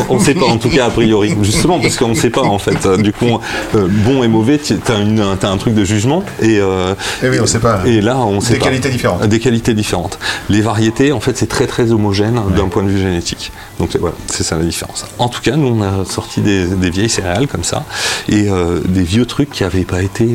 on 0.10 0.16
ne 0.16 0.24
sait 0.24 0.34
pas, 0.34 0.46
en 0.46 0.58
tout 0.58 0.70
cas, 0.70 0.86
a 0.86 0.90
priori. 0.90 1.36
Justement, 1.42 1.80
parce 1.80 1.98
qu'on 1.98 2.10
ne 2.10 2.14
sait 2.16 2.30
pas, 2.30 2.42
en 2.42 2.60
fait. 2.60 2.86
Euh, 2.86 2.98
Du 2.98 3.12
coup, 3.12 3.40
euh, 3.76 3.88
bon 4.06 4.24
et 4.24 4.28
mauvais, 4.28 4.58
tu 4.60 4.74
as, 4.88 5.48
un 5.48 5.58
truc 5.58 5.74
de 5.74 5.84
jugement. 5.84 6.24
Et, 6.42 6.60
euh, 6.60 6.94
Eh 7.24 7.30
oui, 7.30 7.38
on 7.42 7.46
sait 7.46 7.60
pas. 7.60 7.82
Et 7.86 8.02
là, 8.02 8.18
on 8.20 8.40
sait 8.42 8.54
Des 8.54 8.60
pas. 8.60 8.66
qualités 8.66 8.90
différentes. 8.90 9.28
Des 9.28 9.40
qualités 9.40 9.74
différentes. 9.74 10.20
Les 10.50 10.62
variétés, 10.62 11.12
en 11.12 11.20
fait, 11.20 11.38
c'est 11.38 11.48
très 11.50 11.68
très 11.68 11.92
homogène 11.92 12.40
d'un 12.56 12.68
point 12.68 12.84
de 12.84 12.90
vue 12.90 13.00
génétique. 13.00 13.52
Donc 13.80 13.96
voilà, 14.00 14.16
c'est 14.28 14.44
ça 14.44 14.56
la 14.58 14.64
différence. 14.64 15.06
En 15.20 15.28
tout 15.30 15.42
cas, 15.42 15.56
nous, 15.56 15.68
on 15.68 15.82
a 15.82 16.06
sorti 16.06 16.42
des, 16.42 16.66
des 16.68 16.90
vieilles 16.90 17.10
céréales 17.10 17.48
comme 17.48 17.64
ça 17.64 17.84
et 18.30 18.48
des 18.88 19.04
vieux 19.04 19.26
trucs 19.26 19.50
qui 19.50 19.64
avaient 19.64 19.84
pas 19.84 20.02
été, 20.02 20.28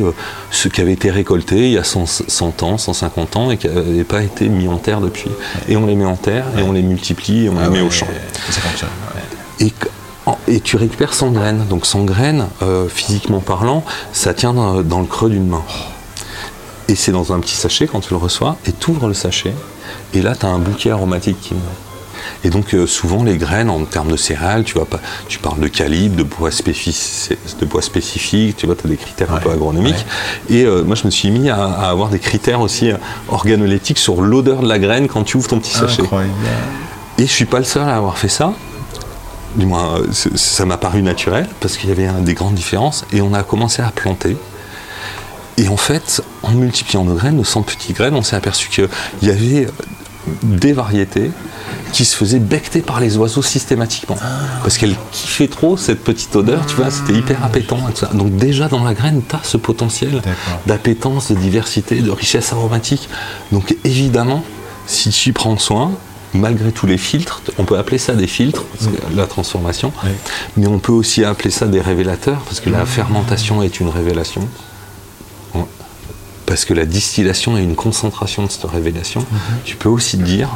ceux 0.50 0.68
qui 0.70 0.80
avaient 0.80 0.92
été 0.92 1.11
récoltés 1.11 1.66
il 1.68 1.72
y 1.72 1.78
a 1.78 1.84
100, 1.84 2.06
100 2.28 2.62
ans, 2.62 2.78
150 2.78 3.37
ans 3.37 3.50
et 3.50 3.56
qui 3.56 3.68
n'avaient 3.68 4.04
pas 4.04 4.22
été 4.22 4.48
mis 4.48 4.68
en 4.68 4.76
terre 4.76 5.00
depuis. 5.00 5.30
Et 5.68 5.76
on 5.76 5.87
les 5.87 5.94
met 5.94 6.04
en 6.04 6.16
terre 6.16 6.44
et 6.58 6.62
on 6.62 6.72
les 6.72 6.82
multiplie 6.82 7.46
et 7.46 7.48
on 7.48 7.54
Ah 7.58 7.64
les 7.64 7.70
met 7.70 7.80
au 7.88 7.90
champ. 7.90 8.07
et 8.07 8.53
Ça 8.53 8.61
fonctionne. 8.61 8.90
ouais. 9.14 9.66
Et, 9.66 9.70
que- 9.70 9.88
en- 10.27 10.38
et 10.46 10.61
tu 10.61 10.77
récupères 10.77 11.14
100 11.14 11.31
graines. 11.33 11.64
Donc 11.68 11.87
100 11.87 12.05
graines, 12.05 12.46
euh, 12.62 12.88
physiquement 12.88 13.40
parlant, 13.40 13.85
ça 14.12 14.35
tient 14.35 14.53
dans, 14.55 14.83
dans 14.83 15.01
le 15.01 15.07
creux 15.07 15.31
d'une 15.31 15.48
main. 15.48 15.62
Et 16.88 16.94
c'est 16.94 17.12
dans 17.12 17.33
un 17.33 17.40
petit 17.40 17.55
sachet 17.57 17.87
quand 17.87 18.01
tu 18.01 18.11
le 18.11 18.16
reçois, 18.16 18.57
et 18.66 18.72
tu 18.72 18.90
ouvres 18.90 19.09
le 19.09 19.14
sachet, 19.14 19.53
et 20.14 20.22
là 20.22 20.35
tu 20.35 20.46
as 20.46 20.48
un 20.48 20.59
bouquet 20.59 20.90
aromatique 20.90 21.38
qui 21.40 21.51
vient. 21.51 21.62
Et 22.44 22.51
donc 22.51 22.74
euh, 22.74 22.87
souvent 22.87 23.22
les 23.24 23.37
graines 23.37 23.68
en 23.70 23.85
termes 23.85 24.11
de 24.11 24.16
céréales, 24.16 24.64
tu 24.64 24.74
vois 24.74 24.87
tu 25.29 25.38
parles 25.38 25.61
de 25.61 25.68
calibre, 25.68 26.16
de 26.16 26.22
poids 26.22 26.51
spécifique, 26.51 27.38
de 27.61 27.64
poids 27.66 27.83
spécifique, 27.83 28.57
tu 28.57 28.66
vois, 28.66 28.74
tu 28.74 28.87
as 28.87 28.90
des 28.90 28.96
critères 28.96 29.33
un 29.33 29.38
peu 29.38 29.51
agronomiques. 29.51 30.05
Et 30.48 30.64
euh, 30.64 30.83
moi 30.83 30.94
je 30.96 31.05
me 31.05 31.11
suis 31.11 31.31
mis 31.31 31.48
à, 31.51 31.62
à 31.62 31.90
avoir 31.90 32.09
des 32.09 32.18
critères 32.18 32.61
aussi 32.61 32.90
organoleptiques 33.29 33.98
sur 33.98 34.20
l'odeur 34.22 34.61
de 34.62 34.68
la 34.68 34.79
graine 34.79 35.09
quand 35.09 35.24
tu 35.24 35.37
ouvres 35.37 35.48
ton 35.48 35.59
petit 35.59 35.72
sachet. 35.74 36.03
Incroyable. 36.03 36.33
Et 37.18 37.26
je 37.26 37.33
suis 37.33 37.44
pas 37.44 37.59
le 37.59 37.64
seul 37.64 37.83
à 37.83 37.96
avoir 37.96 38.16
fait 38.16 38.28
ça. 38.28 38.54
Du 39.57 39.66
moins, 39.66 39.98
euh, 39.98 40.07
ça 40.12 40.64
m'a 40.64 40.76
paru 40.76 41.02
naturel 41.02 41.48
parce 41.61 41.76
qu'il 41.76 41.88
y 41.88 41.92
avait 41.92 42.09
des 42.22 42.35
grandes 42.35 42.54
différences. 42.54 43.04
Et 43.12 43.20
on 43.20 43.35
a 43.35 43.42
commencé 43.42 43.83
à 43.83 43.90
planter. 43.90 44.37
Et 45.57 45.68
en 45.68 45.76
fait, 45.76 46.22
en 46.44 46.52
multipliant 46.52 47.02
nos 47.02 47.14
graines, 47.14 47.37
nos 47.37 47.44
100 47.44 47.62
petites 47.62 47.96
graines, 47.96 48.14
on 48.14 48.22
s'est 48.22 48.37
aperçu 48.37 48.68
qu'il 48.68 48.88
y 49.22 49.31
avait 49.31 49.66
des 50.42 50.72
variétés 50.72 51.33
qui 51.92 52.04
se 52.04 52.16
faisaient 52.16 52.38
becter 52.38 52.81
par 52.81 53.00
les 53.00 53.16
oiseaux 53.16 53.42
systématiquement. 53.42 54.16
Parce 54.62 54.78
qu'elles 54.78 54.96
kiffaient 55.11 55.48
trop 55.48 55.76
cette 55.76 56.04
petite 56.04 56.37
odeur, 56.37 56.64
tu 56.66 56.76
vois, 56.76 56.90
c'était 56.90 57.14
hyper 57.14 57.42
appétant. 57.44 57.78
et 57.88 57.92
tout 57.92 58.00
ça. 58.00 58.11
Donc 58.14 58.37
déjà 58.37 58.68
dans 58.68 58.85
la 58.85 58.94
graine, 58.94 59.22
tu 59.28 59.35
as 59.35 59.40
ce 59.42 59.57
potentiel 59.57 60.22
d'appétence, 60.66 61.33
de 61.33 61.37
diversité, 61.37 62.00
de 62.00 62.11
richesse 62.11 62.52
aromatique. 62.52 63.09
Donc 63.50 63.76
évidemment, 63.85 64.44
si 64.87 65.11
tu 65.11 65.31
y 65.31 65.33
prends 65.33 65.59
soin, 65.59 65.92
malgré 66.34 66.72
tous 66.72 66.86
les 66.86 66.98
filtres, 66.98 67.42
on 67.58 67.64
peut 67.64 67.78
appeler 67.78 67.98
ça 67.98 68.14
des 68.14 68.26
filtres, 68.26 68.62
parce 68.64 68.86
que 68.86 69.16
la 69.16 69.26
transformation, 69.26 69.92
Oui. 70.04 70.10
mais 70.56 70.66
on 70.66 70.78
peut 70.78 70.92
aussi 70.92 71.24
appeler 71.24 71.50
ça 71.50 71.66
des 71.66 71.80
révélateurs, 71.80 72.40
parce 72.42 72.60
que 72.60 72.70
la 72.70 72.84
fermentation 72.86 73.62
est 73.62 73.80
une 73.80 73.88
révélation. 73.88 74.46
Parce 76.46 76.64
que 76.64 76.72
la 76.72 76.86
distillation 76.86 77.58
est 77.58 77.62
une 77.62 77.76
concentration 77.76 78.42
de 78.46 78.50
cette 78.50 78.64
révélation. 78.64 79.22
Tu 79.66 79.76
peux 79.76 79.90
aussi 79.90 80.16
dire 80.16 80.48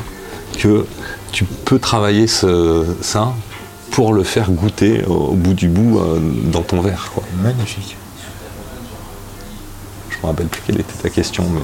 que 0.59 0.87
tu 1.33 1.45
peux 1.45 1.79
travailler 1.79 2.27
ce- 2.27 2.87
ça 3.03 3.35
pour 3.91 4.15
le 4.15 4.23
faire 4.25 4.51
goûter 4.51 5.05
au, 5.05 5.33
bout 5.33 5.53
du 5.53 5.69
bout 5.69 5.99
euh, 5.99 6.19
dans 6.51 6.63
ton 6.63 6.81
verre. 6.81 7.11
quoi. 7.15 7.23
Magnifique. 7.43 7.97
Je 10.09 10.17
me 10.23 10.27
rappelle 10.27 10.47
plus 10.47 10.63
quelle 10.67 10.81
était 10.81 10.95
ta 11.03 11.11
question, 11.11 11.45
mais 11.53 11.61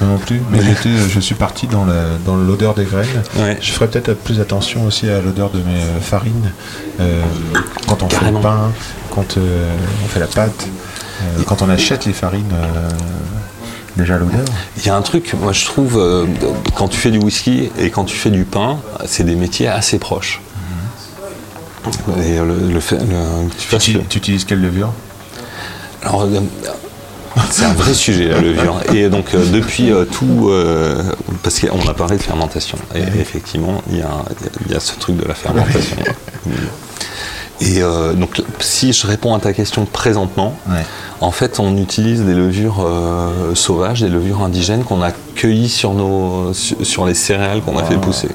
non 0.00 0.18
plus, 0.18 0.40
mais 0.50 0.62
j'étais, 0.62 0.96
je 0.96 1.20
suis 1.20 1.34
parti 1.34 1.66
dans 1.66 1.84
la- 1.84 2.16
dans 2.24 2.36
l'odeur 2.36 2.74
des 2.74 2.84
graines. 2.84 3.06
Ouais. 3.36 3.58
Je 3.60 3.70
ferais 3.72 3.88
peut-être 3.88 4.14
plus 4.14 4.40
attention 4.40 4.84
aussi 4.86 5.08
à 5.08 5.20
l'odeur 5.20 5.50
de 5.50 5.58
mes 5.58 5.80
euh, 5.82 6.00
farines. 6.00 6.50
Euh, 7.00 7.22
quand 7.86 8.02
on 8.02 8.08
fait 8.08 8.30
le 8.30 8.38
pain, 8.38 8.72
quand 9.10 9.36
euh, 9.36 9.74
on 10.04 10.08
fait 10.08 10.20
la 10.20 10.26
pâte, 10.26 10.66
euh, 11.22 11.42
quand 11.46 11.62
on 11.62 11.68
achète 11.68 12.06
les 12.06 12.12
farines, 12.12 12.52
déjà 13.96 14.16
l'odeur. 14.18 14.44
Il 14.78 14.86
y 14.86 14.88
a 14.88 14.96
un 14.96 15.02
truc, 15.02 15.34
moi 15.34 15.52
je 15.52 15.64
trouve, 15.66 16.26
quand 16.76 16.88
tu 16.88 16.96
fais 16.98 17.10
du 17.10 17.18
whisky 17.18 17.70
et 17.78 17.90
quand 17.90 18.04
tu 18.04 18.16
fais 18.16 18.30
du 18.30 18.44
pain, 18.44 18.78
c'est 19.04 19.24
des 19.24 19.34
métiers 19.34 19.68
assez 19.68 19.98
proches. 19.98 20.40
Et 22.24 22.36
le, 22.38 22.72
le 22.72 22.80
fait, 22.80 22.96
le- 22.98 24.04
tu 24.08 24.18
utilises 24.18 24.44
quelle 24.44 24.60
levure? 24.60 24.92
Alors, 26.02 26.26
c'est 27.50 27.64
un 27.64 27.72
vrai 27.72 27.94
sujet 27.94 28.28
la 28.28 28.40
levure. 28.40 28.80
Et 28.94 29.08
donc 29.08 29.34
euh, 29.34 29.44
depuis 29.52 29.90
euh, 29.92 30.04
tout, 30.04 30.48
euh, 30.50 31.02
parce 31.42 31.60
qu'on 31.60 31.88
a 31.88 31.94
parlé 31.94 32.16
de 32.16 32.22
fermentation. 32.22 32.78
Et 32.94 33.02
effectivement, 33.20 33.82
il 33.90 33.98
y, 33.98 34.02
a, 34.02 34.10
il 34.66 34.72
y 34.72 34.76
a 34.76 34.80
ce 34.80 34.94
truc 34.98 35.16
de 35.16 35.26
la 35.26 35.34
fermentation. 35.34 35.96
Et 37.62 37.80
donc 38.16 38.40
si 38.60 38.92
je 38.94 39.06
réponds 39.06 39.34
à 39.34 39.38
ta 39.38 39.52
question 39.52 39.84
présentement, 39.84 40.56
Ouais. 40.70 40.82
en 41.20 41.30
fait 41.30 41.60
on 41.60 41.76
utilise 41.76 42.22
des 42.22 42.32
levures 42.34 42.86
sauvages, 43.54 44.00
des 44.00 44.08
levures 44.08 44.42
indigènes 44.42 44.82
qu'on 44.82 45.02
a 45.02 45.10
cueillies 45.34 45.68
sur, 45.68 45.92
nos, 45.92 46.54
sur, 46.54 47.04
les 47.04 47.12
céréales 47.14 47.60
qu'on 47.60 47.76
a 47.78 47.84
fait 47.84 47.96
pousser. 47.98 48.28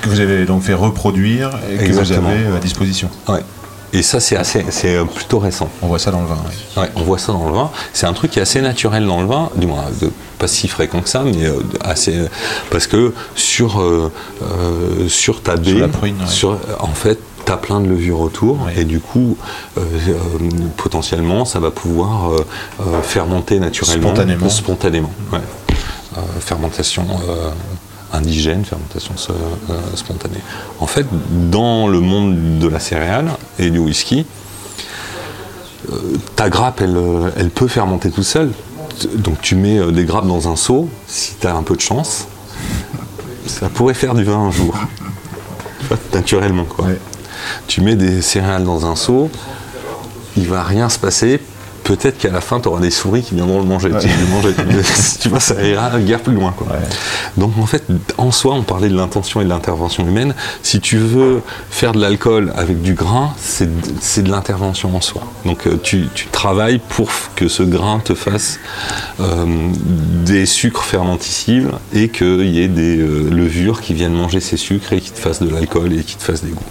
Que 0.00 0.08
vous 0.08 0.20
avez 0.20 0.46
donc 0.46 0.62
fait 0.62 0.72
reproduire 0.72 1.50
et 1.70 1.76
que 1.76 1.84
Exactement. 1.84 2.30
vous 2.30 2.34
avez 2.34 2.56
à 2.56 2.58
disposition. 2.58 3.10
Ouais. 3.28 3.40
Et 3.94 4.02
ça 4.02 4.20
c'est 4.20 4.36
assez, 4.36 4.64
c'est 4.70 4.96
euh, 4.96 5.04
plutôt 5.04 5.38
récent. 5.38 5.68
On 5.82 5.86
voit 5.86 5.98
ça 5.98 6.10
dans 6.10 6.20
le 6.22 6.26
vin. 6.26 6.38
oui. 6.48 6.82
Ouais, 6.82 6.88
on 6.96 7.02
voit 7.02 7.18
ça 7.18 7.32
dans 7.32 7.46
le 7.46 7.52
vin. 7.54 7.70
C'est 7.92 8.06
un 8.06 8.12
truc 8.14 8.30
qui 8.30 8.38
est 8.38 8.42
assez 8.42 8.60
naturel 8.62 9.04
dans 9.06 9.20
le 9.20 9.26
vin, 9.26 9.50
du 9.56 9.66
moins 9.66 9.84
de- 10.00 10.10
pas 10.38 10.48
si 10.48 10.66
fréquent 10.66 11.00
que 11.02 11.08
ça, 11.08 11.22
mais 11.24 11.44
euh, 11.44 11.60
assez 11.82 12.18
parce 12.70 12.86
que 12.86 13.12
sur 13.36 13.80
euh, 13.80 14.10
sur 15.08 15.42
ta 15.42 15.56
baie, 15.56 15.74
la 15.74 15.88
prune, 15.88 16.16
ouais. 16.20 16.26
sur- 16.26 16.58
en 16.80 16.88
fait, 16.88 17.18
tu 17.44 17.52
as 17.52 17.56
plein 17.56 17.80
de 17.80 17.88
levures 17.88 18.20
autour 18.20 18.58
et 18.76 18.84
du 18.84 18.98
coup, 19.00 19.36
euh, 19.76 19.80
euh, 20.08 20.14
potentiellement, 20.76 21.44
ça 21.44 21.58
va 21.60 21.70
pouvoir 21.70 22.30
fermenter 23.02 23.58
naturellement, 23.60 24.08
Spontanément. 24.08 24.48
spontanément. 24.48 25.12
ouais. 25.32 25.40
Fermentation. 26.40 27.06
Euh, 28.12 28.16
indigène, 28.18 28.64
fermentation 28.64 29.14
euh, 29.30 29.74
spontanée. 29.94 30.40
En 30.80 30.86
fait, 30.86 31.06
dans 31.50 31.88
le 31.88 32.00
monde 32.00 32.58
de 32.58 32.68
la 32.68 32.80
céréale 32.80 33.30
et 33.58 33.70
du 33.70 33.78
whisky, 33.78 34.26
ta 36.36 36.48
grappe, 36.48 36.80
elle, 36.80 36.96
euh, 36.96 37.30
elle 37.36 37.50
peut 37.50 37.68
fermenter 37.68 38.10
tout 38.10 38.22
seul. 38.22 38.50
T- 39.00 39.08
Donc 39.16 39.40
tu 39.40 39.54
mets 39.56 39.78
euh, 39.78 39.90
des 39.90 40.04
grappes 40.04 40.26
dans 40.26 40.48
un 40.48 40.56
seau, 40.56 40.88
si 41.06 41.34
tu 41.40 41.46
as 41.46 41.54
un 41.54 41.62
peu 41.62 41.74
de 41.74 41.80
chance, 41.80 42.26
ça 43.46 43.68
pourrait 43.68 43.94
faire 43.94 44.14
du 44.14 44.24
vin 44.24 44.38
un 44.38 44.50
jour. 44.50 44.74
Naturellement, 46.14 46.64
quoi. 46.64 46.86
Ouais. 46.86 46.98
Tu 47.66 47.80
mets 47.80 47.96
des 47.96 48.22
céréales 48.22 48.64
dans 48.64 48.86
un 48.86 48.94
seau, 48.96 49.28
il 50.36 50.46
va 50.48 50.62
rien 50.62 50.88
se 50.88 50.98
passer. 50.98 51.40
Peut-être 51.84 52.18
qu'à 52.18 52.30
la 52.30 52.40
fin, 52.40 52.60
tu 52.60 52.68
auras 52.68 52.80
des 52.80 52.90
souris 52.90 53.22
qui 53.22 53.34
viendront 53.34 53.58
le 53.58 53.66
manger. 53.66 53.90
Tu, 54.00 54.08
manger. 54.30 54.54
tu 55.20 55.28
vois, 55.28 55.40
ça 55.40 55.60
ira 55.62 55.98
guère 56.00 56.20
plus 56.20 56.34
loin. 56.34 56.52
Quoi. 56.56 56.68
Ouais. 56.68 56.78
Donc 57.36 57.52
en 57.58 57.66
fait, 57.66 57.84
en 58.18 58.30
soi, 58.30 58.54
on 58.54 58.62
parlait 58.62 58.88
de 58.88 58.96
l'intention 58.96 59.40
et 59.40 59.44
de 59.44 59.48
l'intervention 59.48 60.06
humaine. 60.06 60.34
Si 60.62 60.80
tu 60.80 60.98
veux 60.98 61.42
faire 61.70 61.92
de 61.92 62.00
l'alcool 62.00 62.52
avec 62.56 62.82
du 62.82 62.94
grain, 62.94 63.34
c'est 63.36 63.68
de, 64.22 64.30
l'intervention 64.30 64.94
en 64.94 65.00
soi. 65.00 65.22
Donc 65.44 65.66
euh, 65.66 65.78
tu, 65.82 66.06
tu 66.14 66.26
travailles 66.28 66.80
pour 66.88 67.10
que 67.34 67.48
ce 67.48 67.62
grain 67.62 67.98
te 67.98 68.14
fasse 68.14 68.58
euh, 69.20 69.46
des 70.24 70.46
sucres 70.46 70.84
fermenticibles 70.84 71.72
et 71.92 72.08
qu'il 72.08 72.48
y 72.48 72.62
ait 72.62 72.68
des 72.68 72.98
euh, 72.98 73.28
levures 73.30 73.80
qui 73.80 73.94
viennent 73.94 74.14
manger 74.14 74.40
ces 74.40 74.56
sucres 74.56 74.92
et 74.92 75.00
qui 75.00 75.10
te 75.10 75.18
fassent 75.18 75.42
de 75.42 75.48
l'alcool 75.48 75.92
et 75.92 76.02
qui 76.02 76.16
te 76.16 76.22
fassent 76.22 76.44
des 76.44 76.50
goûts. 76.50 76.62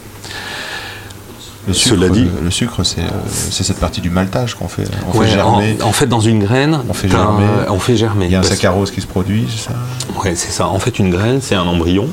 Le 1.68 1.74
sucre, 1.74 1.96
Cela 1.96 2.10
dit- 2.10 2.24
le, 2.40 2.46
le 2.46 2.52
sucre, 2.52 2.84
c'est 2.84 3.02
euh, 3.02 3.10
c'est 3.28 3.64
cette 3.64 3.80
partie 3.80 4.02
du 4.02 4.10
maltage 4.10 4.56
qu'on 4.56 4.68
fait. 4.68 4.84
On 5.14 5.18
Ouais, 5.18 5.28
fait 5.28 5.34
germer. 5.34 5.78
en, 5.82 5.88
en 5.88 5.92
fait, 5.92 6.08
dans 6.08 6.20
une 6.20 6.40
graine, 6.40 6.80
On 6.90 6.94
fait 6.94 7.08
un- 7.08 7.12
germer. 7.12 7.44
on 7.70 7.78
fait 7.80 7.96
germer. 7.96 8.26
Il 8.26 8.32
y 8.32 8.36
a 8.36 8.40
un 8.40 8.44
saccharose 8.44 8.90
qui 8.90 9.00
se 9.02 9.06
produit, 9.08 9.46
c'est 9.50 9.70
ça? 9.70 9.76
Ouais, 10.24 10.34
c'est 10.36 10.52
ça. 10.52 10.68
En 10.68 10.80
fait, 10.80 10.98
une 10.98 11.12
graine, 11.12 11.40
c'est 11.42 11.54
un 11.56 11.64
embryon 11.68 12.08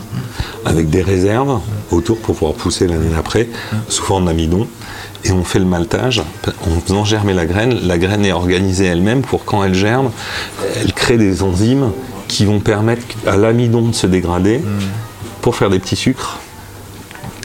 avec 0.67 0.91
des 0.91 1.01
réserves 1.03 1.61
autour 1.91 2.19
pour 2.19 2.35
pouvoir 2.35 2.55
pousser 2.55 2.87
l'année 2.87 3.09
d'après, 3.15 3.49
sous 3.89 4.03
forme 4.03 4.27
d'amidon. 4.27 4.67
Et 5.25 5.33
on 5.33 5.43
fait 5.45 5.59
le 5.59 5.65
maltage 5.65 6.23
en 6.47 6.81
faisant 6.87 7.05
germer 7.05 7.33
la 7.35 7.47
graine. 7.47 7.75
La 7.87 7.99
graine 7.99 8.25
est 8.25 8.33
organisée 8.33 8.85
elle-même 8.85 9.23
pour 9.23 9.45
quand 9.45 9.65
elle 9.65 9.75
germe, 9.75 10.11
elle 10.77 10.93
crée 10.93 11.17
des 11.17 11.43
enzymes 11.43 11.91
qui 12.29 12.45
vont 12.45 12.61
permettre 12.61 13.03
à 13.27 13.37
l'amidon 13.37 13.89
de 13.89 13.95
se 13.95 14.07
dégrader 14.07 14.61
pour 15.41 15.57
faire 15.57 15.71
des 15.71 15.79
petits 15.79 15.97
sucres 15.97 16.39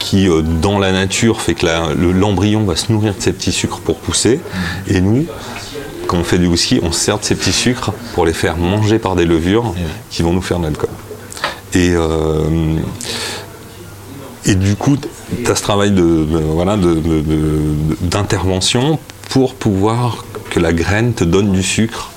qui, 0.04 0.28
euh, 0.28 0.42
dans 0.42 0.78
la 0.78 0.92
nature, 0.92 1.40
fait 1.40 1.54
que 1.54 1.64
le- 1.96 2.12
l'embryon 2.12 2.64
va 2.64 2.76
se 2.76 2.92
nourrir 2.92 3.14
de 3.14 3.20
ces 3.22 3.32
petits 3.32 3.52
sucres 3.52 3.80
pour 3.80 3.96
pousser. 3.96 4.38
Et 4.86 5.00
nous, 5.00 5.24
quand 6.06 6.18
on 6.18 6.24
fait 6.24 6.38
du 6.38 6.46
whisky, 6.46 6.78
on 6.82 6.92
se 6.92 7.00
sert 7.00 7.18
de 7.18 7.24
ces 7.24 7.34
petits 7.34 7.52
sucres 7.52 7.92
pour 8.14 8.26
les 8.26 8.34
faire 8.34 8.56
manger 8.58 8.98
par 8.98 9.16
des 9.16 9.24
levures 9.24 9.74
qui 10.10 10.22
vont 10.22 10.32
nous 10.34 10.42
faire 10.42 10.58
de 10.58 10.64
l'alcool. 10.64 10.90
Et, 11.72 11.92
euh, 11.94 12.76
et 14.44 14.54
du 14.54 14.76
coup, 14.76 14.96
tu 14.98 15.50
as 15.50 15.56
ce 15.56 15.62
travail 15.62 15.90
de, 15.90 16.02
de- 16.02 16.38
voilà, 16.38 16.76
d'intervention 18.00 18.98
pour 19.30 19.54
pouvoir 19.54 20.24
que 20.50 20.60
la 20.60 20.72
graine 20.72 21.14
te 21.14 21.24
donne 21.24 21.50
du 21.52 21.62
sucre. 21.62 22.10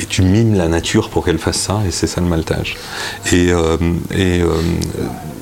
Et 0.00 0.06
tu 0.06 0.22
mimes 0.22 0.54
la 0.54 0.68
nature 0.68 1.10
pour 1.10 1.24
qu'elle 1.24 1.38
fasse 1.38 1.58
ça, 1.58 1.80
et 1.86 1.90
c'est 1.90 2.06
ça 2.06 2.20
le 2.20 2.28
maltage. 2.28 2.76
Et, 3.32 3.50
euh, 3.50 3.76
euh, 4.14 4.44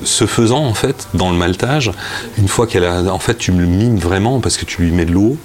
ce 0.03 0.25
faisant, 0.25 0.65
en 0.65 0.73
fait, 0.73 1.07
dans 1.13 1.29
le 1.29 1.37
maltage, 1.37 1.91
une 2.39 2.47
fois 2.47 2.65
qu'elle 2.65 2.85
a. 2.85 3.03
En 3.13 3.19
fait, 3.19 3.37
tu 3.37 3.51
le 3.51 3.65
mimes 3.65 3.97
vraiment 3.97 4.39
parce 4.39 4.57
que 4.57 4.65
tu 4.65 4.81
lui 4.81 4.91
mets 4.91 5.05
de 5.05 5.11
l'eau, 5.11 5.37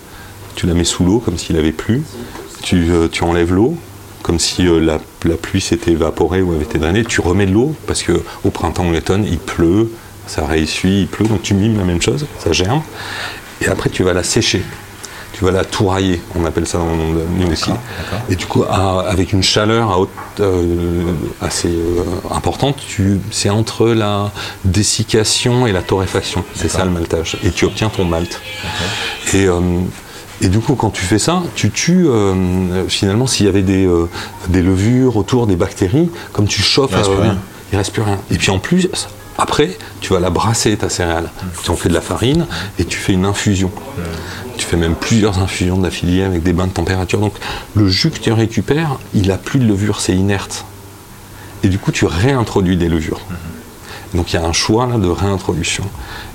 tu 0.55 0.67
la 0.67 0.73
mets 0.73 0.85
sous 0.85 1.05
l'eau 1.05 1.19
comme 1.19 1.37
s'il 1.37 1.59
avait 1.59 1.73
plu, 1.73 2.03
tu, 2.63 2.91
euh, 2.91 3.09
enlèves 3.21 3.53
l'eau, 3.53 3.77
comme 4.23 4.39
si 4.39 4.63
la, 4.63 4.99
la 5.25 5.37
pluie 5.37 5.61
s'était 5.61 5.93
évaporée 5.93 6.41
ou 6.41 6.53
avait 6.53 6.65
été 6.65 6.79
drainée, 6.79 7.05
tu 7.05 7.21
remets 7.21 7.47
de 7.47 7.53
l'eau 7.53 7.75
parce 7.87 8.03
que 8.03 8.23
au 8.45 8.51
printemps 8.51 8.87
ou 8.87 8.93
l'automne, 8.93 9.27
il 9.29 9.39
pleut, 9.39 9.91
ça 10.27 10.47
réessuie, 10.47 11.03
il 11.03 11.07
pleut, 11.09 11.27
donc 11.27 11.43
tu 11.43 11.55
mimes 11.55 11.77
la 11.77 11.85
même 11.85 12.01
chose, 12.01 12.27
ça 12.39 12.53
germe, 12.53 12.83
et 13.61 13.67
après 13.69 13.91
tu 13.91 14.05
vas 14.05 14.13
la 14.13 14.23
sécher. 14.23 14.63
Tu 15.33 15.45
vas 15.45 15.51
la 15.51 15.65
tourailler, 15.65 16.21
on 16.35 16.45
appelle 16.45 16.67
ça 16.67 16.79
dans 16.79 16.91
le 16.91 16.97
monde 16.97 17.49
whisky. 17.49 17.71
Et 18.29 18.37
du 18.37 18.45
coup, 18.47 18.65
à- 18.65 19.01
avec 19.09 19.33
une 19.33 19.43
chaleur 19.43 19.91
à 19.91 19.99
haute, 19.99 20.11
euh, 20.41 21.05
assez 21.41 21.69
euh, 21.69 22.05
importante, 22.31 22.77
c'est 23.31 23.49
entre 23.51 23.89
la 23.89 24.31
dessiccation 24.65 25.67
et 25.67 25.73
la 25.73 25.83
torréfaction. 25.83 26.45
C'est 26.55 26.69
ça 26.69 26.85
le 26.85 26.91
maltage. 26.91 27.39
Et 27.45 27.51
tu 27.51 27.65
obtiens 27.65 27.89
ton 27.89 28.05
malt. 28.05 28.41
Et, 29.33 29.47
euh, 29.47 29.61
et 30.41 30.49
du 30.49 30.59
coup, 30.59 30.75
quand 30.75 30.91
tu 30.91 31.03
fais 31.03 31.19
ça, 31.19 31.43
tu 31.55 31.71
tues 31.71 32.07
finalement 32.89 33.27
s'il 33.27 33.47
y 33.47 33.49
avait 33.49 33.63
des, 33.63 33.89
des 34.49 34.63
levures 34.63 35.17
autour, 35.17 35.47
des 35.47 35.57
bactéries, 35.57 36.11
comme 36.33 36.47
tu 36.47 36.61
chauffes, 36.63 36.91
Il 36.93 36.97
reste 36.99 37.11
plus 37.13 37.23
rien. 37.23 37.39
il 37.73 37.79
reste 37.79 37.93
plus 37.93 38.03
rien. 38.03 38.19
Et 38.31 38.37
puis 38.37 38.51
en 38.51 38.59
plus, 38.59 38.89
après, 39.43 39.77
tu 40.01 40.13
vas 40.13 40.21
la 40.21 40.31
brasser 40.31 40.77
ta 40.77 40.89
céréale. 40.89 41.29
Tu 41.65 41.71
en 41.73 41.77
fais 41.77 41.89
de 41.89 41.95
la 41.95 42.01
farine 42.01 42.47
et 42.79 42.85
tu 42.85 42.97
fais 42.97 43.13
une 43.13 43.25
infusion. 43.25 43.73
Tu 44.57 44.65
fais 44.65 44.77
même 44.77 44.95
plusieurs 44.95 45.41
infusions 45.41 45.79
d'affiliés 45.79 46.23
avec 46.23 46.45
des 46.45 46.53
bains 46.53 46.69
de 46.69 46.73
température. 46.73 47.19
Donc 47.19 47.35
le 47.75 47.89
jus 47.89 48.11
que 48.11 48.21
tu 48.21 48.31
récupères, 48.31 48.99
il 49.15 49.33
a 49.33 49.39
plus 49.39 49.59
de 49.59 49.67
levure, 49.67 50.01
c'est 50.01 50.15
inerte. 50.15 50.65
Et 51.65 51.69
du 51.69 51.81
coup, 51.81 51.91
tu 51.91 52.05
réintroduis 52.05 52.77
des 52.77 52.89
levures. 52.89 53.21
Donc 54.15 54.33
il 54.33 54.37
y 54.37 54.39
a 54.39 54.45
un 54.45 54.53
choix 54.53 54.87
là, 54.87 54.99
de 54.99 55.09
réintroduction. 55.09 55.85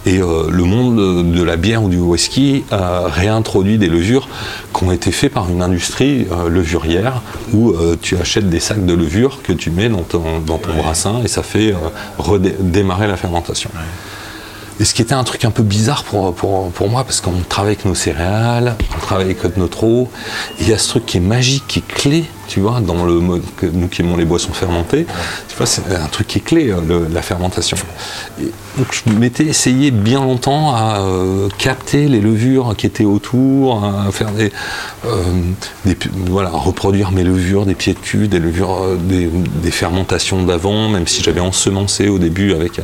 Et 0.05 0.19
euh, 0.19 0.47
le 0.49 0.63
monde 0.63 0.95
de, 0.97 1.21
de 1.37 1.43
la 1.43 1.57
bière 1.57 1.83
ou 1.83 1.89
du 1.89 1.99
whisky 1.99 2.63
a 2.71 3.03
réintroduit 3.07 3.77
des 3.77 3.87
levures 3.87 4.27
qui 4.73 4.83
ont 4.83 4.91
été 4.91 5.11
faites 5.11 5.33
par 5.33 5.49
une 5.49 5.61
industrie 5.61 6.27
euh, 6.31 6.49
levurière 6.49 7.21
où 7.53 7.71
euh, 7.71 7.95
tu 8.01 8.17
achètes 8.17 8.49
des 8.49 8.59
sacs 8.59 8.85
de 8.85 8.93
levure 8.93 9.41
que 9.43 9.53
tu 9.53 9.69
mets 9.69 9.89
dans 9.89 10.01
ton, 10.03 10.39
dans 10.45 10.57
ton 10.57 10.73
brassin 10.75 11.21
et 11.23 11.27
ça 11.27 11.43
fait 11.43 11.73
euh, 11.73 11.77
redé- 12.17 12.55
démarrer 12.59 13.07
la 13.07 13.17
fermentation. 13.17 13.69
Et 14.79 14.85
ce 14.85 14.93
qui 14.93 15.01
était 15.01 15.15
un 15.15 15.23
truc 15.23 15.43
un 15.43 15.49
peu 15.49 15.63
bizarre 15.63 16.03
pour, 16.03 16.35
pour, 16.35 16.69
pour 16.71 16.87
moi, 16.87 17.03
parce 17.03 17.19
qu'on 17.19 17.41
travaille 17.49 17.71
avec 17.73 17.85
nos 17.85 17.95
céréales, 17.95 18.75
on 18.95 18.99
travaille 18.99 19.25
avec 19.25 19.57
notre 19.57 19.83
eau, 19.83 20.07
et 20.59 20.63
il 20.63 20.69
y 20.69 20.73
a 20.73 20.77
ce 20.77 20.89
truc 20.89 21.05
qui 21.07 21.17
est 21.17 21.19
magique, 21.19 21.63
qui 21.67 21.79
est 21.79 21.87
clé, 21.87 22.25
tu 22.47 22.59
vois, 22.61 22.79
dans 22.81 23.05
le 23.05 23.19
mode 23.19 23.43
que 23.57 23.65
nous 23.65 23.87
qui 23.87 24.01
aimons 24.01 24.15
les 24.17 24.25
boissons 24.25 24.53
fermentées, 24.53 25.05
tu 25.49 25.55
vois, 25.57 25.65
c'est 25.65 25.81
un 25.95 26.07
truc 26.07 26.27
qui 26.27 26.37
est 26.39 26.41
clé, 26.41 26.69
euh, 26.69 26.77
le- 26.87 27.07
la 27.13 27.21
fermentation. 27.21 27.77
Et 28.41 28.51
donc 28.77 28.87
je 28.91 29.11
m'étais 29.11 29.45
essayé 29.45 29.91
bien 29.91 30.21
longtemps 30.21 30.73
à 30.75 30.99
euh, 30.99 31.49
capter 31.57 32.07
les 32.07 32.21
levures 32.21 32.75
qui 32.77 32.85
étaient 32.85 33.05
autour, 33.05 33.83
à 33.83 34.11
faire 34.11 34.31
des, 34.31 34.51
euh, 35.05 35.09
des 35.85 35.97
voilà, 36.27 36.49
à 36.49 36.57
reproduire 36.57 37.11
mes 37.11 37.23
levures, 37.23 37.65
des 37.65 37.75
pieds 37.75 37.93
de 37.93 37.99
cul, 37.99 38.27
des 38.27 38.39
levures, 38.39 38.77
euh, 38.81 38.95
des, 38.97 39.29
des 39.63 39.71
fermentations 39.71 40.43
d'avant, 40.43 40.89
même 40.89 41.07
si 41.07 41.23
j'avais 41.23 41.39
ensemencé 41.41 42.07
au 42.07 42.19
début 42.19 42.53
avec, 42.53 42.79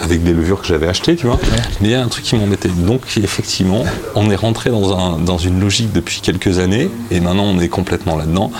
avec 0.00 0.22
des 0.22 0.32
levures 0.32 0.60
que 0.60 0.66
j'avais 0.68 0.88
achetées, 0.88 1.16
tu 1.16 1.26
vois. 1.26 1.38
Mais 1.80 1.88
il 1.88 1.90
y 1.90 1.94
a 1.94 2.02
un 2.02 2.08
truc 2.08 2.24
qui 2.24 2.36
m'embêtait. 2.36 2.68
Donc 2.68 3.02
effectivement, 3.16 3.84
on 4.14 4.30
est 4.30 4.36
rentré 4.36 4.70
dans, 4.70 4.96
un, 4.96 5.18
dans 5.18 5.38
une 5.38 5.60
logique 5.60 5.92
depuis 5.92 6.20
quelques 6.20 6.58
années, 6.58 6.88
et 7.10 7.20
maintenant 7.20 7.44
on 7.44 7.58
est 7.58 7.68
complètement 7.68 8.16
là-dedans, 8.16 8.50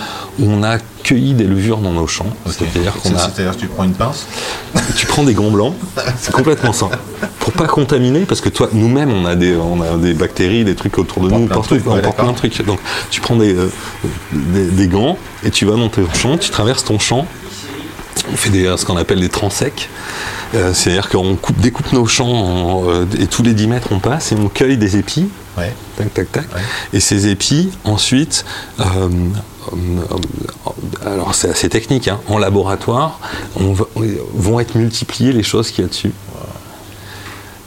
on 0.40 0.62
a 0.62 0.78
cueilli 1.02 1.34
des 1.34 1.44
levures 1.44 1.78
dans 1.78 1.92
nos 1.92 2.06
champs. 2.06 2.26
C'est-à-dire 2.46 2.94
qu'on 2.94 3.14
a 3.14 3.18
C'est-à-dire 3.18 3.56
que 3.56 3.60
tu 3.60 3.68
prends 3.68 3.84
une 3.84 3.94
pince 3.94 4.26
tu 4.96 5.06
prends 5.06 5.24
des 5.24 5.34
gants 5.34 5.50
blancs, 5.50 5.74
c'est 6.18 6.32
complètement 6.32 6.72
ça. 6.72 6.88
Pour 7.40 7.52
pas 7.52 7.66
contaminer, 7.66 8.20
parce 8.20 8.40
que 8.40 8.48
toi, 8.48 8.68
nous-mêmes, 8.72 9.12
on 9.12 9.24
a 9.24 9.34
des, 9.34 9.56
on 9.56 9.80
a 9.80 9.96
des 9.96 10.14
bactéries, 10.14 10.64
des 10.64 10.74
trucs 10.74 10.98
autour 10.98 11.22
de 11.22 11.30
nous, 11.30 11.46
partout, 11.46 11.76
on 11.86 11.94
ouais, 11.94 12.02
porte 12.02 12.16
plein 12.16 12.32
de 12.32 12.36
trucs. 12.36 12.64
Donc, 12.64 12.80
tu 13.10 13.20
prends 13.20 13.36
des, 13.36 13.54
euh, 13.54 13.70
des, 14.32 14.66
des 14.66 14.88
gants 14.88 15.16
et 15.44 15.50
tu 15.50 15.64
vas 15.64 15.76
dans 15.76 15.88
ton 15.88 16.12
champ, 16.12 16.38
tu 16.38 16.50
traverses 16.50 16.84
ton 16.84 16.98
champ. 16.98 17.26
On 18.32 18.36
fait 18.36 18.50
des, 18.50 18.74
ce 18.76 18.84
qu'on 18.84 18.96
appelle 18.96 19.20
des 19.20 19.28
transects. 19.28 19.88
Euh, 20.54 20.72
C'est-à-dire 20.74 21.08
qu'on 21.08 21.36
coupe, 21.36 21.58
découpe 21.60 21.92
nos 21.92 22.06
champs 22.06 22.26
en, 22.28 22.88
euh, 22.90 23.04
et 23.18 23.26
tous 23.26 23.42
les 23.42 23.52
10 23.54 23.66
mètres 23.66 23.88
on 23.90 23.98
passe 23.98 24.32
et 24.32 24.36
on 24.36 24.48
cueille 24.48 24.76
des 24.78 24.96
épis. 24.96 25.28
Ouais. 25.58 25.72
Tac, 25.96 26.12
tac, 26.14 26.32
tac. 26.32 26.54
Ouais. 26.54 26.60
Et 26.92 27.00
ces 27.00 27.28
épis, 27.28 27.70
ensuite, 27.84 28.44
euh, 28.80 29.08
alors 31.04 31.34
c'est 31.34 31.48
assez 31.50 31.68
technique, 31.68 32.08
hein, 32.08 32.20
en 32.28 32.38
laboratoire, 32.38 33.18
on 33.58 33.72
va- 33.72 33.86
vont 34.34 34.60
être 34.60 34.74
multipliées 34.76 35.32
les 35.32 35.42
choses 35.42 35.70
qu'il 35.70 35.82
y 35.82 35.86
a 35.86 35.88
dessus. 35.88 36.12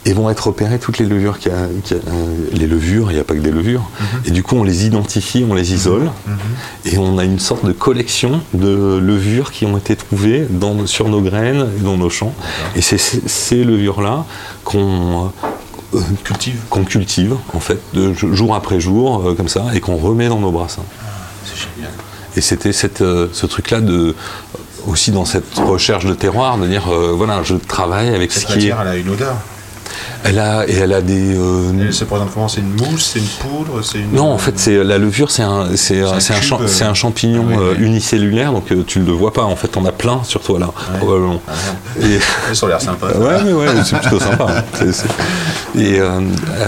Et 0.06 0.14
vont 0.14 0.30
être 0.30 0.48
repérées 0.48 0.80
toutes 0.80 0.98
les 0.98 1.06
levures 1.06 1.40
qu'il 1.40 1.52
y 1.52 1.56
a. 1.56 1.68
qu'il 1.84 1.98
y 1.98 2.00
a, 2.00 2.04
euh, 2.10 2.36
les 2.54 2.68
levures, 2.68 3.12
il 3.12 3.16
n'y 3.16 3.20
a 3.20 3.24
pas 3.24 3.34
que 3.34 3.40
des 3.40 3.52
levures. 3.52 3.90
Et 4.26 4.32
du 4.32 4.44
coup, 4.44 4.56
on 4.56 4.64
les 4.64 4.86
identifie, 4.86 5.46
on 5.48 5.54
les 5.54 5.74
isole. 5.74 6.10
Et 6.86 6.98
on 6.98 7.18
a 7.18 7.26
une 7.26 7.40
sorte 7.40 7.66
de 7.66 7.74
collection 7.74 8.42
de 8.54 8.98
levures 8.98 9.52
qui 9.52 9.66
ont 9.66 9.78
été 9.78 9.96
trouvées 9.96 10.48
dans, 10.50 10.86
sur 10.86 11.10
nos 11.10 11.22
graines 11.22 11.68
et 11.78 11.84
dans 11.84 11.98
nos 11.98 12.10
champs. 12.10 12.34
Et 12.76 12.82
c'est 12.82 12.98
ces, 12.98 13.64
levures-là 13.64 14.26
qu'on 14.64 15.32
euh, 15.96 16.00
Cultive. 16.24 16.60
qu'on 16.70 16.84
cultive 16.84 17.36
en 17.54 17.60
fait 17.60 17.80
de 17.94 18.14
jour 18.14 18.54
après 18.54 18.80
jour 18.80 19.28
euh, 19.28 19.34
comme 19.34 19.48
ça 19.48 19.66
et 19.74 19.80
qu'on 19.80 19.98
remet 19.98 20.28
dans 20.28 20.40
nos 20.40 20.52
brassins. 20.52 20.84
C'est 21.44 21.58
génial. 21.58 21.92
Et 22.36 22.42
c'était 22.42 22.72
euh, 23.02 23.28
ce 23.34 23.46
truc-là 23.48 23.82
de 23.82 24.16
aussi 24.86 25.10
dans 25.10 25.26
cette 25.26 25.58
recherche 25.58 26.06
de 26.06 26.14
terroir 26.14 26.60
de 26.60 26.68
dire 26.68 26.90
voilà 27.14 27.42
je 27.44 27.56
travaille 27.56 28.14
avec 28.14 28.32
ce 28.32 28.42
Cette 28.42 28.48
qui 28.50 28.54
est 28.54 28.56
matière, 28.58 28.82
elle 28.82 28.88
a 28.88 28.96
une 28.98 29.10
odeur. 29.10 29.36
Elle 30.24 30.40
a 30.40 30.68
et 30.68 30.74
elle 30.76 30.94
a 30.94 31.02
des 31.02 31.36
euh, 31.36 31.72
présente 32.08 32.30
comment 32.34 32.48
C'est 32.48 32.62
une 32.62 32.74
mousse 32.74 33.12
C'est 33.14 33.20
une 33.20 33.26
poudre 33.26 33.82
C'est 33.84 34.00
une. 34.00 34.12
non 34.14 34.32
en 34.32 34.38
fait 34.38 34.58
c'est 34.58 34.84
la 34.84 34.98
levure 34.98 35.32
c'est 35.32 35.44
un 35.44 35.68
c'est 35.76 35.78
C'est 35.78 36.02
un 36.04 36.20
c'est 36.20 36.34
un, 36.34 36.40
cube, 36.40 36.44
champ- 36.50 36.60
c'est 36.68 36.84
un 36.84 36.94
champignon 36.94 37.46
euh, 37.60 37.76
unicellulaire 37.80 38.52
donc 38.52 38.72
euh, 38.72 38.84
tu 38.86 39.00
ne 39.00 39.06
le 39.06 39.12
vois 39.14 39.34
pas 39.34 39.44
en 39.44 39.56
fait 39.56 39.76
on 39.78 39.86
a 39.86 39.92
plein 39.92 40.22
sur 40.24 40.42
toi 40.42 40.60
là 40.60 40.70
probablement 41.00 41.42
Ah, 41.48 41.54
et 42.02 42.20
Ils 42.52 42.66
ont 42.66 42.68
l'air 42.68 42.82
sympas. 42.82 43.08
Ouais, 43.08 43.44
mais 43.46 43.54
ouais, 43.54 43.68
c'est 43.86 44.00
plutôt 44.00 44.20
sympa. 44.20 44.46
hein. 44.50 44.64
C'est- 44.74 44.92
c'est- 44.94 45.08
Et 45.80 46.00
euh, 46.00 46.20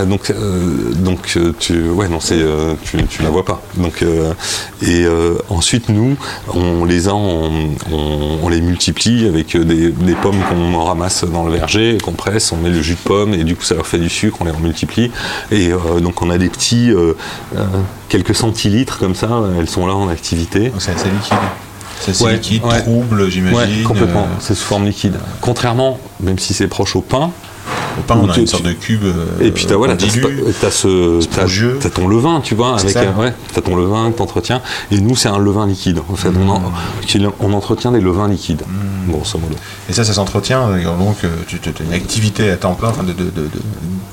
donc, 0.05 0.29
euh, 0.29 0.93
donc 0.93 1.37
tu, 1.59 1.89
ouais, 1.89 2.07
non, 2.07 2.19
c'est, 2.19 2.39
tu, 2.83 3.03
tu 3.07 3.23
la 3.23 3.29
vois 3.29 3.43
pas. 3.45 3.61
Donc, 3.77 4.03
et 4.83 5.05
ensuite, 5.49 5.89
nous, 5.89 6.15
on 6.53 6.85
les 6.85 7.07
a, 7.07 7.13
on, 7.15 7.49
on- 7.91 8.37
on 8.43 8.49
les 8.49 8.61
multiplie 8.61 9.27
avec 9.27 9.57
des, 9.57 9.89
des 9.89 10.13
pommes 10.15 10.39
qu'on 10.49 10.83
ramasse 10.83 11.23
dans 11.23 11.43
le 11.45 11.53
verger, 11.53 11.97
qu'on 12.03 12.11
presse, 12.11 12.51
on 12.51 12.57
met 12.57 12.69
le 12.69 12.81
jus 12.81 12.93
de 12.93 12.99
pomme 12.99 13.20
et 13.34 13.43
du 13.43 13.55
coup, 13.55 13.63
ça 13.63 13.75
leur 13.75 13.88
fait 13.88 13.97
du 13.97 14.10
sucre, 14.10 14.38
on 14.41 14.45
les 14.45 14.51
multiplie. 14.51 15.12
Et 15.51 15.71
euh, 15.71 15.99
donc, 15.99 16.21
on 16.21 16.29
a 16.29 16.38
des 16.38 16.49
petits, 16.49 16.91
euh, 16.91 17.13
euh, 17.55 17.65
quelques 18.10 18.36
centilitres 18.36 18.99
comme 18.99 19.15
ça. 19.15 19.29
Elles 19.60 19.69
sont 19.69 19.86
là 19.88 19.95
en 19.95 20.07
activité. 20.10 20.71
C'est 20.79 20.91
assez 20.91 21.10
liquide. 21.10 21.38
C'est 21.99 22.12
assez 22.12 22.23
Ouais, 22.23 22.34
liquide, 22.34 22.63
ouais. 22.65 22.81
trouble, 22.81 23.29
j'imagine. 23.29 23.77
Ouais, 23.77 23.84
complètement. 23.84 24.27
C'est 24.39 24.55
sous 24.55 24.65
forme 24.65 24.86
liquide. 24.86 25.15
Contrairement, 25.39 25.99
même 26.19 26.39
si 26.39 26.53
c'est 26.53 26.67
proche 26.67 26.95
au 26.95 27.01
pain, 27.01 27.31
au 28.00 28.02
pain, 28.04 28.17
on 28.21 28.30
a 28.30 28.34
tu- 28.34 28.39
une 28.41 28.47
sorte 28.47 28.63
de 28.63 28.71
cube. 28.74 29.04
euh, 29.04 29.26
Et 29.41 29.52
puis 29.52 29.65
t'as 29.65 29.76
voilà, 29.76 29.95
qu'on 29.95 30.08
t'as, 30.62 30.71
ce, 30.71 31.19
t'as, 31.26 31.89
ton 31.89 32.08
levain, 32.08 32.39
tu 32.41 32.56
vois, 32.56 32.76
avec 32.80 32.93
euh, 32.95 33.21
ouais, 33.21 33.34
t'as 33.54 33.62
ton 33.62 33.76
levain 33.76 34.12
que 34.12 34.17
t'entretiens. 34.17 34.62
Et 34.91 35.00
nous, 35.00 35.15
c'est 35.15 35.30
un 35.30 35.38
levain 35.39 35.67
liquide. 35.67 36.00
En 36.10 36.15
fait, 36.15 36.30
on, 36.30 36.50
en- 36.50 36.62
on 37.39 37.54
entretient 37.54 37.91
des 37.91 38.00
levains 38.02 38.28
liquides, 38.28 38.63
grosso 39.10 39.38
modo. 39.39 39.56
Et 39.89 39.93
ça, 39.93 40.04
ça 40.04 40.13
s'entretient. 40.13 40.69
euh, 40.69 40.84
Donc, 40.97 41.17
euh, 41.24 41.30
tu 41.47 41.58
as 41.58 41.84
une 41.84 41.93
activité 41.93 42.50
à 42.52 42.58
temps 42.58 42.74
plein, 42.76 42.89
enfin, 42.89 43.04
de, 43.04 43.13
de, 43.13 43.26
de- 43.26 43.30
de 43.30 43.50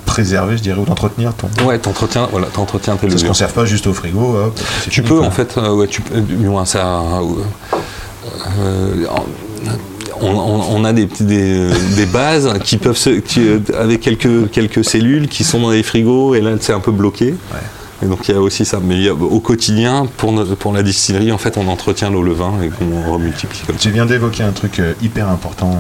préserver, 0.07 0.57
je 0.57 0.63
dirais, 0.63 0.81
ou 0.81 0.85
d'entretenir 0.85 1.33
ton. 1.35 1.49
Ouais, 1.65 1.79
t'entretiens, 1.79 2.29
voilà, 2.33 2.47
t'entretiens 2.49 2.97
tes 2.97 3.09
Ça 3.11 3.19
se 3.19 3.25
conserve 3.27 3.53
pas 3.53 3.65
juste 3.65 3.87
au 3.87 3.93
frigo. 3.93 4.21
hop, 4.37 4.59
Tu 4.91 5.03
peux 5.03 5.21
en 5.21 5.31
fait, 5.31 5.57
euh, 5.59 5.75
ouais, 5.75 5.87
tu 5.87 6.03
ça. 6.65 7.01
euh, 8.61 9.07
on, 10.21 10.31
on- 10.31 10.77
on 10.77 10.85
a 10.85 10.93
des, 10.93 11.07
petits- 11.07 11.25
des, 11.25 11.69
des 11.97 12.07
bases 12.07 12.53
qui 12.65 12.77
peuvent 12.79 12.97
se, 12.97 13.11
qui, 13.11 13.41
euh, 13.49 13.59
avec 13.79 14.01
quelques, 14.01 14.51
quelques 14.51 14.85
cellules 14.85 15.29
qui 15.29 15.45
sont 15.45 15.61
dans 15.61 15.71
les 15.71 15.83
frigos 15.83 16.35
et 16.35 16.41
là 16.41 16.53
c'est 16.61 16.73
un 16.73 16.81
peu 16.81 16.93
bloqué. 16.93 17.35
Et 18.01 18.07
donc 18.07 18.29
il 18.29 18.35
y 18.35 18.39
a 18.39 18.41
aussi 18.41 18.65
ça. 18.65 18.79
Mais 18.83 19.09
a- 19.09 19.13
au 19.15 19.41
quotidien, 19.41 20.07
pour, 20.19 20.31
notre- 20.33 20.55
pour 20.55 20.73
la 20.73 20.83
distillerie, 20.85 21.33
en 21.33 21.39
fait, 21.39 21.57
on 21.59 21.67
entretient 21.69 22.11
nos 22.11 22.23
levains 22.23 22.55
et 22.63 22.69
qu'on 22.69 23.11
remultiplie 23.13 23.59
comme 23.67 23.75
ça. 23.77 23.81
Tu 23.83 23.91
viens 23.91 24.07
d'évoquer 24.07 24.45
un 24.45 24.53
truc 24.53 24.79
euh, 24.79 24.93
hyper 25.03 25.29
important. 25.29 25.77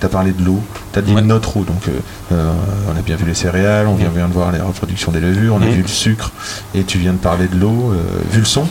tu 0.00 0.06
as 0.06 0.08
parlé 0.08 0.32
de 0.32 0.42
l'eau. 0.44 0.58
Tu 0.92 0.98
as 0.98 1.02
dit 1.02 1.12
Ouais. 1.14 1.22
notre 1.22 1.56
eau. 1.58 1.62
Donc, 1.64 1.86
euh, 1.86 1.92
euh, 2.32 2.52
on 2.92 2.98
a 2.98 3.02
bien 3.02 3.14
vu 3.14 3.26
les 3.26 3.34
céréales, 3.34 3.86
on 3.86 3.94
vient, 3.94 4.08
vient 4.08 4.26
de 4.26 4.32
voir 4.32 4.50
les 4.50 4.58
reproductions 4.60 5.12
des 5.12 5.20
levures, 5.20 5.54
on 5.54 5.62
a 5.62 5.66
vu 5.66 5.82
le 5.82 5.88
sucre. 5.88 6.32
Et 6.74 6.82
tu 6.82 6.98
viens 6.98 7.12
de 7.12 7.18
parler 7.18 7.46
de 7.46 7.56
l'eau. 7.56 7.92
euh, 7.92 7.96
vu 8.32 8.40
le 8.40 8.44
son, 8.44 8.66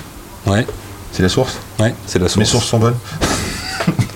Ouais, 0.46 0.68
c'est 1.14 1.24
la 1.24 1.30
source. 1.30 1.60
ouais, 1.80 1.96
c'est 2.08 2.20
la 2.20 2.28
source. 2.28 2.38
Mes 2.40 2.46
sources 2.46 2.66
sont 2.66 2.80
bonnes. 2.80 2.96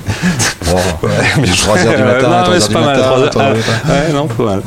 Bon, 1.01 1.07
mais 1.41 1.47
3 1.47 1.77
heures 1.79 1.95
du 1.95 2.01
Ouais, 2.01 2.13
matin, 2.13 2.27
non, 2.29 2.43
3 2.43 2.47
mais 2.49 2.55
heures 2.55 2.61
c'est 2.61 2.67
du 2.67 2.73
pas 2.73 2.79
mal, 2.81 2.95
matin, 2.95 3.07
trois 3.07 3.19
heures. 3.19 3.29
3 3.29 3.43
heures 3.43 3.53
du 3.53 3.59
matin. 3.59 3.71
Ah, 3.85 3.91
ouais, 3.91 4.13
non, 4.13 4.27
pas 4.27 4.43
mal. 4.43 4.61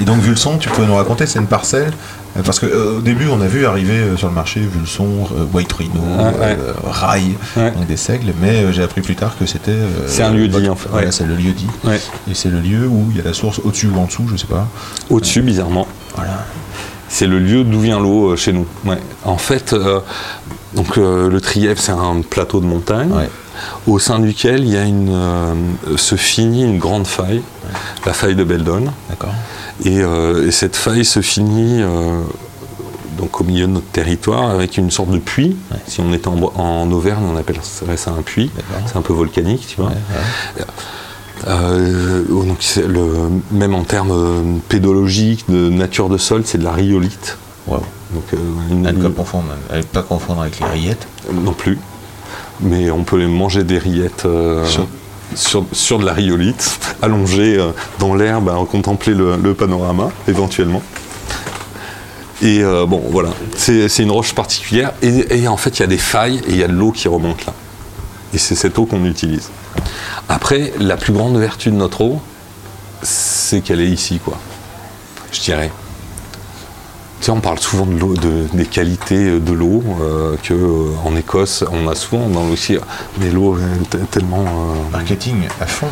Et 0.00 0.04
donc 0.04 0.18
Vulson, 0.20 0.58
tu 0.58 0.68
pourrais 0.68 0.86
nous 0.86 0.96
raconter, 0.96 1.26
c'est 1.26 1.38
une 1.38 1.46
parcelle 1.46 1.92
euh, 2.36 2.42
Parce 2.44 2.58
qu'au 2.58 3.00
début, 3.00 3.28
on 3.28 3.40
a 3.40 3.46
vu 3.46 3.64
arriver 3.64 3.92
euh, 3.98 4.16
sur 4.16 4.26
le 4.28 4.34
marché 4.34 4.60
Vulson, 4.60 5.28
euh, 5.38 5.44
White 5.52 5.72
Rhino, 5.72 5.94
ouais. 6.00 6.56
euh, 6.58 6.72
Rail, 6.84 7.34
Ouais. 7.56 7.70
donc 7.70 7.86
des 7.86 7.96
seigles, 7.96 8.32
mais 8.40 8.64
euh, 8.64 8.72
j'ai 8.72 8.82
appris 8.82 9.00
plus 9.02 9.14
tard 9.14 9.36
que 9.38 9.46
c'était. 9.46 9.70
euh, 9.70 9.88
C'est 10.08 10.22
un 10.24 10.32
lieu 10.32 10.48
dit, 10.48 10.68
en 10.68 10.74
fait, 10.74 10.88
Voilà, 10.90 11.06
ouais. 11.06 11.12
c'est 11.12 11.24
le 11.26 11.36
lieu 11.36 11.52
dit. 11.52 11.68
Ouais. 11.84 12.00
Et 12.30 12.34
c'est 12.34 12.48
le 12.50 12.58
lieu 12.60 12.86
où 12.88 13.06
il 13.10 13.16
y 13.18 13.20
a 13.20 13.24
la 13.24 13.34
source 13.34 13.60
au-dessus 13.64 13.86
ou 13.88 13.98
en 13.98 14.06
dessous, 14.06 14.24
je 14.30 14.36
sais 14.36 14.46
pas. 14.48 14.66
Au-dessus, 15.10 15.42
bizarrement. 15.42 15.86
Voilà. 16.16 16.44
C'est 17.08 17.26
le 17.28 17.38
lieu 17.38 17.62
d'où 17.62 17.78
vient 17.80 18.00
l'eau 18.00 18.32
euh, 18.32 18.36
chez 18.36 18.52
nous. 18.52 18.66
Ouais. 18.84 18.98
En 19.24 19.38
fait, 19.38 19.72
euh, 19.72 20.00
donc 20.74 20.98
euh, 20.98 21.30
le 21.30 21.40
Trièvre, 21.40 21.80
c'est 21.80 21.92
un 21.92 22.20
plateau 22.28 22.58
de 22.60 22.66
montagne, 22.66 23.12
Ouais. 23.12 23.28
Au 23.86 23.98
sein 23.98 24.18
duquel 24.18 24.60
il 24.64 24.70
y 24.72 24.76
a 24.76 24.84
une, 24.84 25.10
euh, 25.10 25.54
se 25.96 26.14
finit 26.16 26.62
une 26.64 26.78
grande 26.78 27.06
faille, 27.06 27.42
la 28.06 28.12
faille 28.12 28.34
de 28.36 28.44
Beldon. 28.44 28.84
Et, 29.84 30.00
euh, 30.02 30.46
et 30.46 30.50
cette 30.50 30.76
faille 30.76 31.04
se 31.04 31.20
finit 31.20 31.82
euh, 31.82 32.20
donc 33.18 33.40
au 33.40 33.44
milieu 33.44 33.66
de 33.66 33.72
notre 33.72 33.86
territoire 33.86 34.50
avec 34.50 34.76
une 34.76 34.90
sorte 34.90 35.10
de 35.10 35.18
puits. 35.18 35.56
Si 35.86 36.00
on 36.00 36.12
était 36.12 36.28
en, 36.28 36.90
Auvergne, 36.92 37.24
on 37.32 37.36
appellerait 37.36 37.96
ça 37.96 38.10
un 38.10 38.22
puits. 38.22 38.50
C'est 38.86 38.96
un 38.96 39.02
peu 39.02 39.12
volcanique, 39.12 39.66
tu 39.68 39.76
vois. 39.80 39.90
Ouais, 39.90 39.96
ouais. 40.58 40.64
Euh, 41.46 42.22
donc 42.28 42.58
le, 42.76 43.30
même 43.50 43.74
en 43.74 43.82
termes 43.84 44.60
pédologiques, 44.68 45.44
de 45.50 45.68
nature 45.68 46.08
de 46.08 46.16
sol, 46.16 46.42
c'est 46.44 46.58
de 46.58 46.64
la 46.64 46.72
rhyolite. 46.72 47.36
Wow. 47.66 47.80
Donc, 48.14 48.22
euh, 48.32 48.36
une- 48.70 48.82
ne 48.82 48.92
pas 49.82 50.02
confondre 50.02 50.40
avec 50.42 50.60
les 50.60 50.66
rillettes. 50.66 51.06
non 51.32 51.52
plus. 51.52 51.78
Mais 52.60 52.90
on 52.90 53.04
peut 53.04 53.18
les 53.18 53.26
manger 53.26 53.64
des 53.64 53.78
rillettes. 53.78 54.24
euh, 54.26 54.64
sur, 55.34 55.64
sur 55.72 55.98
de 55.98 56.04
la 56.06 56.12
rhyolite, 56.12 56.78
allongé 57.02 57.58
euh, 57.58 57.70
dans 57.98 58.14
l'herbe 58.14 58.48
à 58.50 58.56
contempler 58.70 59.14
le, 59.14 59.36
le 59.36 59.54
panorama, 59.54 60.10
éventuellement. 60.28 60.82
Et 62.42 62.62
euh, 62.62 62.84
bon, 62.86 63.02
voilà, 63.10 63.30
c'est 63.56 63.88
c'est 63.88 64.02
une 64.02 64.10
roche 64.10 64.34
particulière. 64.34 64.92
Et, 65.02 65.40
et 65.42 65.48
en 65.48 65.56
fait, 65.56 65.78
il 65.78 65.80
y 65.80 65.84
a 65.84 65.88
des 65.88 65.98
failles 65.98 66.40
et 66.46 66.50
il 66.50 66.56
y 66.56 66.62
a 66.64 66.68
de 66.68 66.72
l'eau 66.74 66.92
qui 66.92 67.08
remonte 67.08 67.46
là. 67.46 67.52
Et 68.32 68.38
c'est 68.38 68.54
cette 68.54 68.78
eau 68.78 68.84
qu'on 68.86 69.04
utilise. 69.04 69.48
Après, 70.28 70.72
la 70.78 70.96
plus 70.96 71.12
grande 71.12 71.36
vertu 71.38 71.70
de 71.70 71.76
notre 71.76 72.00
eau, 72.02 72.20
c'est 73.02 73.60
qu'elle 73.60 73.80
est 73.80 73.88
ici, 73.88 74.18
quoi. 74.22 74.36
Je 75.32 75.40
dirais. 75.40 75.70
Tu 77.24 77.30
sais, 77.30 77.32
on 77.38 77.40
parle 77.40 77.58
souvent 77.58 77.86
de 77.86 77.98
l'eau, 77.98 78.12
de- 78.12 78.44
des 78.52 78.66
qualités 78.66 79.40
de 79.40 79.52
l'eau, 79.54 79.82
euh, 80.02 80.36
que 80.42 80.52
euh, 80.52 80.90
en 81.06 81.16
Écosse, 81.16 81.64
on 81.72 81.88
a 81.88 81.94
souvent 81.94 82.28
dans 82.28 82.46
aussi, 82.50 82.76
mais 83.18 83.30
l'eau 83.30 83.56
est 83.56 84.10
tellement. 84.10 84.42
euh, 84.44 84.74
Marketing 84.92 85.36
à 85.58 85.64
fond. 85.64 85.86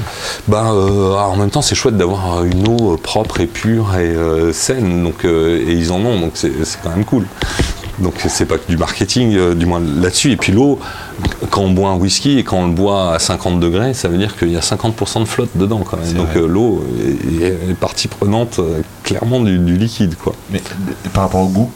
bah, 0.47 0.73
euh, 0.75 1.15
en 1.17 1.37
même 1.37 1.49
temps, 1.49 1.63
c'est 1.63 1.75
chouette 1.75 1.97
d'avoir 1.97 2.45
une 2.45 2.69
eau 2.69 2.99
propre 3.03 3.41
et 3.41 3.47
pure 3.47 3.97
et 3.97 4.01
euh, 4.15 4.53
saine, 4.53 5.03
donc, 5.05 5.25
euh, 5.25 5.59
et 5.67 5.73
ils 5.73 5.91
en 5.91 6.01
ont, 6.05 6.21
donc 6.21 6.33
c'est 6.35 6.53
c'est 6.67 6.79
quand 6.83 6.91
même 6.91 7.07
cool. 7.07 7.25
Donc 8.03 8.15
c'est 8.29 8.47
pas 8.47 8.59
que 8.59 8.69
du 8.69 8.77
marketing, 8.77 9.35
euh, 9.37 9.55
du 9.55 9.65
moins 9.65 9.81
là-dessus. 9.81 10.33
Et 10.33 10.37
puis 10.37 10.53
l'eau, 10.53 10.79
quand 11.51 11.63
on 11.63 11.71
boit 11.71 11.91
un 11.91 11.97
whisky 11.97 12.39
et 12.39 12.45
quand 12.45 12.59
on 12.59 12.67
le 12.67 12.73
boit 12.73 13.15
à 13.15 13.19
50 13.19 13.61
degrés, 13.61 13.95
ça 13.95 14.09
veut 14.09 14.19
dire 14.19 14.37
qu'il 14.37 14.51
y 14.51 14.57
a 14.57 14.61
50% 14.61 15.21
de 15.21 15.25
flotte 15.25 15.51
dedans 15.55 15.85
quand 15.89 15.97
même. 15.97 16.13
Donc 16.13 16.37
euh, 16.37 16.47
l'eau 16.47 16.85
est, 17.41 17.71
est 17.71 17.75
partie 17.75 18.09
prenante 18.09 18.59
euh, 18.59 18.81
clairement 19.05 19.41
du, 19.41 19.59
du 19.59 19.77
liquide, 19.77 20.17
quoi. 20.17 20.35
Mais 20.51 20.61
par 21.13 21.25
rapport 21.25 21.43
au 21.43 21.49
goût, 21.49 21.71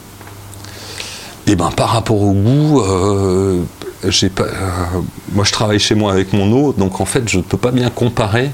Et 1.47 1.55
ben 1.55 1.71
par 1.75 1.89
rapport 1.89 2.21
au 2.21 2.33
goût, 2.33 2.81
j'ai 4.07 4.29
pas. 4.29 4.45
moi 5.31 5.45
je 5.45 5.51
travaille 5.51 5.79
chez 5.79 5.95
moi 5.95 6.11
avec 6.11 6.33
mon 6.33 6.51
eau, 6.51 6.73
donc 6.73 6.99
en 6.99 7.05
fait 7.05 7.27
je 7.27 7.37
ne 7.37 7.43
peux 7.43 7.57
pas 7.57 7.71
bien 7.71 7.89
comparer. 7.89 8.51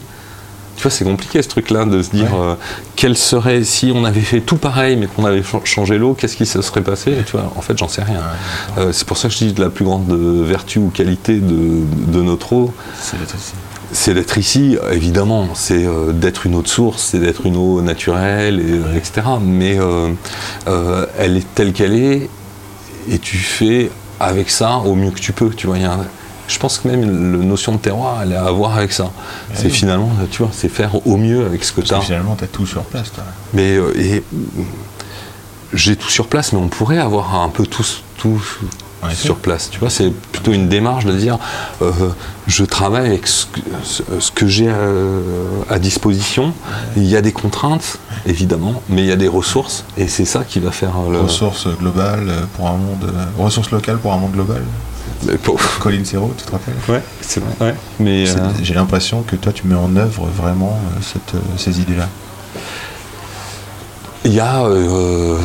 Tu 0.75 0.81
vois, 0.83 0.91
c'est 0.91 1.05
compliqué 1.05 1.41
ce 1.41 1.47
truc-là 1.49 1.85
de 1.85 2.01
se 2.01 2.09
dire 2.09 2.33
Ouais. 2.33 2.39
euh, 2.51 2.55
quel 2.95 3.15
serait 3.15 3.63
si 3.63 3.91
on 3.95 4.03
avait 4.05 4.21
fait 4.21 4.41
tout 4.41 4.57
pareil 4.57 4.95
mais 4.97 5.07
qu'on 5.07 5.23
avait 5.25 5.43
ch- 5.43 5.63
changé 5.65 5.97
l'eau, 5.97 6.13
qu'est-ce 6.13 6.35
qui 6.35 6.45
se 6.45 6.61
serait 6.61 6.81
passé 6.81 7.13
Tu 7.25 7.33
vois, 7.33 7.51
en 7.55 7.61
fait 7.61 7.77
j'en 7.77 7.87
sais 7.87 8.03
rien. 8.03 8.21
Euh, 8.77 8.91
c'est 8.91 9.05
pour 9.07 9.17
ça 9.17 9.27
que 9.27 9.33
je 9.33 9.39
dis 9.45 9.53
que 9.53 9.61
la 9.61 9.69
plus 9.69 9.85
grande 9.85 10.11
euh, 10.11 10.43
vertu 10.45 10.79
ou 10.79 10.89
qualité 10.89 11.39
de, 11.39 11.83
de 12.11 12.21
notre 12.21 12.53
eau, 12.53 12.73
c'est 12.99 13.15
l'électricité. 13.17 13.57
c'est 13.91 14.13
d'être 14.15 14.37
ici, 14.37 14.77
évidemment, 14.91 15.47
c'est 15.53 15.85
euh, 15.85 16.11
d'être 16.11 16.45
une 16.47 16.55
eau 16.55 16.61
de 16.63 16.67
source, 16.67 17.03
c'est 17.11 17.19
d'être 17.19 17.45
une 17.45 17.55
eau 17.55 17.81
naturelle, 17.81 18.59
et, 18.59 18.97
etc. 18.97 19.21
Mais 19.41 19.77
elle 21.19 21.37
est 21.37 21.53
telle 21.55 21.71
qu'elle 21.73 21.93
est, 21.93 22.29
et 23.09 23.19
tu 23.19 23.37
fais 23.37 23.91
avec 24.19 24.49
ça 24.49 24.77
au 24.77 24.95
mieux 24.95 25.11
que 25.11 25.19
tu 25.19 25.33
peux. 25.33 25.49
Tu 25.49 25.67
vois, 25.67 25.77
il 25.77 25.83
y 25.83 25.85
a 25.85 25.93
un- 25.93 26.05
je 26.47 26.57
pense 26.59 26.77
que 26.79 26.87
même 26.87 27.01
la 27.39 27.45
notion 27.45 27.71
de 27.73 27.77
terroir, 27.77 28.21
elle 28.23 28.33
a 28.33 28.45
à 28.45 28.51
voir 28.51 28.77
avec 28.77 28.91
ça. 28.91 29.11
c'est 29.53 29.65
oui. 29.65 29.71
finalement, 29.71 30.09
tu 30.31 30.41
vois, 30.43 30.51
c'est 30.53 30.69
faire 30.69 31.05
au 31.07 31.17
mieux 31.17 31.45
avec 31.45 31.63
ce 31.63 31.71
que 31.71 31.81
tu 31.81 31.93
as. 31.93 32.01
finalement, 32.01 32.35
tu 32.35 32.43
as 32.43 32.47
tout 32.47 32.65
sur 32.67 32.83
place. 32.83 33.11
toi. 33.13 33.23
Mais 33.53 33.77
euh, 33.77 33.93
et, 33.97 34.23
j'ai 35.73 35.95
tout 35.95 36.09
sur 36.09 36.27
place, 36.27 36.53
mais 36.53 36.59
on 36.59 36.67
pourrait 36.67 36.99
avoir 36.99 37.33
un 37.35 37.49
peu 37.49 37.65
tout, 37.65 37.83
sur 39.13 39.35
place. 39.37 39.69
Tu 39.71 39.79
vois, 39.79 39.89
c'est 39.89 40.11
plutôt 40.31 40.53
une 40.53 40.69
démarche 40.69 41.03
de 41.05 41.13
dire 41.13 41.37
euh, 41.81 41.91
je 42.47 42.63
travaille 42.63 43.07
avec 43.07 43.27
ce 43.27 43.45
que, 43.47 43.59
ce- 43.83 44.03
ce 44.19 44.31
que 44.31 44.47
j'ai 44.47 44.67
euh, 44.69 45.19
à 45.69 45.79
disposition. 45.79 46.53
Il 46.95 47.05
y 47.05 47.17
a 47.17 47.21
des 47.21 47.31
contraintes, 47.33 47.97
évidemment, 48.25 48.81
mais 48.89 49.01
il 49.01 49.07
y 49.07 49.11
a 49.11 49.15
des 49.17 49.27
ressources, 49.27 49.83
et 49.97 50.07
c'est 50.07 50.25
ça 50.25 50.43
qui 50.43 50.59
va 50.59 50.71
faire 50.71 50.93
le. 51.11 51.21
Ressources 51.21 51.67
globales 51.79 52.31
pour 52.55 52.67
un 52.67 52.77
monde. 52.77 53.11
ressources 53.37 53.71
locales 53.71 53.97
pour 53.97 54.13
un 54.13 54.17
monde 54.17 54.31
global. 54.33 54.61
Mais 55.25 55.37
pour- 55.37 55.59
Colin 55.79 56.03
Serrault, 56.03 56.33
tu 56.37 56.43
te 56.45 56.51
rappelles? 56.51 56.73
Ouais, 56.89 57.01
c'est 57.21 57.39
vrai. 57.41 57.53
Ouais. 57.69 57.75
Mais 57.99 58.29
euh, 58.29 58.35
J'ai 58.61 58.73
l'impression 58.73 59.21
que 59.21 59.35
toi, 59.35 59.51
tu 59.51 59.67
mets 59.67 59.75
en 59.75 59.95
œuvre 59.95 60.27
vraiment 60.35 60.77
euh, 60.97 60.99
cette, 61.01 61.35
euh, 61.35 61.39
ces 61.57 61.79
idées-là. 61.79 62.07
il 64.25 64.33
y 64.33 64.39
a. 64.39 64.63
euh, 64.65 65.37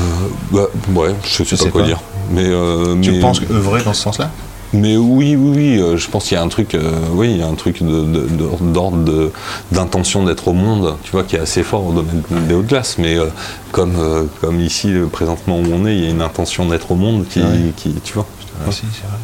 bah, 0.53 0.67
ouais, 0.95 1.15
je 1.25 1.29
sais 1.29 1.45
Je 1.45 1.51
pas 1.51 1.57
sais 1.65 1.71
quoi 1.71 1.81
pas. 1.83 1.87
dire. 1.87 2.01
Mais, 2.31 2.45
euh, 2.47 2.97
Tu 3.01 3.13
mais- 3.13 3.21
penses 3.21 3.41
œuvrer 3.51 3.83
dans 3.83 3.93
ce 3.95 4.03
sens-là? 4.03 4.31
Mais 4.75 4.99
oui, 4.99 5.35
oui, 5.35 5.81
oui, 5.81 5.97
je 5.99 6.09
pense 6.11 6.25
qu'il 6.25 6.35
y 6.37 6.39
a 6.39 6.43
un 6.43 6.49
truc, 6.49 6.75
euh, 6.75 6.93
oui, 7.13 7.31
il 7.31 7.37
y 7.39 7.43
a 7.43 7.47
un 7.47 7.55
truc 7.55 7.83
de- 7.83 8.05
de- 8.05 8.27
de- 8.29 8.73
d'ordre 8.73 8.99
de- 8.99 9.33
d'intention 9.73 10.25
d'être 10.25 10.49
au 10.49 10.53
monde, 10.53 10.95
tu 11.05 11.11
vois, 11.13 11.23
qui 11.25 11.37
est 11.37 11.41
assez 11.41 11.63
fort 11.63 11.87
au 11.87 11.93
domaine 11.95 12.23
des 12.47 12.55
hautes 12.55 12.67
glaces. 12.67 12.97
Mais 12.99 13.17
euh, 13.17 13.29
comme, 13.73 13.95
euh, 13.99 14.25
comme 14.43 14.61
ici, 14.61 14.93
présentement 15.11 15.57
où 15.57 15.65
on 15.73 15.87
est, 15.87 15.97
il 15.97 16.05
y 16.05 16.07
a 16.07 16.11
une 16.11 16.21
intention 16.21 16.67
d'être 16.67 16.91
au 16.93 16.97
monde 16.97 17.25
qui, 17.31 17.41
Ouais. 17.41 17.73
qui 17.79 17.95
tu 18.05 18.13
vois. 18.13 18.27
Ah, 18.67 18.71
si, 18.71 18.83
c'est 18.93 19.07
vrai. 19.07 19.17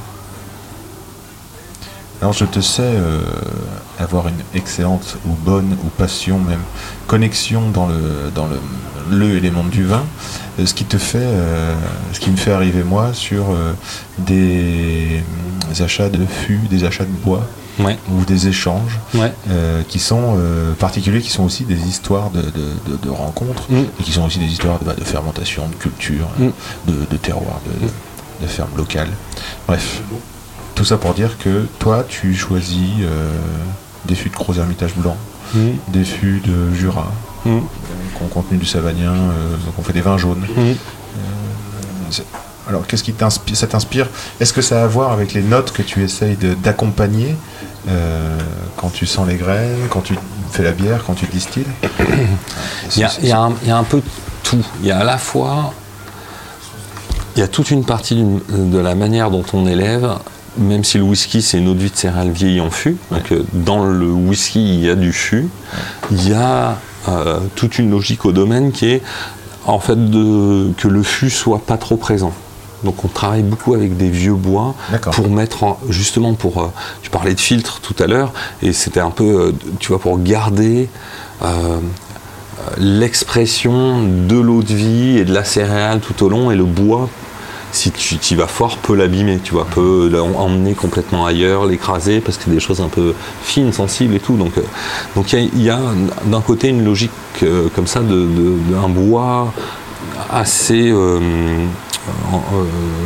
Alors 2.25 2.33
je 2.33 2.47
te 2.47 2.61
sais 2.61 2.81
euh, 2.83 3.21
avoir 3.99 4.29
une 4.29 4.39
excellente 4.55 5.19
ou 5.27 5.35
bonne 5.35 5.77
ou 5.85 5.89
passion 5.99 6.39
même 6.39 6.63
connexion 7.07 7.69
dans 7.69 7.87
le 7.87 8.31
dans 8.35 8.47
le, 8.47 9.51
mondes 9.51 9.69
du 9.69 9.85
vin, 9.85 10.03
euh, 10.59 10.65
ce 10.65 10.73
qui 10.73 10.87
te 10.87 10.97
fait 10.97 11.19
euh, 11.21 11.75
ce 12.15 12.21
qui 12.21 12.31
me 12.31 12.37
fait 12.39 12.53
arriver 12.53 12.83
moi 12.83 13.13
sur 13.13 13.51
euh, 13.51 13.75
des, 14.17 15.23
des 15.69 15.83
achats 15.83 16.09
de 16.09 16.25
fûts, 16.25 16.63
des 16.71 16.85
achats 16.85 17.05
de 17.05 17.11
bois 17.25 17.43
Ouais, 17.79 17.99
ou 18.11 18.25
des 18.25 18.47
échanges 18.49 19.01
ouais. 19.17 19.33
qui 19.89 19.99
sont 19.99 20.39
particuliers, 20.79 21.21
qui 21.21 21.31
sont 21.31 21.43
aussi 21.43 21.65
des 21.65 21.89
histoires 21.89 22.31
de, 22.31 22.41
de- 22.41 22.93
de- 22.93 22.97
de 23.03 23.11
rencontres 23.11 23.65
Mm. 23.69 23.83
et 23.99 24.03
qui 24.05 24.13
sont 24.13 24.23
aussi 24.25 24.39
des 24.39 24.47
histoires 24.47 24.79
de, 24.79 24.85
bah, 24.85 24.95
de 24.97 25.03
fermentation, 25.05 25.67
de 25.69 25.75
culture, 25.75 26.29
Mm. 26.39 26.51
de, 26.87 27.17
terroir, 27.17 27.61
de, 27.67 27.89
de 28.47 28.49
ferme 28.51 28.71
locale. 28.77 29.09
Bref, 29.67 30.01
tout 30.75 30.85
ça 30.85 30.97
pour 30.97 31.15
dire 31.15 31.39
que 31.39 31.67
toi, 31.79 32.05
tu 32.09 32.35
choisis 32.35 32.81
euh, 33.03 33.31
des 34.07 34.15
fûts 34.15 34.29
de 34.31 34.35
Gros 34.35 34.55
Hermitage 34.55 34.95
Blanc, 34.97 35.17
Mm, 35.55 35.69
des 35.89 36.05
fûts 36.05 36.41
de 36.45 36.75
Jura, 36.75 37.07
mm, 37.45 37.59
qui 38.17 38.23
ont 38.25 38.29
contenu 38.29 38.57
du 38.59 38.65
Savagnin, 38.67 39.13
euh, 39.13 39.51
donc 39.67 39.75
on 39.79 39.83
fait 39.83 39.93
des 39.93 40.01
vins 40.01 40.19
jaunes. 40.19 40.41
mm. 40.57 40.73
C'est- 42.11 42.25
Alors, 42.69 42.87
qu'est-ce 42.87 43.05
qui 43.05 43.13
t'inspire 43.13 43.57
Ça 43.57 43.67
t'inspire? 43.67 44.09
Est-ce 44.41 44.53
que 44.55 44.63
ça 44.63 44.81
a 44.81 44.85
à 44.85 44.87
voir 44.87 45.13
avec 45.13 45.35
les 45.35 45.43
notes 45.43 45.71
que 45.73 45.83
tu 45.83 46.03
essayes 46.03 46.37
d'accompagner 46.63 47.37
euh, 47.89 48.39
quand 48.79 48.89
tu 48.89 49.05
sens 49.07 49.29
les 49.29 49.37
graines, 49.37 49.87
quand 49.91 50.01
tu 50.01 50.15
fais 50.51 50.63
la 50.63 50.73
bière, 50.73 51.05
quand 51.07 51.13
tu 51.15 51.27
distilles? 51.27 51.67
Il 52.97 53.07
y, 53.23 53.27
y 53.27 53.33
a 53.33 53.41
un, 53.41 53.53
il 53.63 53.69
y 53.69 53.71
a 53.71 53.77
un 53.77 53.85
peu 53.85 54.01
tout. 54.43 54.65
Il 54.81 54.87
y 54.87 54.91
a 54.91 54.99
à 55.01 55.05
la 55.05 55.19
fois. 55.19 55.73
Il 57.37 57.41
y 57.41 57.43
a 57.43 57.49
toute 57.49 57.71
une 57.71 57.85
partie 57.85 58.25
de 58.49 58.79
la 58.79 58.95
manière 58.95 59.31
dont 59.31 59.45
on 59.53 59.67
élève, 59.67 60.15
même 60.59 60.85
si 60.85 60.99
le 60.99 61.05
whisky 61.05 61.43
c'est 61.43 61.59
une 61.59 61.69
eau 61.69 61.75
de 61.75 61.81
vie 61.81 61.91
de 61.91 61.97
céréales 61.97 62.31
vieillie 62.31 62.61
en 62.61 62.71
fût. 62.71 62.97
Donc 63.11 63.33
euh, 63.33 63.43
dans 63.53 63.85
le 63.85 64.07
whisky 64.11 64.63
il 64.75 64.85
y 64.85 64.91
a 64.91 64.95
du 64.95 65.13
fût. 65.13 65.49
Il 66.11 66.29
y 66.29 66.33
a 66.35 66.79
euh, 67.09 67.39
toute 67.55 67.79
une 67.79 67.91
logique 67.91 68.25
au 68.25 68.33
domaine 68.33 68.73
qui 68.73 68.87
est 68.87 69.03
en 69.67 69.79
fait 69.79 70.11
de, 70.11 70.73
que 70.77 70.89
le 70.89 71.03
fût 71.03 71.31
soit 71.31 71.61
pas 71.67 71.77
trop 71.77 71.97
présent. 71.97 72.33
Donc 72.85 73.03
on 73.05 73.09
travaille 73.09 73.43
beaucoup 73.43 73.73
avec 73.75 73.97
des 73.97 74.11
vieux 74.11 74.35
bois 74.35 74.75
pour 75.13 75.29
mettre 75.31 75.65
en- 75.65 75.79
justement 75.89 76.35
pour 76.35 76.63
euh, 76.63 76.67
tu 77.03 77.09
parlais 77.11 77.35
de 77.35 77.41
filtre 77.41 77.81
tout 77.81 77.95
à 77.99 78.07
l'heure 78.07 78.33
et 78.63 78.73
c'était 78.75 79.01
un 79.01 79.11
peu 79.11 79.55
tu 79.79 79.89
vois 79.89 79.99
pour 80.01 80.19
garder 80.19 80.89
l'expression 82.79 84.03
de 84.03 84.37
l'eau 84.37 84.63
de 84.63 84.75
vie 84.75 85.19
et 85.19 85.25
de 85.25 85.33
la 85.35 85.45
céréale 85.45 86.01
tout 86.01 86.25
au 86.25 86.29
long 86.29 86.51
et 86.51 86.57
le 86.57 86.65
bois 86.65 87.09
si 87.75 87.91
tu 87.91 88.35
y 88.35 88.37
vas 88.37 88.47
fort 88.47 88.79
peut 88.79 88.95
l'abîmer 88.95 89.41
tu 89.43 89.53
vois 89.53 89.67
peut 89.67 90.09
l'em- 90.13 90.37
emmener 90.37 90.75
complètement 90.75 91.27
ailleurs 91.27 91.67
l'écraser 91.67 92.21
parce 92.21 92.37
que 92.39 92.45
c'est 92.45 92.51
des 92.51 92.61
choses 92.61 92.81
un 92.81 92.89
peu 92.89 93.15
fines 93.43 93.73
sensibles 93.73 94.15
et 94.15 94.21
tout. 94.21 94.37
Donc 94.37 94.57
euh, 94.59 94.63
il 95.55 95.63
y 95.63 95.71
a- 95.71 95.81
d'un 96.27 96.41
côté 96.41 96.69
une 96.69 96.85
logique 96.85 97.11
euh, 97.43 97.69
comme 97.75 97.87
ça 97.89 98.01
de, 98.01 98.09
de- 98.09 98.59
d'un 98.73 98.89
bois 98.89 99.53
assez 100.31 100.91
euh, 100.91 101.19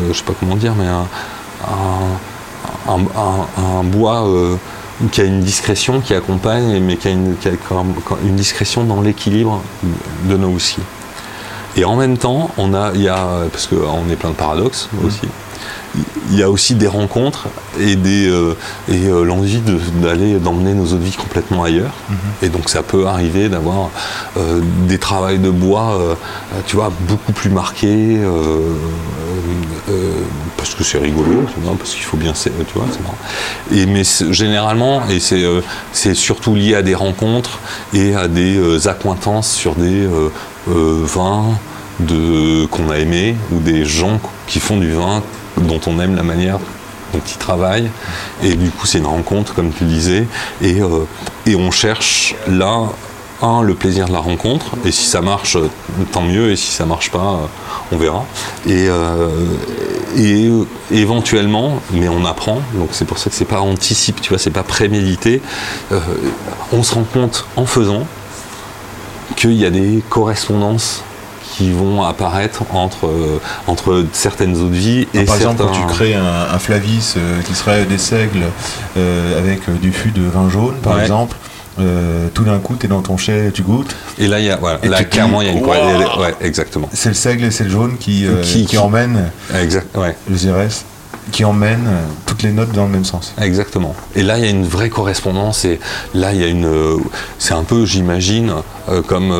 je 0.08 0.12
sais 0.16 0.24
pas 0.24 0.34
comment 0.38 0.56
dire 0.56 0.74
mais 0.78 0.86
un, 0.86 1.04
bois 3.84 4.26
qui 5.12 5.20
a 5.20 5.24
une 5.24 5.40
discrétion 5.40 6.00
qui 6.00 6.12
accompagne 6.14 6.80
mais 6.80 6.96
qui 6.96 7.08
a 7.08 7.12
une, 7.12 7.34
discrétion 8.34 8.84
dans 8.84 9.00
l'équilibre 9.00 9.62
de 10.28 10.36
nos 10.36 10.48
whiskies 10.48 10.82
et 11.78 11.84
en 11.84 11.94
même 11.96 12.18
temps, 12.18 12.50
on 12.58 12.74
a, 12.74 12.90
il 12.94 13.02
y 13.02 13.08
a, 13.08 13.24
parce 13.52 13.66
qu'on 13.68 14.10
est 14.10 14.16
plein 14.16 14.30
de 14.30 14.34
paradoxes 14.34 14.88
aussi, 15.06 15.20
il 16.30 16.36
y 16.36 16.42
a 16.42 16.50
aussi 16.50 16.74
des 16.74 16.86
rencontres 16.88 17.46
et, 17.80 17.94
des, 17.96 18.28
euh, 18.28 18.54
et 18.88 19.06
euh, 19.06 19.22
l'envie 19.24 19.58
de- 19.60 19.78
d'aller, 20.02 20.38
d'emmener 20.38 20.74
nos 20.74 20.84
eaux 20.92 20.96
de 20.98 21.04
vie 21.04 21.12
complètement 21.16 21.62
ailleurs. 21.62 21.94
Et 22.42 22.48
donc 22.48 22.68
ça 22.68 22.82
peut 22.82 23.06
arriver 23.06 23.48
d'avoir 23.48 23.90
euh, 24.36 24.60
des 24.88 24.98
travails 24.98 25.38
de 25.38 25.50
bois, 25.50 25.98
tu 26.66 26.76
vois, 26.76 26.90
beaucoup 27.08 27.32
plus 27.32 27.50
marqués, 27.50 28.18
euh, 29.88 30.12
parce 30.56 30.74
que 30.74 30.84
c'est 30.84 30.98
rigolo, 30.98 31.44
parce 31.78 31.94
qu'il 31.94 32.04
faut 32.04 32.16
bien, 32.16 32.32
tu 32.32 32.50
vois, 32.74 32.86
c'est 32.92 33.00
marrant. 33.02 33.18
Et, 33.72 33.86
mais 33.86 34.02
généralement, 34.32 35.02
et 35.08 35.20
c'est 35.20 35.42
euh, 35.44 35.60
c'est 35.92 36.14
surtout 36.14 36.54
lié 36.54 36.74
à 36.74 36.82
des 36.82 36.94
rencontres 36.94 37.58
et 37.94 38.14
à 38.14 38.28
des 38.28 38.56
euh, 38.58 38.88
accointances 38.88 39.50
sur 39.50 39.74
des 39.74 40.06
vins 40.66 41.44
de- 42.00 42.66
qu'on 42.66 42.90
a 42.90 42.98
aimés 42.98 43.34
ou 43.52 43.58
des 43.60 43.84
gens 43.84 44.20
qui 44.46 44.60
font 44.60 44.76
du 44.76 44.92
vin 44.92 45.22
dont 45.56 45.80
on 45.86 45.98
aime 45.98 46.14
la 46.14 46.22
manière 46.22 46.58
Donc 47.12 47.22
ils 47.32 47.38
travaillent 47.38 47.90
et 48.42 48.54
du 48.54 48.70
coup 48.70 48.86
c'est 48.86 48.98
une 48.98 49.06
rencontre 49.06 49.54
comme 49.54 49.72
tu 49.72 49.84
disais 49.84 50.26
et, 50.62 50.76
et 51.46 51.56
on 51.56 51.70
cherche 51.70 52.34
là 52.46 52.90
un 53.42 53.62
le 53.62 53.74
plaisir 53.74 54.08
de 54.08 54.12
la 54.12 54.18
rencontre 54.18 54.66
et 54.84 54.90
si 54.92 55.06
ça 55.06 55.20
marche 55.20 55.56
euh, 55.56 55.68
tant 56.12 56.22
mieux 56.22 56.50
et 56.50 56.56
si 56.56 56.72
ça 56.72 56.84
marche 56.86 57.10
pas 57.10 57.18
euh, 57.18 57.46
on 57.92 57.96
verra 57.96 58.24
et, 58.66 58.86
euh, 58.88 59.28
et 60.16 60.50
éventuellement 60.90 61.80
mais 61.92 62.08
on 62.08 62.24
apprend 62.24 62.60
donc 62.74 62.88
c'est 62.92 63.04
pour 63.04 63.18
ça 63.18 63.30
que 63.30 63.36
c'est 63.36 63.44
pas 63.44 63.60
anticipe 63.60 64.20
tu 64.20 64.30
vois 64.30 64.38
c'est 64.38 64.50
pas 64.50 64.62
prémédité 64.64 65.40
Euh, 65.92 66.00
on 66.72 66.82
se 66.82 66.94
rend 66.94 67.04
compte 67.04 67.46
en 67.56 67.64
faisant 67.66 68.04
qu'il 69.36 69.52
y 69.54 69.64
a 69.64 69.70
des 69.70 70.02
correspondances 70.08 71.02
qui 71.56 71.72
vont 71.72 72.02
apparaître 72.04 72.62
entre, 72.72 73.08
entre 73.66 74.04
certaines 74.12 74.56
eaux 74.60 74.68
de 74.68 74.74
vie 74.76 75.08
et 75.14 75.24
Par 75.24 75.36
exemple, 75.36 75.62
quand 75.64 75.72
tu 75.72 75.84
crées 75.86 76.14
un, 76.14 76.46
un 76.54 76.58
flavis 76.58 77.14
euh, 77.16 77.40
qui 77.42 77.54
serait 77.54 77.84
des 77.84 77.98
seigles 77.98 78.44
euh, 78.96 79.38
avec 79.38 79.68
du 79.80 79.92
fût 79.92 80.10
de 80.10 80.22
vin 80.22 80.48
jaune, 80.50 80.74
par 80.82 80.96
Ouais. 80.96 81.02
exemple, 81.02 81.36
euh, 81.80 82.28
tout 82.34 82.44
d'un 82.44 82.58
coup, 82.58 82.76
tu 82.78 82.86
es 82.86 82.88
dans 82.88 83.02
ton 83.02 83.16
chai, 83.16 83.50
tu 83.52 83.62
goûtes. 83.62 83.94
Et 84.18 84.26
là, 84.28 84.38
il 84.40 84.46
y 84.46 84.50
a, 84.50 84.56
voilà, 84.56 84.78
là 84.84 85.04
clairement, 85.04 85.40
il 85.42 85.46
y 85.48 85.50
a 85.50 85.52
une 85.52 85.62
corrélation. 85.62 86.20
Ouais, 86.20 86.34
exactement. 86.40 86.88
C'est 86.92 87.08
le 87.10 87.14
seigle 87.14 87.44
et 87.44 87.50
c'est 87.50 87.64
le 87.64 87.70
jaune 87.70 87.96
qui, 87.98 88.26
euh, 88.26 88.42
Qui- 88.42 88.60
qui, 88.62 88.66
qui- 88.66 88.78
emmène 88.78 89.30
Exact, 89.60 89.96
ouais, 89.96 90.14
le 90.30 90.36
ZRS, 90.36 90.84
qui 91.32 91.44
emmène 91.44 91.84
euh, 91.86 92.02
toutes 92.26 92.42
les 92.42 92.52
notes 92.52 92.72
dans 92.72 92.84
le 92.84 92.90
même 92.90 93.04
sens. 93.04 93.34
exactement. 93.40 93.94
Et 94.14 94.22
là, 94.22 94.38
il 94.38 94.44
y 94.44 94.46
a 94.46 94.50
une 94.50 94.66
vraie 94.66 94.88
correspondance. 94.90 95.64
Et 95.64 95.78
là, 96.14 96.32
il 96.32 96.40
y 96.40 96.44
a 96.44 96.46
une. 96.48 96.66
euh, 96.66 96.96
C'est 97.38 97.54
un 97.54 97.64
peu, 97.64 97.84
j'imagine, 97.84 98.52
euh, 98.88 99.02
comme 99.02 99.32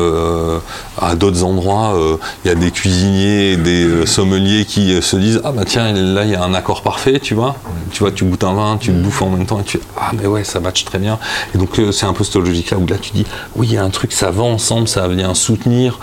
à 1.01 1.15
d'autres 1.15 1.43
endroits, 1.43 1.95
il 2.43 2.47
y 2.47 2.51
a 2.51 2.55
des 2.55 2.71
cuisiniers, 2.71 3.53
et 3.53 3.57
des 3.57 4.05
sommeliers 4.05 4.65
qui 4.65 5.01
se 5.01 5.15
disent 5.15 5.41
Ah, 5.43 5.51
bah 5.51 5.63
tiens, 5.65 5.91
là, 5.93 6.23
il 6.25 6.31
y 6.31 6.35
a 6.35 6.43
un 6.43 6.53
accord 6.53 6.81
parfait, 6.81 7.19
tu 7.19 7.33
vois. 7.33 7.55
Tu 7.91 7.99
vois, 7.99 8.11
tu 8.11 8.25
goûtes 8.25 8.43
un 8.43 8.53
vin, 8.53 8.77
tu 8.79 8.91
le 8.91 9.01
bouffes 9.01 9.21
en 9.21 9.29
même 9.29 9.45
temps, 9.45 9.59
et 9.59 9.63
tu 9.63 9.79
Ah, 9.97 10.11
mais 10.13 10.27
ouais, 10.27 10.43
ça 10.43 10.59
match 10.59 10.85
très 10.85 10.99
bien. 10.99 11.17
Et 11.55 11.57
donc, 11.57 11.69
c'est 11.91 12.05
un 12.05 12.13
peu 12.13 12.23
cette 12.23 12.35
logique-là 12.35 12.77
où 12.77 12.85
là, 12.85 12.97
tu 13.01 13.11
dis 13.11 13.25
Oui, 13.55 13.67
il 13.69 13.73
y 13.73 13.77
a 13.77 13.83
un 13.83 13.89
truc, 13.89 14.11
ça 14.13 14.31
va 14.31 14.43
ensemble, 14.43 14.87
ça 14.87 15.07
vient 15.07 15.33
soutenir. 15.33 15.99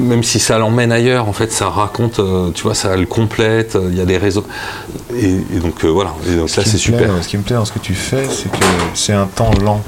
Même 0.00 0.22
si 0.22 0.38
ça 0.38 0.58
l'emmène 0.58 0.92
ailleurs, 0.92 1.28
en 1.28 1.32
fait, 1.32 1.52
ça 1.52 1.68
raconte, 1.68 2.20
euh, 2.20 2.50
tu 2.52 2.62
vois, 2.62 2.74
ça 2.74 2.96
le 2.96 3.06
complète, 3.06 3.76
euh, 3.76 3.88
il 3.90 3.98
y 3.98 4.00
a 4.00 4.04
des 4.06 4.18
réseaux. 4.18 4.46
Et, 5.16 5.34
et 5.54 5.58
donc 5.60 5.84
euh, 5.84 5.88
voilà, 5.88 6.14
et 6.28 6.36
donc 6.36 6.48
Ce 6.48 6.60
qui 6.60 6.68
c'est 6.68 6.78
super. 6.78 7.10
Ce 7.22 7.28
qui 7.28 7.36
me 7.36 7.42
plaît 7.42 7.56
dans 7.56 7.64
ce 7.64 7.72
que 7.72 7.78
tu 7.80 7.94
fais, 7.94 8.24
c'est 8.28 8.50
que 8.50 8.58
c'est 8.94 9.12
un 9.12 9.26
temps 9.26 9.50
lent. 9.62 9.82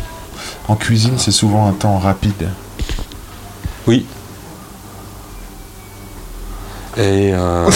En 0.69 0.75
cuisine, 0.77 1.15
c'est 1.19 1.31
souvent 1.31 1.69
un 1.69 1.73
temps 1.73 1.99
rapide. 1.99 2.49
Oui. 3.87 4.05
Et 6.97 7.33
euh, 7.33 7.69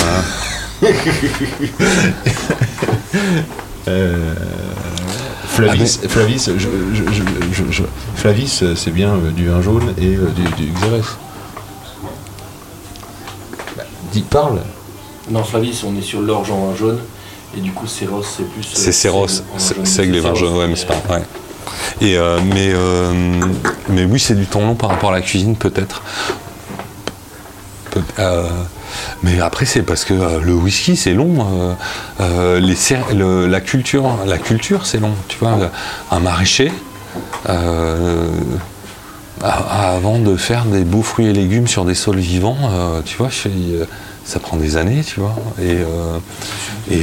Flavis, 5.46 6.00
Flavis, 6.08 6.50
je- 6.56 6.58
je- 6.58 7.12
je- 7.12 7.22
je- 7.52 7.70
je- 7.70 7.82
Flavis, 8.16 8.64
c'est 8.74 8.90
bien 8.90 9.14
du 9.36 9.48
vin 9.48 9.60
jaune 9.60 9.94
et 9.98 10.16
du, 10.16 10.64
du 10.64 10.72
Xérès. 10.72 11.04
Parle. 14.22 14.60
Non, 15.30 15.42
Flavis, 15.42 15.82
on 15.86 15.96
est 15.98 16.02
sur 16.02 16.20
l'orge 16.20 16.50
en 16.50 16.66
vin 16.66 16.76
jaune. 16.76 16.98
Et 17.56 17.60
du 17.60 17.72
coup, 17.72 17.86
Céros, 17.86 18.22
c'est 18.22 18.42
plus. 18.50 18.62
euh, 18.66 18.70
c'est 18.74 18.92
Céros, 18.92 19.26
seigle 19.84 20.16
et 20.16 20.20
vin 20.20 20.34
jaune, 20.34 20.56
ouais, 20.56 20.66
mais 20.66 20.76
c'est 20.76 20.86
pas. 20.86 21.00
Ouais. 21.08 21.22
Et 22.00 22.16
euh, 22.18 22.40
mais 22.44 22.70
euh, 22.74 23.12
mais 23.88 24.04
oui, 24.04 24.18
c'est 24.18 24.34
du 24.34 24.46
temps 24.46 24.60
long 24.60 24.74
par 24.74 24.90
rapport 24.90 25.10
à 25.10 25.12
la 25.14 25.20
cuisine 25.22 25.56
peut-être. 25.56 26.02
Peut- 27.90 28.02
euh, 28.18 28.48
mais 29.22 29.40
après 29.40 29.64
c'est 29.66 29.82
parce 29.82 30.04
que 30.04 30.14
le 30.40 30.54
whisky 30.54 30.96
c'est 30.96 31.14
long, 31.14 31.34
euh, 31.38 31.72
euh, 32.20 32.60
les 32.60 32.76
le- 33.14 33.46
la 33.46 33.60
culture, 33.60 34.04
la 34.26 34.38
culture 34.38 34.84
c'est 34.86 34.98
long. 34.98 35.14
Tu 35.28 35.38
vois, 35.38 35.56
un 36.10 36.20
maraîcher. 36.20 36.72
Euh, 39.44 39.48
a- 39.48 39.94
avant 39.96 40.18
de 40.18 40.36
faire 40.36 40.64
des 40.64 40.84
beaux 40.84 41.02
fruits 41.02 41.26
et 41.26 41.32
légumes 41.32 41.66
sur 41.66 41.84
des 41.84 41.94
sols 41.94 42.18
vivants, 42.18 42.56
euh, 42.70 43.00
tu 43.04 43.16
vois, 43.16 43.28
euh, 43.46 43.84
ça 44.24 44.40
prend 44.40 44.56
des 44.56 44.76
années, 44.76 45.02
tu 45.04 45.20
vois, 45.20 45.34
et, 45.60 45.78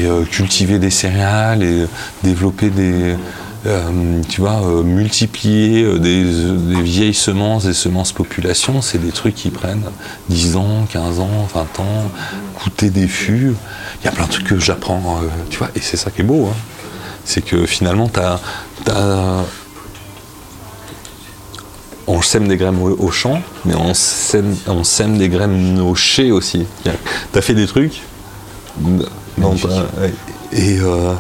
euh, 0.08 0.26
cultiver 0.26 0.80
des 0.80 0.90
céréales 0.90 1.64
et 1.64 1.86
développer 2.24 2.70
des, 2.70 3.16
tu 4.28 4.42
vois, 4.42 4.60
multiplier 4.84 6.00
des, 6.00 6.24
vieilles 6.82 7.14
semences, 7.14 7.66
des 7.66 7.74
semences 7.74 8.12
population, 8.12 8.82
c'est 8.82 8.98
des 8.98 9.12
trucs 9.12 9.36
qui 9.36 9.52
prennent 9.52 9.84
10 10.30 10.56
ans, 10.56 10.88
15 10.92 11.20
ans, 11.20 11.48
20 11.54 11.80
ans, 11.80 12.12
goûter 12.64 12.90
des 12.90 13.08
fûts. 13.08 13.54
Il 14.02 14.06
y 14.06 14.08
a 14.08 14.12
plein 14.12 14.26
de 14.26 14.32
trucs 14.32 14.48
que 14.48 14.60
j'apprends, 14.60 15.20
tu 15.52 15.60
vois, 15.60 15.70
et 15.76 15.80
c'est 15.80 15.98
ça 15.98 16.10
qui 16.10 16.22
est 16.22 16.24
beau. 16.24 16.48
hein. 16.52 16.56
C'est 17.24 17.42
que 17.44 17.68
finalement, 17.68 18.10
tu 18.10 18.20
as, 18.20 18.40
on 22.12 22.22
sème 22.22 22.48
des 22.48 22.58
graines 22.58 22.78
au, 22.82 22.96
au 23.00 23.12
champ, 23.12 23.42
mais 23.66 23.76
on 23.76 23.94
sème, 23.94 24.56
on 24.68 24.84
sème 24.84 25.18
des 25.18 25.30
graines 25.30 25.80
au 25.80 25.96
chai 25.96 26.32
aussi. 26.32 26.66
Tu 26.84 27.40
as 27.40 27.42
fait 27.42 27.54
des 27.54 27.68
trucs? 27.68 28.02
Non, 29.38 29.56
et, 30.52 30.80
euh, 30.80 31.14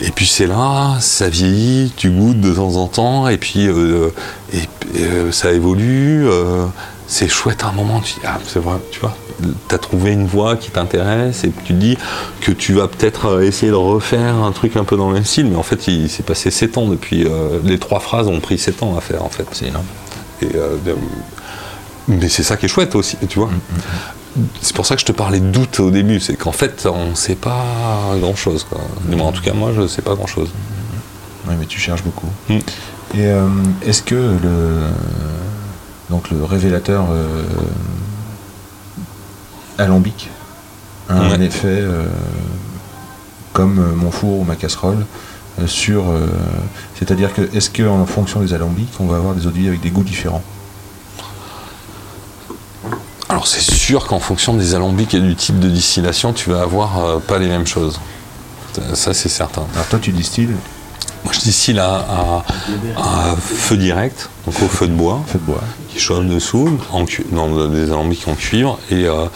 et 0.00 0.10
puis 0.10 0.26
c'est 0.26 0.46
là, 0.46 0.98
ça 1.00 1.28
vieillit, 1.28 1.92
tu 1.96 2.10
goûtes 2.10 2.40
de 2.40 2.52
temps 2.52 2.76
en 2.76 2.86
temps, 2.86 3.28
et 3.28 3.38
puis 3.38 3.66
euh, 3.66 4.10
et, 4.52 4.68
euh, 4.98 5.32
ça 5.32 5.52
évolue. 5.52 6.26
c'est 7.06 7.28
chouette 7.28 7.64
à 7.64 7.68
un 7.68 7.72
moment, 7.72 8.00
tu 8.00 8.14
dis, 8.14 8.20
ah, 8.26 8.38
c'est 8.46 8.60
vrai, 8.60 8.76
tu 8.90 9.00
vois, 9.00 9.16
tu 9.68 9.74
as 9.74 9.78
trouvé 9.78 10.12
une 10.12 10.26
voie 10.26 10.56
qui 10.56 10.70
t'intéresse, 10.70 11.44
et 11.44 11.50
tu 11.64 11.72
te 11.74 11.78
dis 11.78 11.96
que 12.40 12.52
tu 12.52 12.74
vas 12.74 12.88
peut-être 12.88 13.42
essayer 13.42 13.72
de 13.72 13.76
refaire 13.76 14.36
un 14.36 14.52
truc 14.52 14.76
un 14.76 14.84
peu 14.84 14.96
dans 14.96 15.08
le 15.08 15.14
même 15.14 15.24
style, 15.24 15.46
mais 15.46 15.56
en 15.56 15.62
fait, 15.62 15.88
il 15.88 16.10
s'est 16.10 16.22
passé 16.22 16.50
7 16.50 16.78
ans 16.78 16.86
depuis. 16.86 17.26
les 17.64 17.78
trois 17.78 18.00
phrases 18.00 18.28
ont 18.28 18.40
pris 18.40 18.58
7 18.58 18.82
ans 18.82 18.96
à 18.96 19.00
faire, 19.00 19.24
en 19.24 19.30
fait. 19.30 19.46
C'est 19.52 19.66
énorme. 19.66 19.86
Et, 20.42 20.56
euh, 20.56 20.76
mais 22.08 22.28
c'est 22.28 22.42
ça 22.42 22.56
qui 22.56 22.66
est 22.66 22.68
chouette 22.68 22.94
aussi, 22.94 23.16
tu 23.28 23.38
vois. 23.38 23.50
C'est 24.62 24.74
pour 24.74 24.86
ça 24.86 24.94
que 24.94 25.00
je 25.00 25.06
te 25.06 25.12
parlais 25.12 25.40
de 25.40 25.50
doute 25.50 25.80
au 25.80 25.90
début, 25.90 26.20
c'est 26.20 26.36
qu'en 26.36 26.52
fait, 26.52 26.86
on 26.86 27.10
ne 27.10 27.14
sait 27.14 27.34
pas 27.34 27.64
grand-chose. 28.20 28.66
En 29.18 29.32
tout 29.32 29.42
cas, 29.42 29.52
moi, 29.52 29.72
je 29.74 29.82
ne 29.82 29.86
sais 29.86 30.02
pas 30.02 30.14
grand-chose. 30.14 30.50
Oui, 31.48 31.54
mais 31.58 31.66
tu 31.66 31.80
cherches 31.80 32.02
beaucoup. 32.02 32.28
Mm. 32.48 32.58
Et 33.14 33.26
euh, 33.26 33.48
est-ce 33.84 34.02
que 34.02 34.14
le, 34.14 34.86
donc 36.10 36.30
le 36.30 36.44
révélateur 36.44 37.06
euh, 37.10 37.42
alambic 39.78 40.30
a 41.08 41.14
un 41.14 41.40
effet 41.40 41.66
euh, 41.68 42.04
comme 43.52 43.94
mon 43.96 44.12
four 44.12 44.40
ou 44.40 44.44
ma 44.44 44.54
casserole 44.54 45.06
sur. 45.66 46.08
euh, 46.10 46.26
C'est-à-dire 46.98 47.32
que 47.34 47.42
est-ce 47.56 47.70
qu'en 47.70 48.06
fonction 48.06 48.40
des 48.40 48.52
alambics, 48.54 48.88
on 49.00 49.06
va 49.06 49.16
avoir 49.16 49.34
des 49.34 49.46
eaux 49.46 49.50
de 49.50 49.58
vie 49.58 49.68
avec 49.68 49.80
des 49.80 49.90
goûts 49.90 50.02
différents? 50.04 50.42
Alors, 53.28 53.46
c'est 53.46 53.60
sûr 53.60 54.06
qu'en 54.06 54.18
fonction 54.18 54.54
des 54.54 54.74
alambics 54.74 55.14
et 55.14 55.20
du 55.20 55.36
type 55.36 55.60
de 55.60 55.68
distillation, 55.68 56.32
tu 56.32 56.50
vas 56.50 56.62
avoir 56.62 56.98
euh, 57.04 57.18
pas 57.20 57.38
les 57.38 57.46
mêmes 57.46 57.66
choses. 57.66 58.00
Ça, 58.94 59.14
c'est 59.14 59.28
certain. 59.28 59.62
Alors 59.74 59.86
toi, 59.86 59.98
tu 60.00 60.10
distilles 60.12 60.48
Moi, 61.24 61.32
je 61.32 61.40
distille 61.40 61.78
à, 61.78 61.94
à- 61.96 62.44
à 62.96 63.36
feu 63.36 63.76
direct, 63.76 64.30
donc 64.46 64.60
au 64.62 64.68
feu 64.68 64.86
de 64.88 64.92
bois. 64.94 65.20
feu 65.26 65.38
de 65.38 65.44
bois. 65.44 65.60
qui 65.88 65.98
chauffe 66.00 66.24
dessous, 66.24 66.78
en 66.92 67.04
dans 67.32 67.68
des 67.68 67.90
alambics 67.90 68.26
en 68.26 68.34
cuivre. 68.34 68.78
Et 68.90 69.06
euh, 69.06 69.26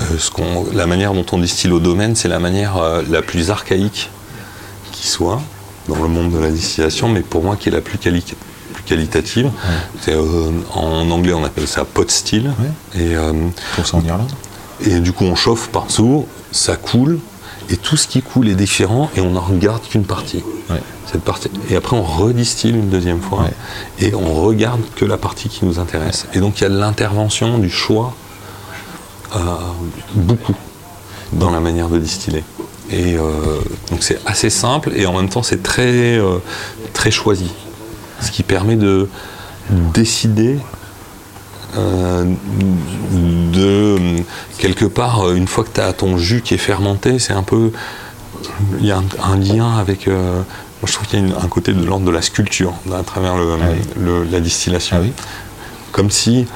euh, 0.00 0.18
ce 0.18 0.30
la 0.74 0.86
manière 0.86 1.12
dont 1.12 1.26
on 1.32 1.38
distille 1.38 1.70
au 1.72 1.80
domaine, 1.80 2.14
c'est 2.14 2.28
la 2.28 2.38
manière 2.40 2.76
euh, 2.76 3.02
la 3.08 3.22
plus 3.22 3.50
archaïque 3.50 4.10
qui 4.92 5.06
soit 5.08 5.40
dans 5.90 6.02
le 6.02 6.08
monde 6.08 6.32
de 6.32 6.38
la 6.38 6.50
distillation, 6.50 7.08
mais 7.08 7.20
pour 7.20 7.42
moi 7.42 7.56
qui 7.56 7.68
est 7.68 7.72
la 7.72 7.80
plus, 7.80 7.98
quali- 7.98 8.22
plus 8.72 8.82
qualitative. 8.84 9.50
Euh, 10.08 10.50
en 10.74 11.10
anglais, 11.10 11.32
on 11.34 11.44
appelle 11.44 11.66
ça 11.66 11.84
pot 11.84 12.08
still. 12.10 12.52
Et, 12.94 13.16
euh, 13.16 13.32
Pour 13.74 13.86
ça 13.86 13.96
en 13.98 14.02
Irlande 14.04 14.30
et 14.86 14.98
du 15.00 15.12
coup, 15.12 15.24
on 15.24 15.34
chauffe 15.34 15.68
partout, 15.68 16.26
ça 16.52 16.74
coule, 16.76 17.18
et 17.68 17.76
tout 17.76 17.98
ce 17.98 18.06
qui 18.08 18.22
coule 18.22 18.48
est 18.48 18.54
différent, 18.54 19.10
et 19.14 19.20
on 19.20 19.32
n'en 19.32 19.42
regarde 19.42 19.82
qu'une 19.86 20.04
partie. 20.04 20.42
Ouais. 20.70 20.80
Cette 21.12 21.20
partie. 21.22 21.50
Et 21.68 21.76
après, 21.76 21.96
on 21.96 22.02
redistille 22.02 22.70
une 22.70 22.88
deuxième 22.88 23.20
fois, 23.20 23.40
Ouais. 23.42 23.52
et 24.06 24.14
on 24.14 24.32
regarde 24.42 24.80
que 24.96 25.04
la 25.04 25.18
partie 25.18 25.50
qui 25.50 25.66
nous 25.66 25.78
intéresse. 25.78 26.26
Et 26.32 26.40
donc, 26.40 26.60
il 26.60 26.62
y 26.62 26.66
a 26.66 26.70
de 26.70 26.78
l'intervention, 26.78 27.58
du 27.58 27.68
choix, 27.68 28.14
euh, 29.36 29.38
beaucoup, 30.14 30.54
dans 31.34 31.50
la 31.50 31.60
manière 31.60 31.88
de 31.90 31.98
distiller. 31.98 32.42
Et 32.92 33.16
euh, 33.16 33.22
donc, 33.90 34.02
c'est 34.02 34.18
assez 34.26 34.50
simple, 34.50 34.92
et 34.96 35.06
en 35.06 35.12
même 35.16 35.28
temps, 35.28 35.42
c'est 35.42 35.62
très, 35.62 36.18
euh, 36.18 36.38
très 36.92 37.10
choisi. 37.10 37.50
Ce 38.20 38.30
qui 38.30 38.42
permet 38.42 38.76
de 38.76 39.08
décider 39.94 40.58
euh, 41.76 42.24
de 43.52 43.96
quelque 44.58 44.84
part 44.84 45.30
une 45.32 45.46
fois 45.46 45.62
que 45.64 45.70
tu 45.72 45.80
as 45.80 45.92
ton 45.92 46.18
jus 46.18 46.42
qui 46.42 46.54
est 46.54 46.58
fermenté 46.58 47.20
c'est 47.20 47.32
un 47.32 47.44
peu 47.44 47.70
il 48.80 48.86
y 48.86 48.90
a 48.90 48.98
un, 48.98 49.04
un 49.32 49.36
lien 49.36 49.76
avec 49.78 50.08
euh, 50.08 50.34
moi 50.34 50.86
je 50.86 50.92
trouve 50.92 51.06
qu'il 51.06 51.20
y 51.20 51.22
a 51.22 51.26
une- 51.26 51.32
un 51.34 51.46
côté 51.48 51.72
de 51.72 51.84
l'ordre 51.84 52.04
de 52.06 52.10
la 52.10 52.22
sculpture 52.22 52.72
à 52.92 53.02
travers 53.04 53.36
le- 53.36 53.54
Ah 53.62 53.66
oui. 53.72 53.78
le- 54.04 54.24
la 54.24 54.40
distillation 54.40 54.96
Ah 54.98 55.02
oui 55.04 55.12
comme 55.92 56.10
si 56.10 56.46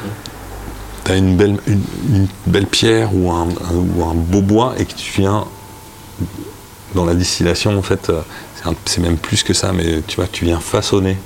tu 1.04 1.12
as 1.12 1.16
une 1.16 1.36
belle, 1.36 1.58
une, 1.68 1.82
une 2.08 2.26
belle 2.46 2.66
pierre 2.66 3.14
ou 3.14 3.30
un, 3.30 3.42
un- 3.44 3.74
ou 3.96 4.04
un 4.04 4.14
beau 4.14 4.40
bois 4.42 4.74
et 4.78 4.84
que 4.84 4.94
tu 4.94 5.20
viens 5.20 5.44
dans 6.94 7.04
la 7.04 7.14
distillation, 7.14 7.76
en 7.76 7.82
fait, 7.82 8.10
euh, 8.10 8.20
c'est 8.84 9.00
même 9.00 9.16
plus 9.16 9.42
que 9.42 9.52
ça, 9.54 9.72
mais 9.72 10.02
tu 10.06 10.16
vois, 10.16 10.26
tu 10.30 10.44
viens 10.44 10.60
façonner. 10.60 11.16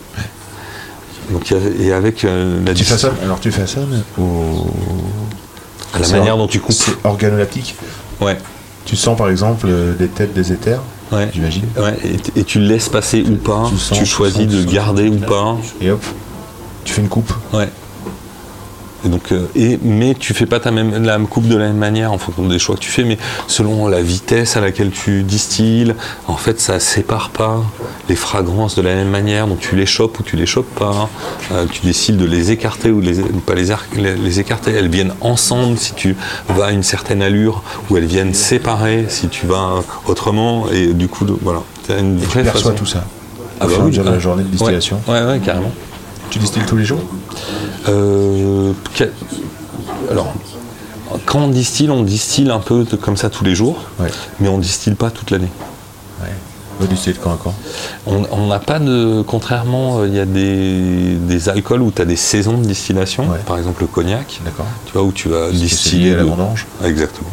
Donc, 1.30 1.52
et 1.80 1.92
avec 1.92 2.24
euh, 2.24 2.58
la 2.64 2.72
Tu 2.74 2.84
façonnes 2.84 3.12
Alors 3.22 3.38
tu 3.38 3.52
façonnes 3.52 4.02
au. 4.18 4.66
à 5.92 5.98
la 5.98 6.08
manière 6.08 6.34
or- 6.34 6.38
dont 6.40 6.46
tu 6.46 6.58
coupes. 6.60 6.74
C'est 6.74 6.96
organoleptique. 7.04 7.74
Ouais, 8.20 8.38
Tu 8.86 8.96
sens 8.96 9.16
par 9.16 9.28
exemple 9.28 9.66
euh, 9.68 9.92
des 9.94 10.08
têtes 10.08 10.32
des 10.32 10.52
éthers, 10.52 10.80
ouais. 11.12 11.28
j'imagine. 11.32 11.64
Ouais, 11.76 11.96
et, 12.02 12.40
et 12.40 12.44
tu 12.44 12.58
laisses 12.60 12.88
passer 12.88 13.22
ou 13.22 13.36
pas, 13.36 13.64
Tu 13.68 13.74
tu, 13.74 13.80
sens, 13.80 13.98
tu 13.98 14.06
choisis 14.06 14.38
sens, 14.38 14.46
tu 14.50 14.56
de 14.56 14.62
sens. 14.62 14.72
garder 14.72 15.08
ou 15.08 15.18
pas. 15.18 15.56
Et 15.82 15.90
hop, 15.90 16.02
tu 16.84 16.94
fais 16.94 17.02
une 17.02 17.08
coupe. 17.08 17.32
Ouais. 17.52 17.68
Et 19.08 19.10
donc, 19.10 19.32
euh, 19.32 19.46
et, 19.56 19.78
mais 19.82 20.14
tu 20.14 20.34
fais 20.34 20.44
pas 20.44 20.60
ta 20.60 20.70
même, 20.70 21.02
la 21.02 21.16
même 21.18 21.26
coupe 21.26 21.48
de 21.48 21.56
la 21.56 21.66
même 21.68 21.78
manière 21.78 22.12
en 22.12 22.18
fonction 22.18 22.46
des 22.46 22.58
choix 22.58 22.74
que 22.74 22.80
tu 22.80 22.90
fais, 22.90 23.04
mais 23.04 23.16
selon 23.46 23.88
la 23.88 24.02
vitesse 24.02 24.56
à 24.56 24.60
laquelle 24.60 24.90
tu 24.90 25.22
distilles, 25.22 25.94
en 26.26 26.36
fait, 26.36 26.60
ça 26.60 26.78
sépare 26.78 27.30
pas 27.30 27.62
les 28.10 28.16
fragrances 28.16 28.74
de 28.74 28.82
la 28.82 28.94
même 28.94 29.08
manière, 29.08 29.46
donc 29.46 29.60
tu 29.60 29.76
les 29.76 29.86
chopes 29.86 30.18
ou 30.20 30.22
tu 30.22 30.36
les 30.36 30.44
chopes 30.46 30.72
pas. 30.74 31.08
Euh, 31.52 31.64
tu 31.70 31.80
décides 31.86 32.18
de 32.18 32.26
les 32.26 32.50
écarter 32.50 32.90
ou 32.90 33.00
de 33.00 33.06
les, 33.10 33.22
pas 33.46 33.54
les, 33.54 33.70
ar- 33.70 33.86
les- 33.96 34.14
les 34.16 34.40
écarter. 34.40 34.72
Elles 34.72 34.88
viennent 34.90 35.14
ensemble 35.22 35.78
si 35.78 35.94
tu 35.94 36.14
vas 36.50 36.66
à 36.66 36.70
une 36.72 36.82
certaine 36.82 37.22
allure, 37.22 37.62
ou 37.88 37.96
elles 37.96 38.04
viennent 38.04 38.34
séparer 38.34 39.06
si 39.08 39.28
tu 39.28 39.46
vas 39.46 39.82
autrement. 40.06 40.66
Et 40.70 40.88
du 40.92 41.08
coup, 41.08 41.24
voilà. 41.40 41.62
T'as 41.86 41.98
une 41.98 42.18
Et 42.18 42.20
tu 42.20 42.26
vraie 42.26 42.42
perçois 42.42 42.72
façon. 42.72 42.74
tout 42.84 42.86
ça. 42.86 43.04
Ah 43.60 43.66
bah 43.66 43.72
oui, 43.82 43.96
de 43.96 44.02
la 44.02 44.18
journée 44.18 44.42
de 44.44 44.48
distillation. 44.48 45.00
Ouais, 45.08 45.20
ouais, 45.20 45.26
ouais, 45.26 45.38
carrément. 45.40 45.72
Tu 46.30 46.38
distilles 46.38 46.62
tous 46.66 46.76
les 46.76 46.84
jours 46.84 47.00
Euh, 47.88 48.72
alors, 50.10 50.32
quand 51.26 51.38
on 51.40 51.48
distille, 51.48 51.90
on 51.90 52.02
distille 52.02 52.50
un 52.50 52.58
peu 52.58 52.84
de- 52.84 52.96
comme 52.96 53.16
ça 53.16 53.30
tous 53.30 53.44
les 53.44 53.54
jours, 53.54 53.82
Ouais. 53.98 54.10
mais 54.40 54.48
on 54.48 54.58
distille 54.58 54.94
pas 54.94 55.10
toute 55.10 55.30
l'année. 55.30 55.48
Ouais. 56.20 56.28
On 56.80 56.84
de 56.84 57.18
quand 57.22 57.32
à 57.32 57.38
quand 57.42 57.54
On 58.06 58.46
n'a 58.46 58.58
pas 58.60 58.78
de. 58.78 59.22
Contrairement, 59.26 60.00
euh, 60.00 60.06
il 60.08 60.14
y 60.14 60.20
a 60.20 60.26
des, 60.26 61.14
des 61.16 61.48
alcools 61.48 61.82
où 61.82 61.90
tu 61.90 62.02
as 62.02 62.04
des 62.04 62.14
saisons 62.16 62.58
de 62.58 62.64
distillation, 62.64 63.28
Ouais. 63.28 63.38
par 63.46 63.58
exemple 63.58 63.80
le 63.82 63.86
cognac, 63.88 64.40
D'accord. 64.44 64.66
tu 64.86 64.92
vois, 64.92 65.02
où 65.02 65.10
tu 65.12 65.28
vas 65.28 65.50
distiller. 65.50 66.10
lié 66.10 66.14
à 66.14 66.16
la 66.18 66.24
vendange 66.24 66.66
Exactement. 66.84 67.30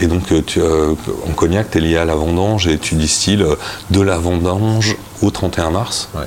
Et 0.00 0.06
donc, 0.06 0.30
euh, 0.32 0.42
tu, 0.46 0.60
euh, 0.60 0.94
en 1.28 1.32
cognac, 1.32 1.70
tu 1.70 1.78
es 1.78 1.80
lié 1.80 1.96
à 1.96 2.04
la 2.04 2.14
vendange 2.14 2.66
et 2.68 2.78
tu 2.78 2.94
distilles 2.94 3.44
de 3.90 4.00
la 4.00 4.18
vendange 4.18 4.96
au 5.22 5.30
31 5.30 5.70
mars. 5.70 6.08
Ouais. 6.14 6.22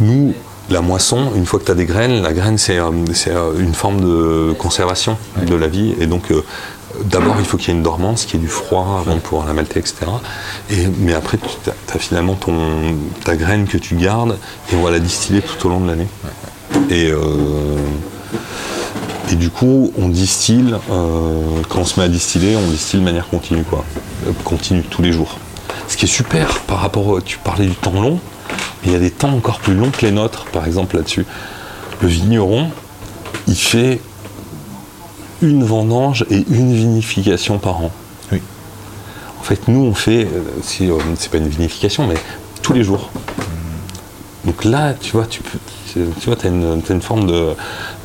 Nous, 0.00 0.34
la 0.70 0.80
moisson, 0.80 1.32
une 1.36 1.46
fois 1.46 1.60
que 1.60 1.64
tu 1.64 1.70
as 1.70 1.74
des 1.74 1.86
graines, 1.86 2.22
la 2.22 2.32
graine 2.32 2.58
c'est 2.58 2.78
euh, 2.78 2.90
euh, 3.28 3.58
une 3.58 3.74
forme 3.74 4.00
de 4.00 4.52
conservation 4.58 5.16
de 5.46 5.54
la 5.54 5.68
vie. 5.68 5.94
Et 6.00 6.06
donc, 6.06 6.30
euh, 6.30 6.42
d'abord, 7.04 7.36
il 7.38 7.44
faut 7.44 7.56
qu'il 7.56 7.68
y 7.68 7.70
ait 7.72 7.76
une 7.76 7.82
dormance, 7.82 8.24
qu'il 8.24 8.40
y 8.40 8.42
ait 8.42 8.46
du 8.46 8.50
froid 8.50 9.00
avant 9.00 9.14
de 9.14 9.20
pouvoir 9.20 9.46
la 9.46 9.52
malter, 9.52 9.80
etc. 9.80 9.96
Et, 10.70 10.86
mais 10.98 11.14
après, 11.14 11.38
tu 11.38 11.70
as, 11.70 11.98
finalement 11.98 12.34
ton, 12.34 12.96
ta 13.24 13.36
graine 13.36 13.66
que 13.66 13.78
tu 13.78 13.94
gardes 13.94 14.38
et 14.72 14.76
on 14.76 14.82
va 14.82 14.90
la 14.90 14.98
distiller 14.98 15.42
tout 15.42 15.66
au 15.66 15.70
long 15.70 15.80
de 15.80 15.88
l'année. 15.88 16.08
Et, 16.90 17.10
euh, 17.10 17.18
et 19.30 19.34
du 19.34 19.50
coup, 19.50 19.92
on 19.98 20.08
distille, 20.08 20.74
euh, 20.90 21.62
quand 21.68 21.80
on 21.80 21.84
se 21.84 21.98
met 21.98 22.06
à 22.06 22.08
distiller, 22.08 22.56
on 22.56 22.66
distille 22.68 23.00
de 23.00 23.04
manière 23.04 23.28
continue, 23.28 23.64
quoi. 23.64 23.84
Continue 24.44 24.82
tous 24.82 25.02
les 25.02 25.12
jours. 25.12 25.38
Ce 25.88 25.96
qui 25.96 26.04
est 26.04 26.08
super 26.08 26.60
par 26.60 26.80
rapport, 26.80 27.22
tu 27.24 27.38
parlais 27.38 27.66
du 27.66 27.74
temps 27.74 28.00
long, 28.00 28.20
il 28.86 28.92
y 28.92 28.94
a 28.94 28.98
des 28.98 29.10
temps 29.10 29.32
encore 29.34 29.58
plus 29.60 29.74
longs 29.74 29.90
que 29.90 30.06
les 30.06 30.12
nôtres, 30.12 30.46
par 30.46 30.66
exemple 30.66 30.96
là-dessus. 30.96 31.26
Le 32.00 32.08
vigneron, 32.08 32.70
il 33.48 33.56
fait 33.56 34.00
une 35.42 35.64
vendange 35.64 36.24
et 36.30 36.44
une 36.48 36.74
vinification 36.74 37.58
par 37.58 37.82
an. 37.82 37.90
Oui. 38.32 38.40
En 39.38 39.42
fait, 39.42 39.68
nous, 39.68 39.80
on 39.80 39.94
fait, 39.94 40.24
euh, 40.24 40.42
euh, 40.82 40.98
c'est 41.16 41.30
pas 41.30 41.38
une 41.38 41.48
vinification, 41.48 42.06
mais 42.06 42.16
tous 42.62 42.72
les 42.72 42.84
jours. 42.84 43.10
Donc 44.44 44.64
là, 44.64 44.94
tu 44.94 45.12
vois, 45.12 45.26
tu 45.26 45.42
peux, 45.42 45.58
tu 45.92 46.26
vois, 46.26 46.36
as 46.42 46.46
une, 46.48 46.80
t'as 46.82 46.94
une 46.94 47.02
forme 47.02 47.26
de, 47.26 47.54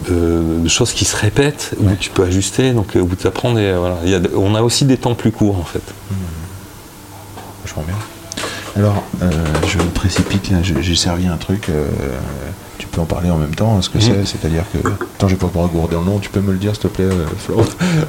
de, 0.09 0.59
de 0.63 0.69
choses 0.69 0.91
qui 0.91 1.05
se 1.05 1.15
répètent, 1.15 1.75
où 1.79 1.89
tu 1.99 2.09
peux 2.09 2.23
ajuster, 2.23 2.73
donc 2.73 2.95
où 2.95 3.15
tu 3.15 3.27
apprends 3.27 3.53
des, 3.53 3.73
voilà. 3.73 3.97
Il 4.03 4.09
y 4.09 4.15
a 4.15 4.19
de- 4.19 4.31
on 4.35 4.55
a 4.55 4.61
aussi 4.63 4.85
des 4.85 4.97
temps 4.97 5.13
plus 5.13 5.31
courts, 5.31 5.59
en 5.59 5.63
fait. 5.63 5.83
Vachement 7.63 7.83
bien. 7.83 7.95
Alors, 8.77 9.03
euh, 9.21 9.29
je 9.67 9.77
me 9.77 9.83
précipite 9.89 10.51
j'ai 10.63 10.81
j'ai 10.81 10.95
servi 10.95 11.27
un 11.27 11.37
truc. 11.37 11.69
euh, 11.69 11.87
tu 12.77 12.87
peux 12.87 13.01
en 13.01 13.05
parler 13.05 13.29
en 13.29 13.37
même 13.37 13.53
temps, 13.53 13.77
hein, 13.77 13.81
ce 13.81 13.89
que 13.89 13.99
c'est, 13.99 14.25
c'est-à-dire 14.25 14.63
que. 14.73 14.79
Attends, 14.87 15.27
je 15.27 15.33
vais 15.35 15.39
pas 15.39 15.47
pouvoir 15.47 15.67
gourder 15.69 15.95
le 15.97 16.03
nom, 16.03 16.19
tu 16.19 16.29
peux 16.29 16.39
me 16.41 16.51
le 16.51 16.57
dire 16.57 16.71
s'il 16.73 16.83
te 16.83 16.87
plaît, 16.87 17.05
euh, 17.05 17.25
Flo 17.37 17.63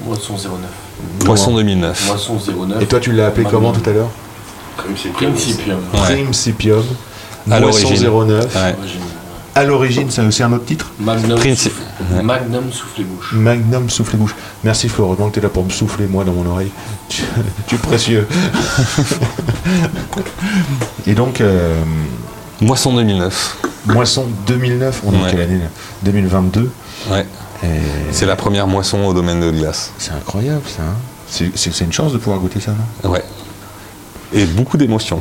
Moisson 0.06 0.34
09. 0.34 1.24
Poisson 1.24 1.54
2009. 1.54 2.06
Moisson 2.08 2.38
09. 2.38 2.82
Et 2.82 2.86
toi, 2.86 3.00
tu 3.00 3.12
l'as 3.12 3.26
appelé 3.26 3.46
comment 3.50 3.72
tout 3.72 3.88
à 3.88 3.92
l'heure 3.92 4.10
Principium. 4.76 5.78
Ouais. 5.92 6.22
Principium. 6.22 6.82
À 7.50 7.60
Moisson 7.60 7.88
l'origine. 7.88 8.08
09. 8.08 8.54
Ouais. 8.54 8.76
À 9.54 9.64
l'origine, 9.64 10.10
c'est 10.10 10.22
aussi 10.22 10.42
un 10.42 10.50
autre 10.52 10.64
titre 10.64 10.90
Magnum, 10.98 11.38
souffle- 11.38 11.70
Ouais. 12.14 12.22
Magnum 12.22 12.72
souffle 12.72 13.02
bouche. 13.04 13.32
Magnum 13.34 13.90
souffle 13.90 14.16
bouche. 14.16 14.34
Merci 14.64 14.88
Flo, 14.88 15.04
heureusement 15.04 15.28
que 15.28 15.34
t'es 15.34 15.40
là 15.42 15.50
pour 15.50 15.62
me 15.64 15.68
souffler 15.70 16.06
moi 16.06 16.24
dans 16.24 16.32
mon 16.32 16.46
oreille. 16.46 16.70
Tu, 17.10 17.22
tu 17.66 17.74
es 17.74 17.78
précieux. 17.78 18.26
Et 21.06 21.14
donc, 21.14 21.40
euh, 21.40 21.82
Moisson 22.60 22.94
2009. 22.94 23.58
moisson 23.86 24.26
2009, 24.46 25.02
on 25.04 25.12
est 25.12 25.16
en 25.16 25.22
Ouais. 25.24 25.30
quelle 25.30 25.40
année 25.42 25.58
là? 25.58 25.66
2022. 26.04 26.70
Ouais. 27.10 27.26
Et 27.64 27.68
C'est 28.12 28.26
la 28.26 28.36
première 28.36 28.66
moisson 28.66 29.04
au 29.04 29.14
domaine 29.14 29.40
de 29.40 29.50
glace. 29.50 29.92
c'est 29.98 30.12
incroyable 30.12 30.62
ça. 30.66 30.82
hein. 30.82 30.94
c'est, 31.28 31.80
une 31.80 31.92
chance 31.92 32.12
de 32.12 32.18
pouvoir 32.18 32.38
goûter 32.40 32.60
ça, 32.60 32.72
Ouais. 33.04 33.22
Et 34.32 34.44
beaucoup 34.46 34.76
d'émotions. 34.76 35.20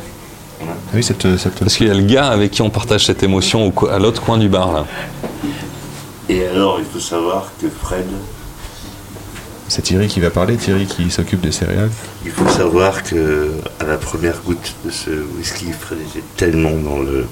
Ah 0.68 0.74
Oui, 0.94 1.02
cette, 1.02 1.36
cette, 1.36 1.58
Parce 1.58 1.76
qu'il 1.76 1.88
y 1.88 1.90
a 1.90 1.94
le 1.94 2.02
gars 2.02 2.26
avec 2.28 2.50
qui 2.50 2.62
on 2.62 2.70
partage 2.70 3.06
cette 3.06 3.22
émotion 3.22 3.72
au 3.74 3.88
à 3.88 3.98
l'autre 3.98 4.22
coin 4.22 4.38
du 4.38 4.48
bar, 4.48 4.72
là. 4.72 4.86
Et 6.28 6.46
alors, 6.46 6.78
il 6.78 6.86
faut 6.86 7.00
savoir 7.00 7.50
que 7.60 7.66
Fred, 7.68 8.06
c'est 9.68 9.82
Thierry 9.82 10.06
qui 10.06 10.20
va 10.20 10.30
parler, 10.30 10.56
Thierry 10.56 10.86
qui 10.86 11.10
s'occupe 11.10 11.40
des 11.40 11.52
céréales. 11.52 11.90
il 12.24 12.30
faut 12.30 12.48
savoir 12.48 13.02
que 13.02 13.52
à 13.80 13.84
la 13.84 13.96
première 13.96 14.40
goutte 14.42 14.74
de 14.84 14.90
ce 14.90 15.10
whisky, 15.36 15.72
Fred 15.72 15.98
était 16.00 16.24
tellement 16.36 16.70
dans 16.72 16.98
le, 17.00 17.26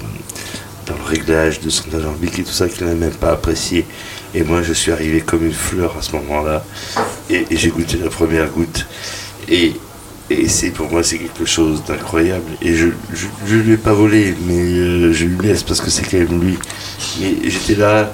dans 0.87 0.95
le 0.95 1.03
réglage 1.07 1.59
de 1.61 1.69
son 1.69 1.85
alambic 1.93 2.39
et 2.39 2.43
tout 2.43 2.51
ça 2.51 2.67
qu'il 2.67 2.85
n'a 2.85 2.93
même 2.95 3.11
pas 3.11 3.31
apprécié. 3.31 3.85
Et 4.33 4.43
moi, 4.43 4.61
je 4.61 4.73
suis 4.73 4.91
arrivé 4.91 5.21
comme 5.21 5.45
une 5.45 5.53
fleur 5.53 5.95
à 5.97 6.01
ce 6.01 6.13
moment-là. 6.15 6.63
Et, 7.29 7.45
et 7.49 7.57
j'ai 7.57 7.69
goûté 7.69 7.97
la 7.97 8.09
première 8.09 8.49
goutte. 8.49 8.87
Et, 9.47 9.73
et 10.33 10.47
c'est 10.47 10.69
pour 10.71 10.89
moi, 10.89 11.03
c'est 11.03 11.17
quelque 11.17 11.45
chose 11.45 11.83
d'incroyable. 11.87 12.43
Et 12.61 12.75
je 12.75 12.87
ne 12.87 13.61
lui 13.61 13.73
ai 13.73 13.77
pas 13.77 13.93
volé, 13.93 14.35
mais 14.47 14.57
euh, 14.57 15.13
je 15.13 15.25
lui 15.25 15.37
laisse 15.47 15.63
parce 15.63 15.81
que 15.81 15.89
c'est 15.89 16.03
quand 16.03 16.17
même 16.17 16.41
lui. 16.41 16.57
Mais 17.19 17.49
j'étais 17.49 17.75
là. 17.75 18.11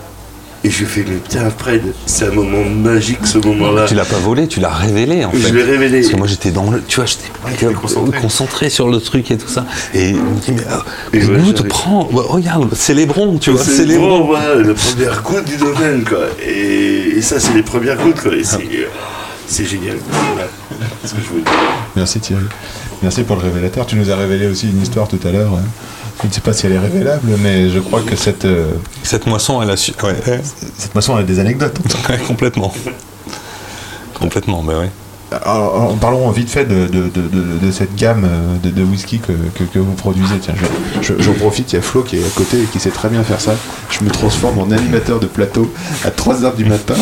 Et 0.64 0.72
je 0.72 0.80
lui 0.80 0.86
ai 0.86 0.88
fait, 0.88 1.06
mais 1.08 1.18
putain, 1.18 1.50
Fred, 1.56 1.84
c'est 2.08 2.26
un 2.26 2.32
moment 2.32 2.64
magique 2.68 3.26
ce 3.26 3.38
moment-là. 3.38 3.86
Tu 3.88 3.94
l'as 3.94 4.06
pas 4.06 4.18
volé, 4.18 4.48
tu 4.48 4.60
l'as 4.60 4.74
révélé, 4.74 5.24
en 5.24 5.32
Je 5.32 5.38
fait. 5.38 5.52
l'ai 5.52 5.64
révélé. 5.64 6.00
Parce 6.02 6.12
que 6.12 6.18
moi 6.18 6.26
j'étais 6.28 6.50
dans 6.50 6.72
le. 6.72 6.82
Tu 6.82 6.96
vois, 6.96 7.06
j'étais 7.06 7.74
concentré. 8.20 8.70
sur 8.72 8.90
le 8.90 9.00
truc 9.00 9.30
et 9.30 9.38
tout 9.38 9.48
ça. 9.48 9.66
Et 9.94 10.10
il 10.10 10.16
me 10.16 10.40
dit, 10.40 10.54
mais, 10.54 10.62
euh, 10.64 10.78
mais 11.14 11.26
ouais, 11.26 11.38
goûte, 11.44 11.68
prends, 11.68 12.06
regarde, 12.12 12.74
célébrons, 12.74 13.38
tu 13.38 13.52
vois, 13.52 13.64
célébrons. 13.64 14.20
bon, 14.20 14.26
voilà, 14.26 14.56
la 14.56 14.74
première 14.74 15.22
goutte 15.22 15.46
du 15.46 15.58
domaine, 15.58 16.04
quoi. 16.04 16.26
Et, 16.46 17.18
et 17.18 17.22
ça, 17.22 17.40
c'est 17.40 17.54
les 17.54 17.64
premières 17.64 17.98
gouttes, 17.98 18.20
quoi. 18.22 18.36
Et 18.36 18.44
c'est, 18.44 18.58
c'est 19.48 19.66
génial. 19.66 19.98
Voilà. 20.10 20.48
Ce 21.06 21.14
que 21.14 21.22
je 21.22 21.28
veux 21.34 21.42
dire. 21.42 21.52
Merci 21.96 22.20
Thierry. 22.20 22.44
Merci 23.02 23.24
pour 23.24 23.36
le 23.38 23.44
révélateur. 23.44 23.86
Tu 23.86 23.96
nous 23.96 24.10
as 24.12 24.16
révélé 24.16 24.48
aussi 24.48 24.70
une 24.70 24.82
histoire 24.82 25.08
tout 25.08 25.20
à 25.26 25.32
l'heure. 25.32 25.54
hein. 25.54 25.64
Je 26.24 26.28
ne 26.28 26.32
sais 26.34 26.42
pas 26.42 26.52
si 26.52 26.66
elle 26.66 26.72
est 26.74 26.80
révélable, 26.80 27.30
mais 27.40 27.70
je 27.70 27.80
crois 27.80 28.02
que 28.02 28.16
cette, 28.16 28.46
euh, 28.46 28.72
Cette 29.04 29.28
moisson, 29.28 29.62
elle 29.62 29.70
a 29.70 29.78
su. 29.78 29.94
Ouais, 30.04 30.16
cette 30.78 30.96
moisson 30.96 31.16
a 31.16 31.22
des 31.24 31.40
anecdotes. 31.40 31.78
ouais, 32.10 32.18
complètement. 32.18 32.74
complètement, 34.16 34.64
bah 34.64 34.80
ouais. 34.80 34.90
Alors, 35.32 35.76
alors, 35.76 35.96
parlons 35.98 36.30
vite 36.32 36.50
fait 36.50 36.66
de, 36.66 37.72
cette 37.72 37.96
gamme 37.96 38.26
euh, 38.26 38.70
de, 38.70 38.84
whisky 38.84 39.20
que, 39.20 39.80
vous 39.80 39.94
produisez. 39.94 40.36
Tiens, 40.40 40.54
je- 41.02 41.14
je- 41.16 41.22
j'en 41.22 41.34
profite, 41.34 41.74
il 41.74 41.76
y 41.76 41.80
a 41.80 41.82
Flo 41.82 42.02
qui 42.04 42.18
est 42.18 42.24
à 42.26 42.30
côté 42.36 42.62
et 42.62 42.66
qui 42.66 42.80
sait 42.80 42.92
très 42.92 43.10
bien 43.10 43.24
faire 43.24 43.42
ça. 43.42 43.56
Je 43.90 44.04
me 44.06 44.10
transforme 44.10 44.60
en 44.60 44.72
animateur 44.72 45.20
de 45.20 45.26
plateau 45.28 45.72
à 46.06 46.12
3h 46.12 46.56
du 46.56 46.64
matin, 46.66 46.96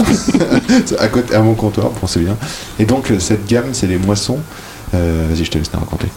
à, 1.00 1.08
côté, 1.08 1.36
à 1.36 1.42
mon 1.42 1.54
comptoir, 1.54 1.92
c'est 2.08 2.20
bien. 2.24 2.36
Et 2.80 2.86
donc, 2.86 3.12
cette 3.20 3.46
gamme, 3.48 3.74
c'est 3.74 3.88
les 3.88 3.98
moissons. 3.98 4.40
Euh, 4.96 5.28
Vas-y, 5.30 5.46
je 5.46 5.52
te 5.52 5.58
laisse 5.60 5.72
la 5.72 5.80
raconter. 5.80 6.08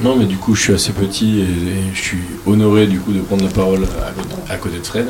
Non, 0.00 0.14
mais 0.16 0.26
du 0.26 0.36
coup, 0.36 0.54
je 0.54 0.60
suis 0.62 0.72
assez 0.74 0.92
petit 0.92 1.40
et, 1.40 1.46
je 1.94 2.00
suis 2.00 2.22
honoré 2.46 2.86
du 2.86 3.00
coup 3.00 3.12
de 3.12 3.20
prendre 3.20 3.42
la 3.44 3.50
parole 3.50 3.86
à 4.48 4.56
côté 4.56 4.78
de 4.78 4.86
Fred. 4.86 5.06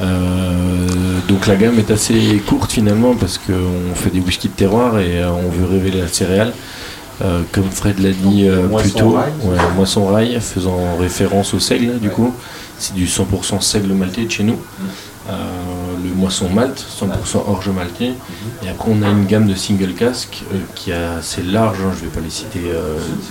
Euh, 0.00 1.18
donc 1.28 1.46
la 1.46 1.56
gamme 1.56 1.78
est 1.78 1.90
assez 1.90 2.42
courte 2.46 2.72
finalement 2.72 3.14
parce 3.14 3.38
qu'on 3.38 3.94
fait 3.94 4.10
des 4.10 4.20
whisky 4.20 4.48
de 4.48 4.54
terroir 4.54 4.98
et 4.98 5.20
euh, 5.20 5.30
on 5.30 5.50
veut 5.50 5.66
révéler 5.66 6.00
la 6.00 6.08
céréale. 6.08 6.52
Euh, 7.22 7.42
comme 7.52 7.70
Fred 7.70 8.00
l'a 8.00 8.10
dit 8.10 8.48
plus 8.78 8.90
tôt, 8.90 9.16
ouais, 9.16 9.56
moisson 9.76 10.06
rail, 10.06 10.36
faisant 10.40 10.96
référence 10.98 11.54
au 11.54 11.60
seigle 11.60 11.98
du 12.00 12.10
coup. 12.10 12.34
C'est 12.76 12.94
du 12.94 13.06
100% 13.06 13.60
seigle 13.60 13.92
maltais 13.92 14.24
de 14.24 14.30
chez 14.30 14.42
nous. 14.42 14.58
Euh, 15.30 15.32
le 16.04 16.10
moisson 16.14 16.50
malt, 16.50 16.84
100% 17.00 17.48
orge 17.48 17.68
maltais. 17.70 18.12
Et 18.62 18.68
après, 18.68 18.90
on 18.90 19.00
a 19.02 19.08
une 19.08 19.24
gamme 19.26 19.46
de 19.46 19.54
single 19.54 19.94
casques 19.94 20.42
euh, 20.52 20.58
qui 20.74 20.90
est 20.90 20.94
assez 20.94 21.42
large, 21.42 21.78
hein, 21.80 21.92
je 21.96 22.04
ne 22.04 22.10
vais 22.10 22.14
pas 22.14 22.20
les 22.20 22.30
citer 22.30 22.60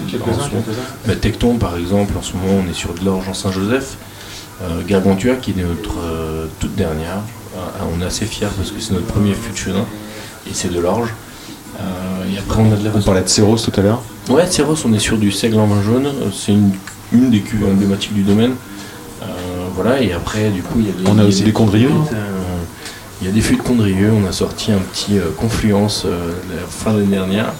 ce 0.09 0.17
moment. 0.17 0.63
Mais 1.05 1.15
Tecton, 1.15 1.57
par 1.57 1.77
exemple, 1.77 2.17
en 2.17 2.21
ce 2.21 2.33
moment, 2.33 2.63
on 2.65 2.69
est 2.69 2.73
sur 2.73 2.93
de 2.93 3.03
l'orge 3.05 3.27
en 3.27 3.33
Saint-Joseph. 3.33 3.97
Euh, 4.63 4.81
Gargantua, 4.87 5.35
qui 5.35 5.51
est 5.51 5.55
notre 5.55 5.99
euh, 5.99 6.45
toute 6.59 6.75
dernière. 6.75 7.17
Euh, 7.55 7.83
on 7.95 8.01
est 8.01 8.05
assez 8.05 8.25
fiers 8.25 8.47
parce 8.55 8.71
que 8.71 8.79
c'est 8.79 8.93
notre 8.93 9.07
premier 9.07 9.33
fût 9.33 9.51
de 9.51 9.57
chenin 9.57 9.85
et 10.49 10.53
c'est 10.53 10.73
de 10.73 10.79
l'orge. 10.79 11.09
Et 12.31 12.37
après, 12.37 12.61
on 12.61 12.71
a 12.71 12.77
de 12.77 12.83
la 12.85 12.91
On 12.95 13.01
parlait 13.01 13.21
de 13.21 13.27
Céros 13.27 13.57
tout 13.57 13.77
à 13.77 13.81
l'heure. 13.81 14.01
Ouais, 14.29 14.45
Céros, 14.47 14.75
on 14.85 14.93
est 14.93 14.99
sur 14.99 15.17
du 15.17 15.31
seigle 15.31 15.59
en 15.59 15.67
vin 15.67 15.81
jaune. 15.81 16.07
C'est 16.31 16.53
une, 16.53 16.71
une 17.11 17.29
des 17.29 17.41
cuves 17.41 17.65
emblématiques 17.65 18.13
du 18.13 18.23
domaine. 18.23 18.53
Voilà, 19.75 20.01
et 20.01 20.13
après, 20.13 20.49
du 20.49 20.61
coup, 20.61 20.79
il 20.79 20.85
y 20.85 20.89
a 20.89 20.91
des. 20.91 21.09
On 21.09 21.17
a 21.17 21.25
aussi 21.25 21.43
des 21.43 21.51
Condrieux, 21.51 21.89
Il 23.21 23.27
y 23.27 23.29
a 23.29 23.33
des 23.33 23.41
fûts 23.41 23.55
de 23.55 23.61
Condrieux. 23.61 24.11
On 24.11 24.27
a 24.27 24.31
sorti 24.31 24.71
un 24.71 24.77
petit 24.77 25.17
euh, 25.17 25.31
confluence 25.35 26.03
euh, 26.05 26.33
la 26.55 26.67
fin 26.67 26.93
d'année 26.93 27.07
dernière 27.07 27.53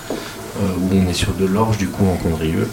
euh, 0.62 0.68
où 0.80 0.95
on 0.95 1.10
est 1.10 1.14
sur 1.14 1.34
de 1.34 1.45
l'orge, 1.45 1.78
du 1.78 1.88
coup, 1.88 2.06
en 2.06 2.16
Condrieux. 2.18 2.68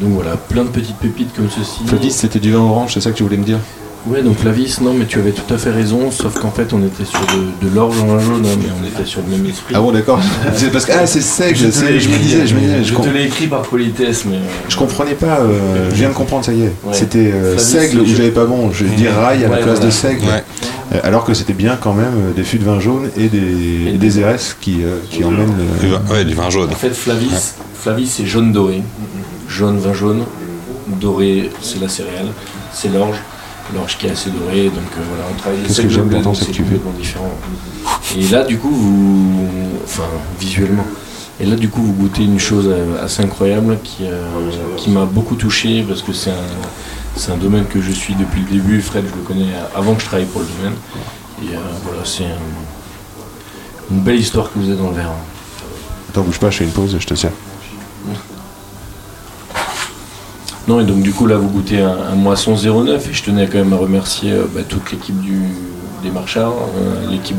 Donc 0.00 0.10
voilà, 0.10 0.36
plein 0.36 0.64
de 0.64 0.68
petites 0.68 0.96
pépites 0.96 1.34
comme 1.34 1.48
ceci. 1.50 1.80
Flavis, 1.86 2.10
c'était 2.12 2.38
du 2.38 2.52
vin 2.52 2.58
orange, 2.60 2.92
c'est 2.94 3.00
ça 3.00 3.10
que 3.10 3.16
tu 3.16 3.22
voulais 3.22 3.36
me 3.38 3.44
dire? 3.44 3.58
Ouais, 4.06 4.22
donc 4.22 4.38
Flavis, 4.38 4.76
non, 4.82 4.92
mais 4.94 5.04
tu 5.06 5.18
avais 5.18 5.32
tout 5.32 5.52
à 5.52 5.58
fait 5.58 5.70
raison, 5.72 6.12
sauf 6.12 6.38
qu'en 6.38 6.52
fait, 6.52 6.72
on 6.72 6.78
était 6.84 7.04
sur 7.04 7.18
de, 7.20 7.66
de 7.68 7.74
l'orge 7.74 8.00
en 8.00 8.06
vin 8.06 8.20
jaune, 8.20 8.46
hein, 8.46 8.56
mais 8.62 8.68
on 8.80 8.86
était 8.86 9.04
sur 9.04 9.20
le 9.28 9.36
même 9.36 9.46
esprit. 9.50 9.74
Ah 9.76 9.80
bon, 9.80 9.90
d'accord. 9.90 10.20
c'est 10.54 10.70
parce 10.70 10.84
que 10.84 10.92
ah, 10.94 11.06
c'est 11.08 11.20
sec, 11.22 11.56
je, 11.56 11.70
sais, 11.72 11.90
me 11.92 11.98
disais, 11.98 12.46
je 12.46 12.54
me 12.54 12.60
disais, 12.60 12.84
je, 12.84 12.94
te 12.94 13.08
l'ai 13.08 13.24
écrit 13.24 13.48
par 13.48 13.62
politesse, 13.62 14.24
mais. 14.24 14.36
euh, 14.36 14.40
je 14.68 14.76
comprenais 14.76 15.14
pas. 15.14 15.40
euh, 15.40 15.90
je 15.90 15.96
viens 15.96 16.10
de 16.10 16.14
comprendre, 16.14 16.44
ça 16.44 16.52
y 16.52 16.62
est. 16.62 16.72
Ouais. 16.84 16.92
C'était 16.92 17.32
euh, 17.34 17.58
seigle 17.58 18.02
où 18.02 18.06
je- 18.06 18.14
j'avais 18.14 18.30
pas 18.30 18.44
bon. 18.44 18.70
Je 18.70 18.84
dis 18.84 19.08
rail 19.08 19.44
à 19.44 19.48
la 19.48 19.56
place 19.56 19.70
voilà. 19.70 19.86
de 19.86 19.90
seigle. 19.90 20.24
Ouais. 20.26 21.00
Alors 21.02 21.24
que 21.24 21.34
c'était 21.34 21.52
bien 21.52 21.76
quand 21.80 21.92
même 21.92 22.32
des 22.36 22.44
fûts 22.44 22.58
de 22.58 22.64
vin 22.64 22.78
jaune 22.78 23.10
et 23.16 23.26
des, 23.26 23.88
et 23.92 23.98
des 23.98 24.24
RS 24.24 24.54
qui, 24.60 24.84
euh, 24.84 24.98
qui 25.10 25.24
emmènent. 25.24 25.52
Du 25.80 25.86
euh, 25.86 25.98
vin, 25.98 26.14
ouais, 26.14 26.24
du 26.24 26.34
vin 26.34 26.48
jaune. 26.48 26.70
En 26.70 26.76
fait, 26.76 26.90
Flavis, 26.94 27.54
Flavis 27.74 28.06
c'est 28.06 28.24
jaune 28.26 28.52
doré. 28.52 28.82
Jaune, 29.56 29.78
vin 29.78 29.94
jaune. 29.94 30.24
Doré, 30.86 31.50
c'est 31.62 31.80
la 31.80 31.88
céréale. 31.88 32.28
C'est 32.72 32.88
l'orge. 32.92 33.16
L'orge 33.74 33.96
qui 33.98 34.06
est 34.06 34.10
assez 34.10 34.30
dorée. 34.30 34.64
Donc 34.66 34.84
euh, 34.96 35.02
voilà, 35.08 35.24
on 35.32 35.34
travaille 35.38 35.60
les 35.60 35.66
Qu'est-ce 35.66 35.82
que 35.82 35.88
secs 35.88 35.90
j'aime 35.90 36.04
bleues, 36.08 36.16
pourtant, 36.16 36.30
donc 36.32 36.38
c'est 36.38 36.46
que 36.46 36.52
tu 36.52 36.62
complètement 36.62 36.92
différent. 36.92 37.30
Et 38.16 38.22
là, 38.28 38.44
du 38.44 38.58
coup, 38.58 38.70
vous. 38.70 39.48
Enfin, 39.84 40.04
visuellement. 40.38 40.86
Et 41.40 41.44
là, 41.46 41.56
du 41.56 41.68
coup, 41.68 41.82
vous 41.82 41.92
goûtez 41.92 42.22
une 42.24 42.38
chose 42.38 42.66
euh, 42.68 43.04
assez 43.04 43.22
incroyable 43.22 43.78
qui, 43.84 44.04
euh, 44.04 44.24
qui 44.76 44.90
m'a 44.90 45.04
beaucoup 45.04 45.34
touché 45.34 45.84
parce 45.86 46.00
que 46.02 46.12
c'est 46.12 46.30
un, 46.30 46.48
c'est 47.16 47.30
un 47.32 47.36
domaine 47.36 47.66
que 47.66 47.80
je 47.82 47.92
suis 47.92 48.14
depuis 48.14 48.40
le 48.42 48.46
début. 48.58 48.80
Fred, 48.80 49.04
je 49.10 49.14
le 49.14 49.22
connais 49.22 49.52
avant 49.74 49.94
que 49.94 50.00
je 50.02 50.06
travaille 50.06 50.26
pour 50.26 50.40
le 50.42 50.46
domaine. 50.58 50.76
Et 51.42 51.54
euh, 51.54 51.58
voilà, 51.84 52.02
c'est 52.04 52.24
un- 52.24 53.90
une 53.90 54.00
belle 54.00 54.18
histoire 54.20 54.50
que 54.52 54.58
vous 54.58 54.68
avez 54.70 54.78
dans 54.78 54.88
le 54.90 54.96
verre. 54.96 55.10
Attends, 56.08 56.22
bouge 56.22 56.38
pas, 56.38 56.50
je 56.50 56.58
fais 56.58 56.64
une 56.64 56.70
pause, 56.70 56.96
je 56.98 57.06
te 57.06 57.14
sers. 57.14 57.30
Non, 60.68 60.80
et 60.80 60.84
donc 60.84 61.00
du 61.02 61.12
coup 61.12 61.26
là 61.26 61.36
vous 61.36 61.48
goûtez 61.48 61.80
un, 61.80 62.14
moisson 62.16 62.54
09 62.56 63.08
et 63.08 63.12
je 63.12 63.22
tenais 63.22 63.46
quand 63.46 63.58
même 63.58 63.72
à 63.72 63.76
remercier 63.76 64.32
euh, 64.32 64.46
bah, 64.52 64.62
toute 64.68 64.90
l'équipe 64.90 65.14
des 66.02 66.10
marchards, 66.10 66.54
euh, 66.76 67.08
l'équipe 67.10 67.36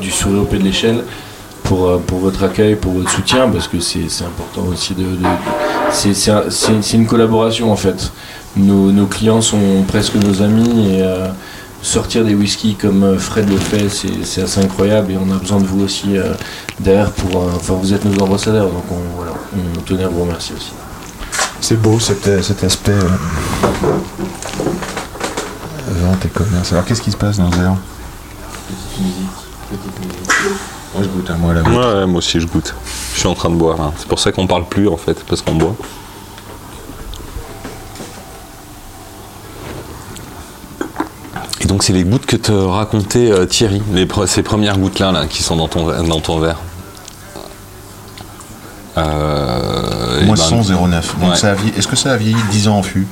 du 0.00 0.10
sourire 0.10 0.42
au 0.42 0.44
pied 0.44 0.58
de 0.58 0.64
l'échelle 0.64 1.02
pour, 1.64 1.88
euh, 1.88 1.98
pour 1.98 2.18
votre 2.20 2.44
accueil, 2.44 2.76
pour 2.76 2.92
votre 2.92 3.10
soutien 3.10 3.48
parce 3.48 3.66
que 3.66 3.80
c'est 3.80 4.04
important 4.24 4.62
aussi 4.72 4.94
de... 4.94 5.04
c'est- 5.90 6.14
c'est 6.14 6.30
un- 6.30 6.44
c'est 6.50 6.80
c'est 6.82 6.96
une 6.96 7.06
collaboration 7.06 7.72
en 7.72 7.76
fait. 7.76 8.12
Nos, 8.56 8.92
nos 8.92 9.06
clients 9.06 9.40
sont 9.40 9.82
presque 9.88 10.14
nos 10.14 10.40
amis 10.42 10.94
et 10.94 11.04
sortir 11.82 12.24
des 12.24 12.34
whiskies 12.34 12.74
comme 12.76 13.18
Fred 13.18 13.48
le 13.50 13.56
fait 13.56 13.88
c'est 13.88 14.42
assez 14.42 14.60
incroyable 14.60 15.12
et 15.12 15.16
on 15.16 15.30
a 15.34 15.38
besoin 15.38 15.58
de 15.60 15.66
vous 15.66 15.82
aussi 15.84 16.14
derrière 16.80 17.10
pour... 17.10 17.42
Enfin 17.56 17.74
vous 17.74 17.92
êtes 17.92 18.04
nos 18.04 18.22
ambassadeurs 18.24 18.66
donc 18.66 18.84
on, 18.90 19.16
voilà, 19.16 19.32
on 19.76 19.80
tenait 19.82 20.04
à 20.04 20.08
vous 20.08 20.22
remercier 20.22 20.54
aussi. 20.56 20.72
C'est 21.60 21.76
beau 21.80 21.98
cet, 22.00 22.42
cet 22.42 22.64
aspect 22.64 22.92
euh, 22.92 23.08
vente 26.02 26.24
et 26.24 26.28
commerce. 26.28 26.72
Alors 26.72 26.84
qu'est-ce 26.84 27.02
qui 27.02 27.10
se 27.12 27.16
passe 27.16 27.36
dans 27.38 27.50
ce 27.52 27.56
verre 27.56 27.76
Moi 30.94 31.02
je 31.02 31.08
goûte 31.08 31.30
à 31.30 31.34
moi 31.34 31.52
la 31.54 31.62
Ouais, 31.62 31.76
ouais, 32.00 32.06
moi 32.06 32.18
aussi 32.18 32.40
je 32.40 32.46
goûte. 32.46 32.74
Je 33.14 33.18
suis 33.20 33.28
en 33.28 33.34
train 33.34 33.50
de 33.50 33.56
boire. 33.56 33.76
là. 33.76 33.92
C'est 33.98 34.08
pour 34.08 34.18
ça 34.18 34.32
qu'on 34.32 34.46
parle 34.46 34.64
plus 34.66 34.88
en 34.88 34.96
fait, 34.96 35.22
parce 35.26 35.42
qu'on 35.42 35.54
boit. 35.56 35.74
Et 41.60 41.66
donc 41.66 41.82
c'est 41.82 41.92
les 41.92 42.04
gouttes 42.04 42.26
que 42.26 42.36
te 42.36 42.52
racontait 42.52 43.30
euh, 43.30 43.44
Thierry, 43.46 43.82
les 43.92 44.06
pre- 44.06 44.26
ces 44.26 44.42
premières 44.42 44.78
gouttes 44.78 44.98
là, 44.98 45.12
là 45.12 45.26
qui 45.26 45.42
sont 45.42 45.56
dans 45.56 45.68
ton, 45.68 45.86
dans 46.04 46.20
ton 46.20 46.38
verre. 46.38 46.58
Euh, 48.96 49.57
et 50.20 50.24
Moisson 50.26 50.62
ben, 50.62 50.88
09. 50.88 51.16
Donc 51.20 51.30
ouais. 51.30 51.36
ça 51.36 51.50
a 51.50 51.54
vieilli- 51.54 51.72
Est-ce 51.78 51.88
que 51.88 51.96
ça 51.96 52.12
a 52.12 52.16
vieilli 52.16 52.36
10 52.50 52.68
ans 52.68 52.78
en 52.78 52.82
fût? 52.82 53.06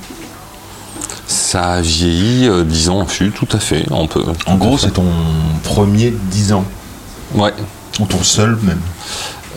Ça 1.26 1.72
a 1.74 1.80
vieilli 1.80 2.48
euh, 2.48 2.64
10 2.64 2.88
ans 2.90 3.00
en 3.00 3.06
fût, 3.06 3.30
tout 3.30 3.48
à 3.52 3.58
fait. 3.58 3.84
On 3.90 4.06
peut. 4.06 4.24
En 4.46 4.56
gros, 4.56 4.78
c'est 4.78 4.92
ton 4.92 5.04
premier 5.64 6.14
10 6.30 6.52
ans. 6.52 6.64
Ouais. 7.34 7.52
Ou 8.00 8.06
ton 8.06 8.22
seul 8.22 8.56
même. 8.62 8.80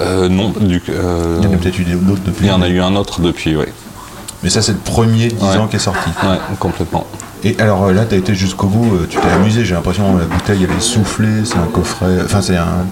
Euh, 0.02 0.30
non, 0.30 0.50
du, 0.60 0.82
euh, 0.90 1.38
Il 1.42 1.46
y 1.46 1.52
en 1.52 1.54
a 1.54 1.58
peut-être 1.58 1.78
eu 1.80 1.84
d'autres 1.84 2.22
depuis. 2.26 2.46
il 2.46 2.50
y 2.50 2.52
en 2.52 2.62
a 2.62 2.70
eu 2.70 2.80
un 2.80 2.96
autre 2.96 3.22
depuis, 3.22 3.56
oui. 3.56 3.66
Mais 4.42 4.50
ça, 4.50 4.62
c'est 4.62 4.72
le 4.72 4.78
premier 4.78 5.28
10 5.28 5.44
Ouais. 5.44 5.58
ans 5.58 5.68
qui 5.68 5.76
est 5.76 5.80
sorti. 5.80 6.10
Ouais, 6.24 6.38
complètement. 6.60 7.06
Et 7.44 7.56
alors 7.60 7.84
euh, 7.86 7.94
là, 7.94 8.06
tu 8.06 8.16
as 8.16 8.18
été 8.18 8.34
jusqu'au 8.36 8.68
bout, 8.68 8.96
euh, 8.96 9.08
tu 9.10 9.18
t'es 9.18 9.30
amusé, 9.30 9.64
j'ai 9.64 9.74
l'impression 9.76 10.18
la 10.18 10.26
bouteille 10.26 10.66
elle 10.70 10.76
est 10.76 10.82
soufflée, 10.82 11.46
c'est 11.46 11.56
un 11.58 11.68
coffret, 11.72 12.18
enfin 12.26 12.42
c'est 12.42 12.58
un, 12.58 12.86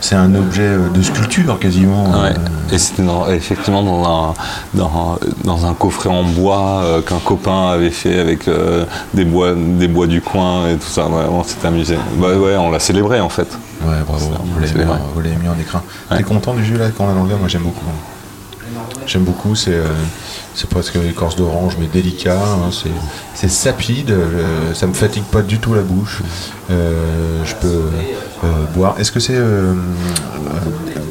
c'est 0.00 0.14
un 0.14 0.34
objet 0.34 0.62
euh, 0.62 0.88
de 0.90 1.02
sculpture 1.02 1.58
quasiment. 1.58 2.04
Ouais. 2.10 2.30
euh, 2.30 2.74
Et 2.74 2.78
c'était 2.78 3.02
effectivement 3.30 3.82
dans 3.82 4.04
un, 4.04 4.34
dans, 4.74 5.18
dans 5.44 5.66
un 5.66 5.74
coffret 5.74 6.10
en 6.10 6.24
bois 6.24 6.82
euh, 6.84 7.02
qu'un 7.02 7.18
copain 7.18 7.68
avait 7.68 7.90
fait 7.90 8.18
avec 8.18 8.48
euh, 8.48 8.84
des, 9.14 9.24
bois, 9.24 9.54
des 9.54 9.88
bois 9.88 10.06
du 10.06 10.20
coin 10.20 10.68
et 10.68 10.76
tout 10.76 10.88
ça. 10.88 11.06
Ouais, 11.06 11.24
on 11.30 11.42
amusé. 11.66 11.96
Bah 12.16 12.28
ouais, 12.36 12.56
on 12.56 12.70
l'a 12.70 12.80
célébré 12.80 13.20
en 13.20 13.28
fait. 13.28 13.48
Ouais, 13.82 13.94
bravo, 14.06 14.26
vous 14.54 14.60
l'avez 14.60 15.36
mis, 15.36 15.42
mis 15.42 15.48
en. 15.48 15.54
Ouais. 16.10 16.18
T'es 16.18 16.22
content 16.22 16.54
du 16.54 16.64
jus 16.64 16.76
là 16.76 16.86
quand 16.96 17.04
on 17.04 17.08
l'a 17.08 17.14
verre 17.28 17.38
Moi 17.38 17.48
j'aime 17.48 17.62
beaucoup. 17.62 17.84
J'aime 19.06 19.24
beaucoup, 19.24 19.54
c'est 19.54 19.74
euh, 19.74 19.84
c'est 20.54 20.68
presque 20.68 20.96
écorce 20.96 21.36
d'orange 21.36 21.76
mais 21.78 21.86
délicat, 21.86 22.38
hein, 22.40 22.70
c'est- 22.72 22.88
c'est 23.34 23.48
sapide, 23.50 24.10
euh, 24.10 24.72
ça 24.74 24.86
me 24.86 24.94
fatigue 24.94 25.24
pas 25.24 25.42
du 25.42 25.58
tout 25.58 25.74
la 25.74 25.82
bouche. 25.82 26.22
Euh, 26.70 27.44
je 27.44 27.54
peux 27.56 27.82
euh, 28.44 28.46
boire. 28.74 28.94
Est-ce 28.98 29.12
que 29.12 29.20
c'est, 29.20 29.38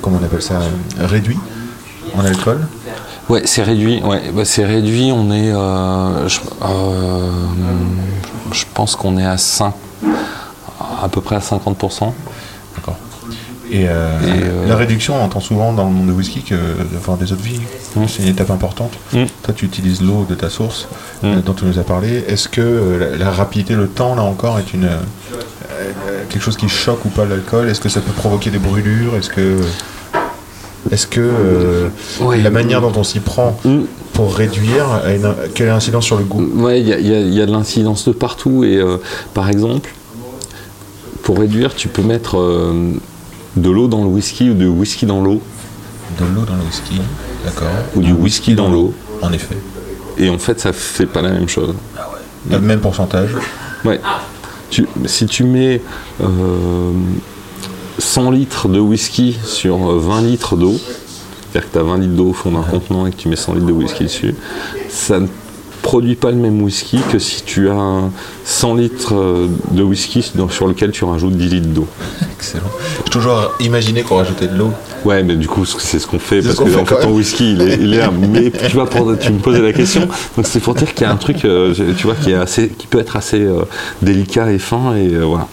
comment 0.01 0.17
on 0.21 0.25
appelle 0.25 0.41
ça, 0.41 0.59
réduit 0.99 1.37
en 2.15 2.25
alcool? 2.25 2.65
Ouais, 3.29 3.43
c'est 3.45 3.63
réduit. 3.63 4.01
Ouais, 4.03 4.31
bah, 4.33 4.43
c'est 4.45 4.65
réduit. 4.65 5.11
On 5.13 5.31
est, 5.31 5.51
je, 6.27 6.39
je 8.51 8.63
pense 8.73 8.95
qu'on 8.95 9.17
est 9.17 9.25
à 9.25 9.37
5, 9.37 9.73
à 11.03 11.09
peu 11.09 11.21
près 11.21 11.35
à 11.35 11.39
50%. 11.39 12.13
D'accord. 12.75 12.97
Et, 13.73 13.87
euh, 13.89 14.19
Et, 14.21 14.43
euh, 14.43 14.67
la 14.67 14.75
réduction, 14.75 15.15
on 15.19 15.23
entend 15.25 15.39
souvent 15.39 15.73
dans 15.73 15.85
le 15.85 15.91
monde 15.91 16.07
de 16.07 16.11
whisky 16.13 16.41
que, 16.43 16.55
enfin 16.97 17.15
des 17.19 17.31
autres 17.33 17.41
vies, 17.41 17.59
Mm. 17.95 18.03
c'est 18.07 18.21
une 18.23 18.29
étape 18.29 18.51
importante. 18.51 18.91
Mm. 19.13 19.23
Toi, 19.43 19.53
tu 19.55 19.65
utilises 19.65 20.01
l'eau 20.01 20.25
de 20.29 20.35
ta 20.35 20.49
source 20.49 20.87
Mm. 21.23 21.25
euh, 21.27 21.35
dont 21.45 21.53
tu 21.53 21.65
nous 21.65 21.79
as 21.79 21.83
parlé. 21.83 22.23
Est-ce 22.27 22.47
que 22.47 22.61
euh, 22.61 23.17
la, 23.17 23.25
la 23.25 23.31
rapidité, 23.31 23.73
le 23.73 23.87
temps, 23.87 24.13
là 24.15 24.21
encore, 24.23 24.59
est 24.59 24.73
une 24.73 24.85
euh, 24.85 24.97
euh, 25.31 25.91
quelque 26.29 26.41
chose 26.43 26.55
qui 26.57 26.69
choque 26.69 27.03
ou 27.05 27.09
pas 27.09 27.25
l'alcool? 27.25 27.67
Est-ce 27.67 27.81
que 27.81 27.89
ça 27.89 27.99
peut 28.01 28.11
provoquer 28.11 28.51
des 28.51 28.59
brûlures? 28.59 29.15
Est-ce 29.15 29.29
que 29.29 29.57
est-ce 30.91 31.07
que 31.07 31.21
euh, 31.21 31.87
Ouais. 32.21 32.37
la 32.41 32.49
manière 32.51 32.81
dont 32.81 32.91
on 32.95 33.03
s'y 33.03 33.21
prend 33.21 33.57
pour 34.13 34.35
réduire 34.35 34.85
a 35.03 35.11
une, 35.13 35.33
quelle 35.55 35.69
incidence 35.69 36.05
sur 36.05 36.17
le 36.17 36.25
goût? 36.25 36.45
Ouais, 36.55 36.79
il 36.81 36.87
y 36.87 36.93
a, 36.93 36.99
y 36.99 37.35
y 37.35 37.39
de 37.45 37.51
l'incidence 37.51 38.05
de 38.07 38.11
partout. 38.13 38.63
Et 38.65 38.77
euh, 38.77 38.97
par 39.33 39.49
exemple, 39.49 39.89
pour 41.23 41.39
réduire, 41.39 41.73
tu 41.73 41.87
peux 41.87 42.01
mettre 42.03 42.37
euh, 42.37 42.91
de 43.55 43.69
l'eau 43.69 43.87
dans 43.87 44.01
le 44.03 44.07
whisky 44.09 44.49
ou 44.49 44.53
du 44.53 44.67
whisky 44.67 45.05
dans 45.05 45.21
l'eau? 45.21 45.41
De 46.19 46.25
l'eau 46.25 46.45
dans 46.45 46.55
le 46.55 46.63
whisky, 46.63 46.99
d'accord. 47.45 47.67
ou 47.95 48.01
du 48.01 48.13
whisky 48.13 48.55
dans 48.55 48.69
l'eau. 48.69 48.93
En 49.21 49.31
effet. 49.33 49.57
Et 50.17 50.29
en 50.29 50.37
fait, 50.37 50.59
ça 50.59 50.73
fait 50.73 51.05
pas 51.05 51.21
la 51.21 51.31
même 51.31 51.47
chose. 51.49 51.73
Le 52.49 52.59
même 52.59 52.79
pourcentage. 52.81 53.31
Ouais. 53.85 53.99
Tu- 54.69 54.87
si 55.05 55.25
tu 55.27 55.43
mets 55.43 55.81
euh, 56.21 56.91
100 57.99 58.31
litres 58.31 58.67
de 58.67 58.79
whisky 58.79 59.37
sur 59.43 59.91
euh, 59.91 59.99
20 59.99 60.21
litres 60.21 60.55
d'eau, 60.55 60.75
c'est-à-dire 61.51 61.69
que 61.69 61.73
tu 61.73 61.79
as 61.79 61.83
20 61.83 61.97
litres 61.99 62.13
d'eau 62.13 62.29
au 62.29 62.33
fond 62.33 62.51
d'un 62.51 62.61
contenant 62.63 63.05
et 63.05 63.11
que 63.11 63.15
tu 63.17 63.27
mets 63.27 63.35
100 63.35 63.53
litres 63.55 63.67
de 63.67 63.71
whisky 63.71 64.03
dessus, 64.03 64.35
ça 64.89 65.19
ne 65.19 65.27
produis 65.93 66.15
pas 66.15 66.31
le 66.31 66.37
même 66.37 66.59
whisky 66.63 66.97
que 67.11 67.19
si 67.19 67.43
tu 67.43 67.69
as 67.69 67.75
un 67.75 68.09
100 68.45 68.73
litres 68.73 69.13
euh, 69.13 69.45
de 69.69 69.83
whisky 69.83 70.31
dans- 70.33 70.49
sur 70.49 70.65
lequel 70.67 70.89
tu 70.89 71.05
rajoutes 71.05 71.33
10 71.37 71.49
litres 71.49 71.67
d'eau. 71.67 71.85
Excellent. 72.35 72.63
J'ai 73.05 73.11
toujours 73.11 73.51
imaginé 73.59 74.01
qu'on 74.01 74.15
rajoutait 74.17 74.47
de 74.47 74.57
l'eau. 74.57 74.71
Ouais, 75.05 75.21
mais 75.21 75.35
du 75.35 75.47
coup, 75.47 75.65
c'est 75.65 75.99
ce 75.99 76.07
qu'on 76.07 76.17
fait 76.17 76.41
parce 76.41 76.55
que 76.55 76.65
fait 76.65 76.79
en 76.79 76.85
fait, 76.85 76.99
ton 77.01 77.11
whisky, 77.11 77.53
il 77.53 77.61
est, 77.61 77.75
il 77.79 77.93
est 77.93 77.97
là. 77.99 78.09
Mais 78.31 78.49
tu 78.49 78.75
vas 78.75 78.87
prendre, 78.87 79.15
tu 79.19 79.31
me 79.31 79.37
posais 79.37 79.61
la 79.61 79.71
question. 79.71 80.07
Donc 80.35 80.47
c'est 80.47 80.59
pour 80.61 80.73
dire 80.73 80.91
qu'il 80.95 81.05
y 81.05 81.07
a 81.07 81.11
un 81.13 81.15
truc, 81.17 81.45
euh, 81.45 81.75
tu 81.95 82.07
vois, 82.07 82.15
qui 82.15 82.31
est 82.31 82.35
assez, 82.35 82.69
qui 82.69 82.87
peut 82.87 82.97
être 82.99 83.15
assez 83.15 83.41
euh, 83.41 83.61
délicat 84.01 84.51
et 84.51 84.57
fin 84.57 84.95
et 84.95 85.13
euh, 85.13 85.25
voilà. 85.25 85.47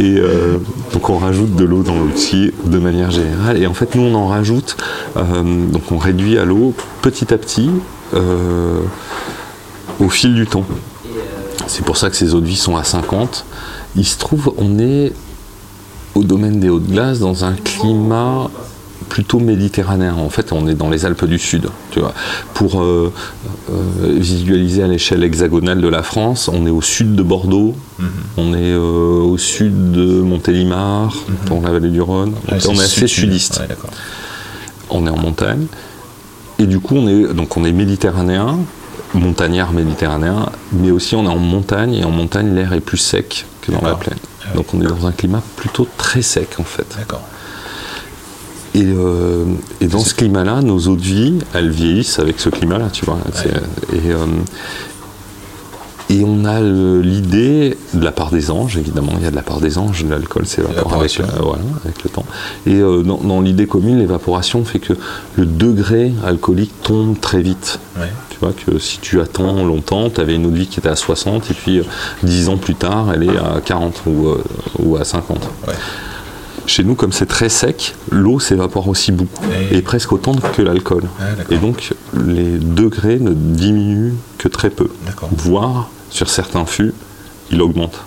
Et 0.00 0.16
euh, 0.18 0.56
donc 0.92 1.10
on 1.10 1.18
rajoute 1.18 1.54
de 1.54 1.64
l'eau 1.64 1.84
dans 1.84 1.94
le 1.94 2.06
whisky 2.06 2.50
de 2.64 2.78
manière 2.80 3.12
générale. 3.12 3.62
Et 3.62 3.68
en 3.68 3.74
fait, 3.74 3.94
nous 3.94 4.02
on 4.02 4.14
en 4.16 4.26
rajoute. 4.26 4.76
euh, 5.16 5.22
donc 5.72 5.92
on 5.92 5.98
réduit 5.98 6.38
à 6.38 6.44
l'eau 6.44 6.74
petit 7.02 7.32
à 7.32 7.38
petit 7.38 7.70
euh, 8.14 8.80
au 10.00 10.08
fil 10.08 10.34
du 10.34 10.46
temps. 10.46 10.64
C'est 11.66 11.84
pour 11.84 11.96
ça 11.96 12.10
que 12.10 12.16
ces 12.16 12.34
eaux 12.34 12.40
de 12.40 12.46
vie 12.46 12.56
sont 12.56 12.76
à 12.76 12.84
50. 12.84 13.44
Il 13.96 14.06
se 14.06 14.18
trouve, 14.18 14.54
on 14.56 14.78
est 14.78 15.12
au 16.14 16.24
domaine 16.24 16.60
des 16.60 16.68
hautes 16.68 16.86
glaces 16.86 17.18
dans 17.18 17.44
un 17.44 17.52
climat 17.52 18.50
plutôt 19.08 19.38
méditerranéen. 19.38 20.14
En 20.14 20.28
fait, 20.28 20.52
on 20.52 20.68
est 20.68 20.74
dans 20.74 20.90
les 20.90 21.04
Alpes 21.04 21.24
du 21.24 21.38
Sud. 21.38 21.68
Tu 21.90 22.00
vois. 22.00 22.14
Pour 22.54 22.82
euh, 22.82 23.12
euh, 23.70 24.16
visualiser 24.18 24.82
à 24.82 24.86
l'échelle 24.86 25.24
hexagonale 25.24 25.80
de 25.80 25.88
la 25.88 26.02
France, 26.02 26.48
on 26.52 26.66
est 26.66 26.70
au 26.70 26.82
sud 26.82 27.14
de 27.14 27.22
Bordeaux, 27.22 27.74
on 28.36 28.54
est 28.54 28.72
euh, 28.72 29.20
au 29.20 29.38
sud 29.38 29.92
de 29.92 30.20
Montélimar, 30.20 31.14
dans 31.46 31.60
la 31.60 31.70
vallée 31.70 31.90
du 31.90 32.00
Rhône. 32.00 32.32
Donc, 32.48 32.60
on 32.68 32.74
est 32.74 32.84
assez 32.84 33.06
sudiste. 33.06 33.60
Ouais. 33.60 33.74
On 34.90 35.06
est 35.06 35.10
en 35.10 35.18
montagne. 35.18 35.66
Et 36.58 36.66
du 36.66 36.80
coup, 36.80 36.96
on 36.96 37.06
est, 37.06 37.34
donc 37.34 37.56
on 37.56 37.64
est 37.64 37.72
méditerranéen, 37.72 38.58
montagnard 39.14 39.72
méditerranéen, 39.72 40.50
mais 40.72 40.90
aussi 40.90 41.14
on 41.14 41.24
est 41.24 41.28
en 41.28 41.38
montagne, 41.38 41.94
et 41.94 42.04
en 42.04 42.10
montagne, 42.10 42.54
l'air 42.54 42.72
est 42.72 42.80
plus 42.80 42.98
sec 42.98 43.46
que 43.62 43.72
dans 43.72 43.80
la 43.80 43.94
plaine. 43.94 44.18
Donc 44.54 44.72
on 44.74 44.80
est 44.80 44.86
dans 44.86 45.06
un 45.06 45.12
climat 45.12 45.42
plutôt 45.56 45.86
très 45.96 46.22
sec 46.22 46.56
en 46.58 46.64
fait. 46.64 46.86
D'accord. 46.96 47.22
Et, 48.74 48.84
euh, 48.84 49.44
et 49.80 49.86
dans 49.86 50.00
ce 50.00 50.14
climat-là, 50.14 50.62
nos 50.62 50.78
eaux 50.88 50.96
de 50.96 51.02
vie, 51.02 51.38
elles 51.54 51.70
vieillissent 51.70 52.18
avec 52.18 52.38
ce 52.38 52.48
climat-là, 52.48 52.88
tu 52.92 53.04
vois. 53.04 53.18
Et, 53.92 54.10
euh, 54.10 54.26
et 56.10 56.24
on 56.24 56.44
a 56.46 56.60
l'idée, 56.60 57.76
de 57.92 58.02
la 58.02 58.12
part 58.12 58.30
des 58.30 58.50
anges, 58.50 58.78
évidemment, 58.78 59.12
il 59.18 59.24
y 59.24 59.26
a 59.26 59.30
de 59.30 59.36
la 59.36 59.42
part 59.42 59.60
des 59.60 59.76
anges, 59.76 60.04
l'alcool 60.08 60.46
s'évapore 60.46 60.94
avec, 60.94 61.20
euh, 61.20 61.24
voilà, 61.40 61.62
avec 61.84 62.02
le 62.02 62.10
temps. 62.10 62.24
Et 62.66 62.76
euh, 62.76 63.02
dans, 63.02 63.18
dans 63.18 63.40
l'idée 63.42 63.66
commune, 63.66 63.98
l'évaporation 63.98 64.64
fait 64.64 64.78
que 64.78 64.94
le 65.36 65.44
degré 65.44 66.12
alcoolique 66.24 66.72
tombe 66.82 67.20
très 67.20 67.42
vite. 67.42 67.78
Ouais. 67.98 68.08
Tu 68.30 68.38
vois 68.40 68.52
que 68.52 68.78
si 68.78 68.98
tu 69.00 69.20
attends 69.20 69.64
longtemps, 69.64 70.08
tu 70.08 70.20
avais 70.20 70.34
une 70.36 70.46
eau 70.46 70.50
de 70.50 70.56
vie 70.56 70.66
qui 70.66 70.80
était 70.80 70.88
à 70.88 70.96
60 70.96 71.50
et 71.50 71.54
puis 71.54 71.80
euh, 71.80 71.84
10 72.22 72.48
ans 72.48 72.56
plus 72.56 72.74
tard, 72.74 73.12
elle 73.12 73.24
est 73.24 73.36
à 73.36 73.60
40 73.62 74.02
ou, 74.06 74.28
euh, 74.28 74.42
ou 74.78 74.96
à 74.96 75.04
50. 75.04 75.38
Ouais. 75.66 75.74
Chez 76.68 76.84
nous, 76.84 76.94
comme 76.94 77.12
c'est 77.12 77.24
très 77.26 77.48
sec, 77.48 77.94
l'eau 78.10 78.38
s'évapore 78.40 78.88
aussi 78.88 79.10
beaucoup 79.10 79.42
Et- 79.72 79.78
et 79.78 79.82
presque 79.82 80.12
autant 80.12 80.34
que 80.34 80.60
l'alcool. 80.60 81.04
Ah, 81.18 81.24
et 81.50 81.56
donc 81.56 81.94
les 82.14 82.58
degrés 82.58 83.18
ne 83.18 83.32
diminuent 83.32 84.12
que 84.36 84.48
très 84.48 84.68
peu, 84.68 84.88
voire 85.32 85.88
sur 86.10 86.28
certains 86.28 86.66
fûts, 86.66 86.92
il 87.50 87.62
augmente. 87.62 87.98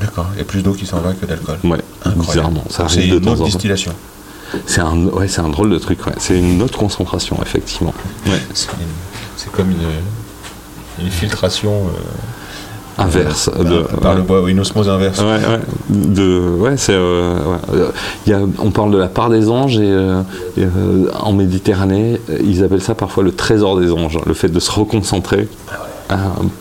D'accord. 0.00 0.26
Il 0.34 0.38
y 0.38 0.40
a 0.40 0.44
plus 0.44 0.62
d'eau 0.62 0.72
qui 0.72 0.84
s'en 0.84 0.98
va 1.00 1.12
que 1.14 1.24
d'alcool. 1.26 1.58
Ouais, 1.62 1.78
Incroyable. 2.04 2.20
bizarrement, 2.26 2.64
ça 2.70 2.82
Donc, 2.82 2.90
arrive 2.92 3.02
C'est 3.04 3.08
de 3.08 3.14
une 3.18 3.20
temps 3.20 3.30
en 3.30 3.32
autre 3.34 3.40
temps. 3.42 3.46
distillation. 3.46 3.92
C'est 4.66 4.80
un, 4.80 5.04
ouais, 5.06 5.28
c'est 5.28 5.40
un 5.40 5.48
drôle 5.48 5.70
de 5.70 5.78
truc. 5.78 6.04
ouais. 6.06 6.12
C'est 6.18 6.38
une 6.38 6.60
autre 6.62 6.76
concentration, 6.78 7.38
effectivement. 7.40 7.94
Ouais. 8.26 8.40
C'est 8.52 9.52
comme 9.52 9.70
une, 9.70 11.04
une 11.04 11.10
filtration 11.10 11.72
euh, 11.86 11.90
Inverse. 12.98 13.50
par, 13.50 13.64
de, 13.64 13.80
par 14.00 14.12
ouais. 14.12 14.16
le 14.16 14.22
bois, 14.22 14.42
ou 14.42 14.48
une 14.48 14.60
osmose 14.60 14.88
inverse. 14.88 15.20
Ouais, 15.20 15.26
ouais. 15.26 15.60
De, 15.90 16.40
ouais, 16.58 16.76
c'est. 16.76 16.94
euh, 16.94 17.34
ouais. 17.44 17.78
Il 18.26 18.30
y 18.30 18.34
a, 18.34 18.40
on 18.58 18.70
parle 18.70 18.90
de 18.90 18.98
la 18.98 19.08
part 19.08 19.28
des 19.28 19.50
anges 19.50 19.76
et, 19.78 19.82
euh, 19.82 20.22
et, 20.56 20.64
euh, 20.64 21.10
en 21.20 21.32
Méditerranée, 21.32 22.20
ils 22.42 22.64
appellent 22.64 22.80
ça 22.80 22.94
parfois 22.94 23.22
le 23.22 23.32
trésor 23.32 23.78
des 23.78 23.92
anges, 23.92 24.18
le 24.24 24.34
fait 24.34 24.48
de 24.48 24.60
se 24.60 24.70
reconcentrer 24.70 25.46
euh, 26.10 26.16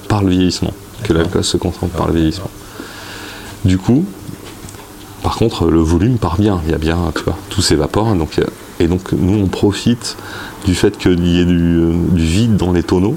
par 0.10 0.24
le 0.24 0.30
vieillissement, 0.30 0.74
que 1.04 1.14
l'alcool 1.14 1.44
se 1.44 1.58
concentre 1.58 1.94
par 1.94 2.08
le 2.08 2.14
vieillissement. 2.14 2.50
Du 3.64 3.78
coup, 3.78 4.04
par 5.24 5.38
contre, 5.38 5.68
le 5.68 5.80
volume 5.80 6.18
part 6.18 6.38
bien, 6.38 6.60
il 6.66 6.72
y 6.72 6.76
a 6.76 6.78
bien, 6.78 6.98
tu 7.16 7.24
vois, 7.24 7.38
tout 7.50 7.62
s'évapore, 7.62 8.14
donc, 8.16 8.40
et 8.80 8.88
donc 8.88 9.12
nous 9.14 9.42
on 9.42 9.48
profite 9.48 10.18
du 10.66 10.76
fait 10.76 10.98
qu'il 10.98 11.26
y 11.26 11.40
ait 11.40 11.46
du, 11.46 11.94
du 12.12 12.24
vide 12.24 12.58
dans 12.58 12.74
les 12.74 12.84
tonneaux 12.84 13.16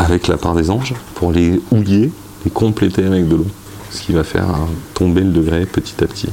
avec 0.00 0.28
la 0.28 0.36
part 0.38 0.54
des 0.54 0.70
anges 0.70 0.94
pour 1.14 1.30
les 1.30 1.60
houiller 1.70 2.10
et 2.46 2.50
compléter 2.50 3.04
avec 3.04 3.28
de 3.28 3.36
l'eau. 3.36 3.46
Ce 3.90 4.00
qui 4.02 4.12
va 4.12 4.24
faire 4.24 4.48
euh, 4.48 4.64
tomber 4.94 5.20
le 5.20 5.30
degré 5.30 5.66
petit 5.66 5.94
à 6.02 6.06
petit. 6.06 6.28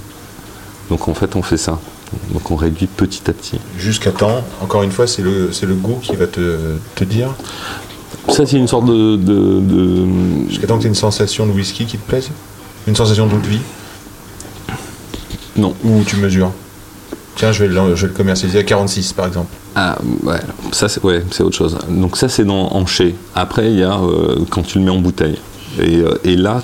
Donc 0.90 1.08
en 1.08 1.14
fait 1.14 1.36
on 1.36 1.42
fait 1.42 1.58
ça. 1.58 1.80
Donc 2.32 2.50
on 2.52 2.56
réduit 2.56 2.88
petit 2.88 3.22
à 3.30 3.34
petit. 3.34 3.60
Jusqu'à 3.78 4.12
temps, 4.12 4.42
encore 4.62 4.84
une 4.84 4.92
fois, 4.92 5.08
c'est 5.08 5.22
le, 5.22 5.50
goût 5.76 6.00
qui 6.02 6.16
va 6.16 6.28
te, 6.28 6.76
te 6.96 7.04
dire. 7.04 7.30
Ça 8.30 8.46
c'est 8.46 8.58
une 8.58 8.68
sorte 8.68 8.86
de... 8.86 9.18
de- 9.18 9.60
de- 9.60 10.50
Jusqu'à 10.50 10.68
temps 10.68 10.78
que 10.78 10.82
tu 10.82 10.88
aies 10.88 10.90
une 10.90 10.96
sensation 10.96 11.46
de 11.46 11.52
whisky 11.52 11.86
qui 11.86 11.98
te 11.98 12.08
plaise? 12.08 12.30
Une 12.88 12.96
sensation 12.96 13.28
d'eau 13.28 13.38
de 13.38 13.48
vie? 13.48 13.60
Non. 15.58 15.74
Ou 15.84 16.04
tu 16.06 16.16
mesures? 16.18 16.52
Tiens, 17.38 17.52
je 17.52 17.64
vais, 17.64 17.68
le, 17.70 18.08
commercialiser 18.10 18.60
à 18.60 18.64
46 18.64 19.14
par 19.14 19.28
exemple. 19.28 19.54
Ah 19.76 19.98
ouais, 20.24 20.40
ça 20.72 20.90
c'est 20.90 21.04
ouais, 21.04 21.24
autre 21.40 21.56
chose. 21.56 21.78
Donc 21.88 22.18
ça 22.18 22.30
c'est 22.30 22.44
dans 22.44 22.72
en. 22.74 22.86
Après 23.36 23.72
il 23.72 23.78
y 23.78 23.84
a 23.84 23.96
euh, 23.96 24.40
quand 24.50 24.64
tu 24.64 24.80
le 24.80 24.86
mets 24.86 24.92
en 24.92 24.98
bouteille. 24.98 25.38
Et, 25.80 25.98
euh, 25.98 26.18
et 26.24 26.36
là, 26.36 26.64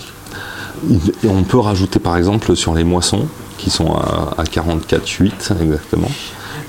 on 1.30 1.44
peut 1.44 1.60
rajouter 1.60 2.00
par 2.00 2.18
exemple 2.18 2.56
sur 2.56 2.74
les 2.74 2.84
moissons 2.84 3.28
qui 3.60 3.70
sont 3.70 3.94
à, 3.94 4.34
à 4.40 4.44
44,8 4.46 5.62
exactement. 5.62 6.10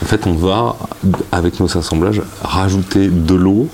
En 0.02 0.04
fait, 0.04 0.26
on 0.26 0.34
va 0.34 0.76
avec 1.32 1.58
nos 1.58 1.78
assemblages 1.78 2.20
rajouter 2.42 3.08
de 3.08 3.34
l'eau 3.34 3.68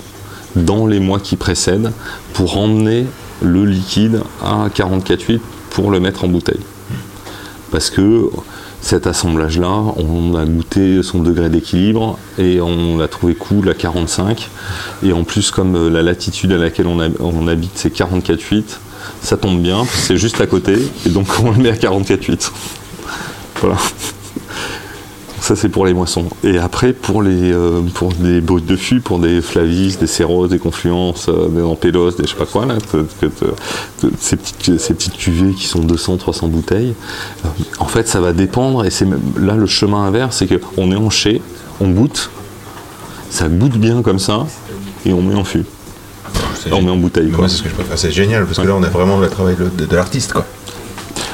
dans 0.54 0.86
les 0.86 1.00
mois 1.00 1.18
qui 1.18 1.34
précèdent 1.34 1.90
pour 2.34 2.56
emmener 2.56 3.06
le 3.42 3.64
liquide 3.64 4.22
à 4.44 4.68
44,8 4.68 5.40
pour 5.70 5.90
le 5.90 5.98
mettre 5.98 6.24
en 6.24 6.28
bouteille. 6.28 6.60
Parce 7.72 7.90
que 7.90 8.30
cet 8.82 9.06
assemblage-là, 9.06 9.68
on 9.96 10.34
a 10.34 10.44
goûté 10.44 11.02
son 11.02 11.20
degré 11.20 11.48
d'équilibre 11.50 12.18
et 12.38 12.60
on 12.60 12.98
l'a 12.98 13.08
trouvé 13.08 13.34
cool 13.34 13.68
à 13.68 13.74
45. 13.74 14.48
Et 15.04 15.12
en 15.12 15.22
plus, 15.24 15.50
comme 15.50 15.76
euh, 15.76 15.90
la 15.90 16.02
latitude 16.02 16.52
à 16.52 16.56
laquelle 16.56 16.86
on, 16.86 16.98
hab- 17.00 17.20
on 17.20 17.46
habite, 17.46 17.72
c'est 17.74 17.94
44,8, 17.94 18.62
ça 19.22 19.36
tombe 19.36 19.60
bien, 19.60 19.84
c'est 19.86 20.16
juste 20.16 20.40
à 20.40 20.46
côté, 20.46 20.76
et 21.06 21.08
donc 21.10 21.26
on 21.44 21.50
le 21.50 21.58
met 21.58 21.70
à 21.70 21.74
44,8. 21.74 22.50
Voilà. 23.60 23.76
Ça 25.50 25.56
c'est 25.56 25.68
pour 25.68 25.84
les 25.84 25.94
moissons. 25.94 26.26
Et 26.44 26.58
après 26.58 26.92
pour 26.92 27.22
les 27.24 27.52
euh, 27.52 27.80
pour 27.92 28.12
des 28.12 28.40
brutes 28.40 28.66
de 28.66 28.76
fût, 28.76 29.00
pour 29.00 29.18
des 29.18 29.42
flavis, 29.42 29.96
des 29.98 30.06
céros, 30.06 30.46
des 30.46 30.60
confluences, 30.60 31.26
euh, 31.28 31.48
des 31.48 31.60
ampélos, 31.62 32.12
des 32.12 32.22
je 32.22 32.28
sais 32.28 32.36
pas 32.36 32.46
quoi 32.46 32.66
là, 32.66 32.76
ces 34.20 34.36
petites 34.36 34.78
ces 34.78 34.94
petites 34.94 35.16
cuvées 35.16 35.52
qui 35.54 35.66
sont 35.66 35.80
200 35.80 36.18
300 36.18 36.46
bouteilles. 36.46 36.94
euh, 37.44 37.48
en 37.80 37.86
fait 37.86 38.06
ça 38.06 38.20
va 38.20 38.32
dépendre 38.32 38.84
et 38.84 38.90
c'est 38.90 39.06
même- 39.06 39.18
là 39.40 39.56
le 39.56 39.66
chemin 39.66 40.04
inverse, 40.04 40.36
c'est 40.36 40.46
que 40.46 40.60
on 40.76 40.92
est 40.92 40.96
en 40.96 41.10
chai, 41.10 41.42
on 41.80 41.88
goûte, 41.90 42.30
ça 43.28 43.48
goûte 43.48 43.76
bien 43.76 44.02
comme 44.02 44.20
ça 44.20 44.46
et 45.04 45.12
on 45.12 45.20
met 45.20 45.34
en 45.34 45.42
fût. 45.42 45.64
On 46.70 46.80
met 46.82 46.90
en 46.90 46.96
bouteille 46.96 47.30
quoi. 47.30 47.38
Moi, 47.38 47.48
c'est 47.48 47.56
ce 47.56 47.62
que 47.64 47.70
je 47.70 47.74
préfère. 47.74 47.98
C'est 47.98 48.12
génial 48.12 48.44
parce 48.46 48.58
que 48.58 48.66
là, 48.66 48.76
on 48.76 48.82
a 48.84 48.88
vraiment 48.88 49.18
le 49.18 49.28
travail 49.28 49.56
de, 49.56 49.64
de- 49.64 49.86
de 49.90 49.96
l'artiste, 49.96 50.32
quoi. 50.32 50.44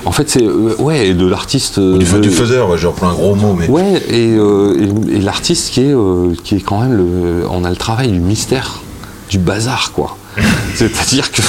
En 0.07 0.13
fait 0.13 0.31
c'est 0.31 0.43
euh, 0.45 0.75
ouais 0.79 1.13
de 1.13 1.27
l'artiste 1.27 1.79
Du, 1.79 2.07
fa- 2.07 2.19
du 2.21 2.31
faiseur, 2.31 2.71
ouais, 2.71 2.79
je 2.79 2.87
reprends 2.87 3.09
un 3.09 3.13
gros 3.15 3.35
mot, 3.35 3.53
mais. 3.53 3.69
Ouais, 3.69 4.01
et, 4.09 4.35
euh, 4.37 4.75
et- 5.11 5.17
et 5.17 5.21
l'artiste 5.21 5.73
qui 5.75 5.81
est, 5.83 5.93
euh, 5.93 6.33
qui 6.45 6.55
est 6.57 6.61
quand 6.61 6.81
même 6.81 6.95
le. 6.97 7.45
On 7.51 7.65
a 7.65 7.71
le 7.71 7.77
travail 7.77 8.11
du 8.13 8.21
mystère, 8.21 8.81
du 9.29 9.39
bazar, 9.39 9.93
quoi. 9.93 10.17
C'est-à-dire 10.75 11.31
que. 11.33 11.43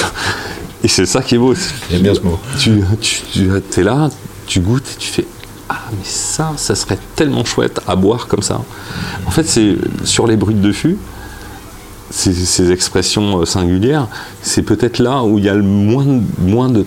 Et 0.84 0.88
c'est 0.88 1.06
ça 1.06 1.22
qui 1.22 1.36
est 1.36 1.38
beau. 1.38 1.54
J'aime 1.90 2.02
bien 2.02 2.14
ce 2.14 2.20
mot. 2.20 2.38
Tu, 2.58 2.82
tu, 3.00 3.20
tu 3.70 3.80
es 3.80 3.82
là, 3.82 4.10
tu 4.46 4.60
goûtes 4.60 4.86
et 4.92 4.98
tu 4.98 5.08
fais 5.08 5.24
Ah, 5.68 5.76
mais 5.92 5.98
ça, 6.04 6.52
ça 6.56 6.74
serait 6.74 6.98
tellement 7.16 7.44
chouette 7.44 7.80
à 7.86 7.94
boire 7.96 8.26
comme 8.26 8.42
ça. 8.42 8.60
En 9.26 9.30
fait, 9.30 9.46
c'est 9.46 9.76
sur 10.04 10.26
les 10.26 10.36
brutes 10.36 10.60
de 10.60 10.72
fût, 10.72 10.98
ces, 12.10 12.32
ces 12.32 12.70
expressions 12.72 13.44
singulières, 13.44 14.08
c'est 14.42 14.62
peut-être 14.62 14.98
là 14.98 15.22
où 15.24 15.38
il 15.38 15.44
y 15.44 15.48
a 15.48 15.54
le 15.54 15.62
moins, 15.62 16.04
de- 16.04 16.22
moins 16.40 16.68
de 16.70 16.84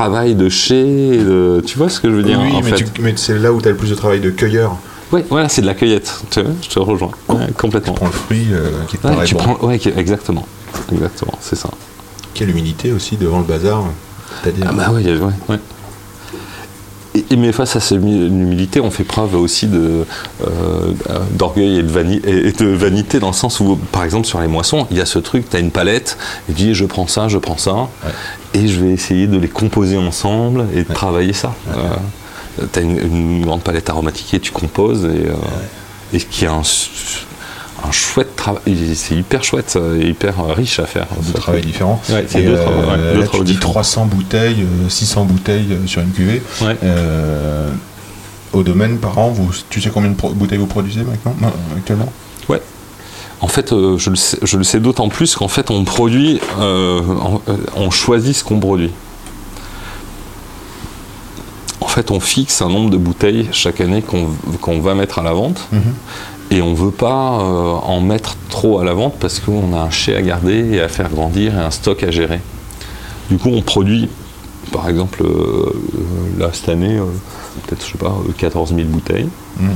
travail 0.00 0.34
de 0.34 0.48
chez. 0.50 1.18
de- 1.18 1.62
tu 1.66 1.78
vois 1.78 1.88
ce 1.88 2.00
que 2.00 2.10
je 2.10 2.14
veux 2.16 2.22
dire 2.22 2.38
oui, 2.42 2.52
en 2.52 2.60
mais, 2.62 2.70
mais 3.00 3.12
c'est 3.16 3.38
là 3.38 3.52
où 3.52 3.60
tu 3.62 3.68
as 3.68 3.70
le 3.70 3.76
plus 3.76 3.88
de 3.90 3.94
travail 3.94 4.20
de 4.20 4.30
cueilleur. 4.30 4.76
Ouais, 5.12 5.24
voilà, 5.30 5.48
c'est 5.48 5.62
de 5.62 5.66
la 5.66 5.74
cueillette. 5.74 6.20
Tu 6.30 6.42
vois, 6.42 6.50
je 6.62 6.68
te 6.68 6.78
rejoins. 6.78 7.12
Ouais, 7.28 7.46
complètement. 7.56 7.94
Tu 7.94 7.98
prends 8.00 8.06
le 8.06 8.12
fruit 8.12 8.46
euh, 8.52 8.70
qui 8.88 8.98
te 8.98 9.06
Ouais, 9.06 9.12
paraît 9.14 9.24
tu 9.26 9.34
bon. 9.34 9.40
prends, 9.40 9.66
ouais, 9.68 9.80
exactement. 9.96 10.46
Exactement, 10.92 11.32
c'est 11.40 11.56
ça. 11.56 11.70
Quelle 12.34 12.50
humilité 12.50 12.92
aussi 12.92 13.16
devant 13.16 13.38
le 13.38 13.44
bazar. 13.44 13.84
Ah 14.44 14.48
bah 14.74 14.90
ouais, 14.92 15.02
ouais, 15.04 15.18
ouais. 15.48 15.58
et- 17.30 17.36
mais 17.36 17.50
face 17.52 17.74
à 17.76 17.80
cette 17.80 17.96
humi- 17.98 18.26
humilité, 18.26 18.80
on 18.80 18.90
fait 18.90 19.04
preuve 19.04 19.34
aussi 19.36 19.66
de, 19.66 20.04
euh, 20.46 20.92
d'orgueil 21.32 21.78
et 21.78 21.82
de, 21.82 21.88
vani- 21.88 22.20
et 22.26 22.52
de 22.52 22.66
vanité 22.66 23.18
dans 23.20 23.28
le 23.28 23.32
sens 23.34 23.58
où, 23.60 23.76
par 23.92 24.04
exemple, 24.04 24.26
sur 24.26 24.40
les 24.40 24.48
moissons, 24.48 24.86
il 24.90 24.98
y 24.98 25.00
a 25.00 25.06
ce 25.06 25.18
truc, 25.18 25.48
tu 25.48 25.56
as 25.56 25.60
une 25.60 25.70
palette, 25.70 26.18
et 26.48 26.52
tu 26.52 26.62
dis 26.64 26.74
je 26.74 26.84
prends 26.84 27.06
ça, 27.06 27.28
je 27.28 27.38
prends 27.38 27.56
ça, 27.56 27.88
et 28.56 28.68
je 28.68 28.80
vais 28.80 28.90
essayer 28.92 29.26
de 29.26 29.38
les 29.38 29.48
composer 29.48 29.96
ensemble 29.98 30.66
et 30.74 30.82
de 30.82 30.92
travailler 30.92 31.32
ça. 31.32 31.54
tu 32.72 32.78
as 32.78 32.82
une, 32.82 32.98
une 32.98 33.44
grande 33.44 33.62
palette 33.62 33.90
aromatique 33.90 34.32
et 34.34 34.40
tu 34.40 34.50
composes, 34.50 35.04
et, 35.04 35.28
euh, 35.28 35.34
et 36.14 36.18
qui 36.18 36.44
est 36.44 36.48
un, 36.48 36.62
chouette 37.92 38.34
travail, 38.34 38.94
c'est 38.94 39.14
hyper 39.14 39.44
chouette, 39.44 39.78
et 40.00 40.08
hyper 40.08 40.40
euh, 40.40 40.52
riche 40.54 40.80
à 40.80 40.86
faire. 40.86 41.06
travail. 41.34 41.62
Ouais, 42.08 42.24
c'est 42.26 42.42
deux 42.42 42.54
euh, 42.54 42.62
travaux, 42.64 42.90
ouais, 42.90 43.12
deux 43.14 43.20
là, 43.20 43.26
travaux 43.26 43.44
tu 43.44 43.50
dis 43.50 43.56
différents. 43.56 43.72
300 43.72 44.06
bouteilles, 44.06 44.62
euh, 44.62 44.88
600 44.88 45.24
bouteilles 45.24 45.72
euh, 45.72 45.86
sur 45.86 46.00
une 46.00 46.10
cuvée. 46.10 46.42
Ouais. 46.62 46.76
Euh, 46.82 47.70
au 48.52 48.62
domaine 48.62 48.98
par 48.98 49.18
an, 49.18 49.28
vous, 49.28 49.50
tu 49.68 49.80
sais 49.80 49.90
combien 49.90 50.10
de 50.10 50.16
bouteilles 50.16 50.58
vous 50.58 50.66
produisez 50.66 51.02
maintenant, 51.02 51.36
non, 51.40 51.52
actuellement? 51.76 52.04
Ouais. 52.06 52.10
En 53.40 53.48
fait, 53.48 53.72
euh, 53.72 53.98
je 53.98 54.10
le 54.10 54.16
sais, 54.16 54.38
je 54.42 54.56
le 54.56 54.64
sais 54.64 54.80
d'autant 54.80 55.08
plus 55.08 55.34
qu'en 55.36 55.48
fait, 55.48 55.70
on 55.70 55.84
produit, 55.84 56.40
euh, 56.58 57.02
euh, 57.48 57.56
on 57.76 57.90
choisit 57.90 58.34
ce 58.34 58.42
qu'on 58.44 58.58
produit. 58.58 58.90
En 61.80 61.88
fait, 61.88 62.10
on 62.10 62.20
fixe 62.20 62.62
un 62.62 62.68
nombre 62.68 62.90
de 62.90 62.96
bouteilles 62.96 63.48
chaque 63.52 63.80
année 63.80 64.02
qu'on 64.02 64.80
va 64.80 64.94
mettre 64.94 65.18
à 65.18 65.22
la 65.22 65.32
vente. 65.32 65.60
Mhm. 65.72 65.94
Et 66.50 66.62
on 66.62 66.70
ne 66.70 66.76
veut 66.76 66.90
pas 66.92 67.40
euh, 67.40 67.72
en 67.72 68.00
mettre 68.00 68.36
trop 68.48 68.78
à 68.78 68.84
la 68.84 68.94
vente 68.94 69.16
parce 69.18 69.40
qu'on 69.40 69.74
a 69.74 69.80
un 69.80 69.90
chai 69.90 70.14
à 70.14 70.22
garder 70.22 70.74
et 70.74 70.80
à 70.80 70.88
faire 70.88 71.10
grandir 71.10 71.54
et 71.54 71.60
un 71.60 71.70
stock 71.70 72.02
à 72.04 72.10
gérer. 72.10 72.40
Du 73.30 73.38
coup, 73.38 73.50
on 73.52 73.62
produit, 73.62 74.08
par 74.72 74.88
exemple, 74.88 75.24
euh, 75.24 75.72
là, 76.38 76.50
cette 76.52 76.68
année, 76.68 76.98
euh, 76.98 77.04
peut-être, 77.66 77.84
je 77.84 77.92
sais 77.92 77.98
pas, 77.98 78.14
euh, 78.28 78.32
14 78.36 78.74
000 78.74 78.86
bouteilles. 78.88 79.28
Mhm. 79.58 79.70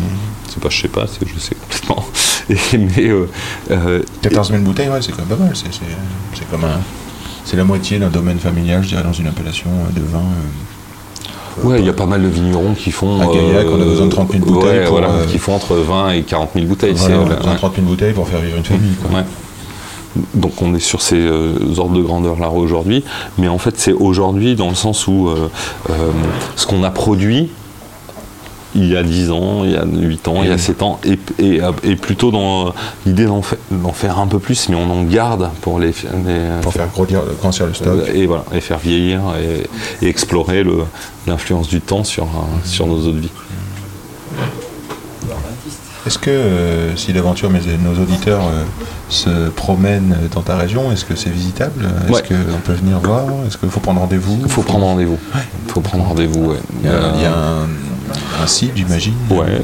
C'est 0.49 0.61
pas, 0.63 0.69
je 0.69 0.81
sais 0.81 0.89
pas, 0.89 1.07
c'est 1.07 1.27
je 1.27 1.39
sais 1.41 1.57
complètement. 1.57 2.05
Et, 2.51 2.79
mais 2.79 3.09
euh, 3.09 3.29
euh, 3.71 4.03
14 4.23 4.51
000 4.51 4.63
bouteilles, 4.63 4.89
ouais, 4.89 5.01
c'est 5.01 5.13
quand 5.13 5.27
même 5.27 5.39
pas 5.39 5.45
mal. 5.45 5.53
C'est, 5.55 6.51
comme 6.51 6.65
un. 6.65 6.81
C'est 7.45 7.57
la 7.57 7.65
moitié 7.65 7.99
d'un 7.99 8.09
domaine 8.09 8.39
familial, 8.39 8.83
je 8.83 8.89
dirais, 8.89 9.03
dans 9.03 9.13
une 9.13 9.27
appellation 9.27 9.71
euh, 9.71 9.99
de 9.99 10.05
vin. 10.05 10.19
euh. 10.19 11.67
Ouais, 11.67 11.81
il 11.81 11.87
y 11.87 11.89
a 11.89 11.93
pas 11.93 12.07
mal 12.07 12.23
de 12.23 12.29
vignerons 12.29 12.75
qui 12.75 12.91
font. 12.91 13.21
À 13.21 13.27
Gaillac, 13.27 13.67
on 13.71 13.81
a 13.81 13.85
besoin 13.85 14.07
de 14.07 14.11
30 14.11 14.33
000 14.33 14.45
bouteilles 14.45 14.79
ouais, 14.79 14.85
pour, 14.85 14.99
voilà, 14.99 15.25
qui 15.29 15.39
font 15.39 15.55
entre 15.55 15.75
20 15.75 16.11
et 16.13 16.23
40 16.23 16.51
000 16.55 16.67
bouteilles. 16.67 16.95
Voilà, 16.95 17.19
on 17.19 17.23
a 17.23 17.35
besoin 17.35 17.39
de 17.39 17.49
ouais. 17.49 17.57
30 17.57 17.75
000 17.77 17.87
bouteilles 17.87 18.13
pour 18.13 18.29
faire 18.29 18.41
vivre 18.41 18.57
une 18.57 18.65
famille. 18.65 18.95
Quoi. 18.95 19.19
Ouais. 19.19 19.25
Donc 20.35 20.63
on 20.63 20.75
est 20.75 20.81
sur 20.81 21.03
ces 21.03 21.25
ordres 21.77 21.97
de 21.97 22.03
grandeur 22.03 22.37
là 22.39 22.51
aujourd'hui, 22.51 23.05
mais 23.39 23.49
en 23.49 23.59
fait 23.59 23.79
c'est 23.79 23.93
aujourd'hui 23.93 24.57
dans 24.57 24.69
le 24.69 24.75
sens 24.75 25.07
où 25.07 25.29
ce 26.57 26.67
qu'on 26.67 26.83
a 26.83 26.91
produit 26.91 27.51
il 28.75 28.87
y 28.87 28.97
a 28.97 29.03
10 29.03 29.31
ans, 29.33 29.65
il 29.65 29.73
y 29.73 29.77
a 29.77 29.85
8 29.85 30.29
ans, 30.29 30.43
il 30.43 30.49
y 30.49 30.53
a 30.53 30.59
7 30.59 30.83
ans, 30.83 31.01
et, 31.05 31.19
et, 31.39 31.61
et 31.83 31.97
plutôt 31.97 32.31
dans 32.31 32.69
euh, 32.69 32.71
l'idée 33.07 33.27
d'en 33.27 33.43
fa- 33.43 33.57
d'en 33.71 33.93
faire 33.93 34.19
un 34.19 34.27
peu 34.27 34.39
plus, 34.39 34.69
mais 34.69 34.77
on 34.77 34.91
en 34.91 35.03
garde 35.03 35.51
pour 35.61 35.79
les, 35.81 35.89
les- 35.89 36.61
Pour 36.63 36.73
faire 36.73 36.89
grandir, 36.89 37.23
grandir 37.41 37.67
le 37.67 37.75
stock. 37.75 38.01
et 38.15 38.27
voilà, 38.27 38.45
et 38.55 38.61
faire 38.61 38.79
vieillir 38.79 39.21
et, 40.01 40.05
et 40.07 40.09
explorer 40.09 40.65
l'influence 41.27 41.69
du 41.69 41.81
temps 41.81 42.05
sur, 42.05 42.25
euh, 42.25 42.29
sur 42.65 42.87
nos 42.87 42.99
eaux 43.09 43.13
de 43.13 43.21
vie. 43.21 43.31
Est-ce 46.07 46.19
que 46.19 46.31
euh, 46.31 46.97
si 46.97 47.13
l'aventure, 47.13 47.51
mais 47.51 47.61
nos 47.85 48.01
auditeurs 48.03 48.41
euh, 48.47 48.65
se 49.11 49.51
promènent 49.51 50.17
dans 50.35 50.41
ta 50.41 50.57
région, 50.57 50.91
est-ce 50.91 51.05
que 51.05 51.15
c'est 51.15 51.29
visitable? 51.29 51.85
Est-ce 52.05 52.13
Ouais. 52.13 52.23
qu'on 52.23 52.61
peut 52.65 52.73
venir 52.73 52.99
voir? 53.01 53.27
Est-ce 53.47 53.59
qu'il 53.59 53.69
faut 53.69 53.81
prendre 53.81 54.01
rendez-vous? 54.01 54.39
Il 54.43 54.49
faut 54.51 54.63
prendre 54.63 54.87
rendez-vous. 54.87 55.19
Il 55.67 55.71
faut 55.73 55.81
prendre 55.83 56.05
rendez-vous, 56.05 56.47
ouais. 56.53 56.57
Il 56.83 56.87
y 56.87 56.89
a, 56.89 57.13
il 57.17 57.21
y 57.23 57.25
a 57.27 57.33
Euh, 57.33 57.65
un, 57.65 57.69
un 58.43 58.47
site, 58.47 58.73
j'imagine. 58.77 59.15
Ouais, 59.31 59.61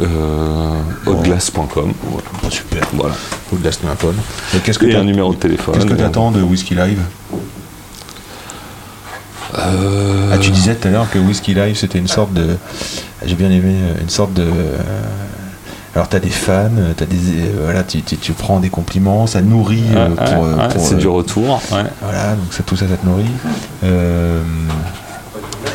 euh, 0.00 0.80
hauteglace.com. 1.06 1.92
Oh, 2.12 2.20
super. 2.50 2.82
Voilà. 2.92 3.14
Paul. 3.98 4.14
Et 4.54 4.58
qu'est-ce 4.60 4.78
que 4.78 4.86
t'as- 4.86 5.00
un 5.00 5.04
numéro 5.04 5.32
de 5.32 5.38
téléphone. 5.38 5.74
Qu'est-ce 5.74 5.86
que 5.86 5.94
tu 5.94 6.02
attends 6.04 6.30
de 6.30 6.42
Whisky 6.42 6.74
Live? 6.74 7.00
Euh, 9.58 10.30
Ah, 10.32 10.38
tu 10.38 10.50
disais 10.50 10.74
tout 10.74 10.88
à 10.88 10.90
l'heure 10.90 11.10
que 11.10 11.18
Whisky 11.18 11.52
Live 11.54 11.76
c'était 11.76 11.98
une 11.98 12.08
sorte 12.08 12.32
de. 12.32 12.56
J'ai 13.24 13.34
bien 13.34 13.50
aimé, 13.50 13.74
euh, 13.74 14.00
une 14.00 14.08
sorte 14.08 14.32
de. 14.32 14.42
euh, 14.42 14.78
Alors, 15.94 16.08
tu 16.08 16.16
as 16.16 16.20
des 16.20 16.30
fans, 16.30 16.70
t'as 16.96 17.04
des, 17.04 17.16
euh, 17.16 17.64
voilà, 17.64 17.82
tu, 17.82 18.00
tu- 18.00 18.16
tu 18.16 18.32
prends 18.32 18.60
des 18.60 18.70
compliments, 18.70 19.26
ça 19.26 19.42
nourrit 19.42 19.84
euh, 19.94 20.08
ouais, 20.08 20.14
pour. 20.14 20.42
ouais, 20.44 20.48
euh, 20.48 20.56
ouais, 20.56 20.68
pour, 20.68 20.80
c'est 20.86 20.94
euh, 20.94 20.98
du 20.98 21.08
retour. 21.08 21.60
Voilà, 22.00 22.30
donc 22.34 22.50
ça, 22.50 22.62
tout 22.64 22.76
ça, 22.76 22.86
ça 22.88 22.96
te 22.96 23.04
nourrit. 23.04 23.26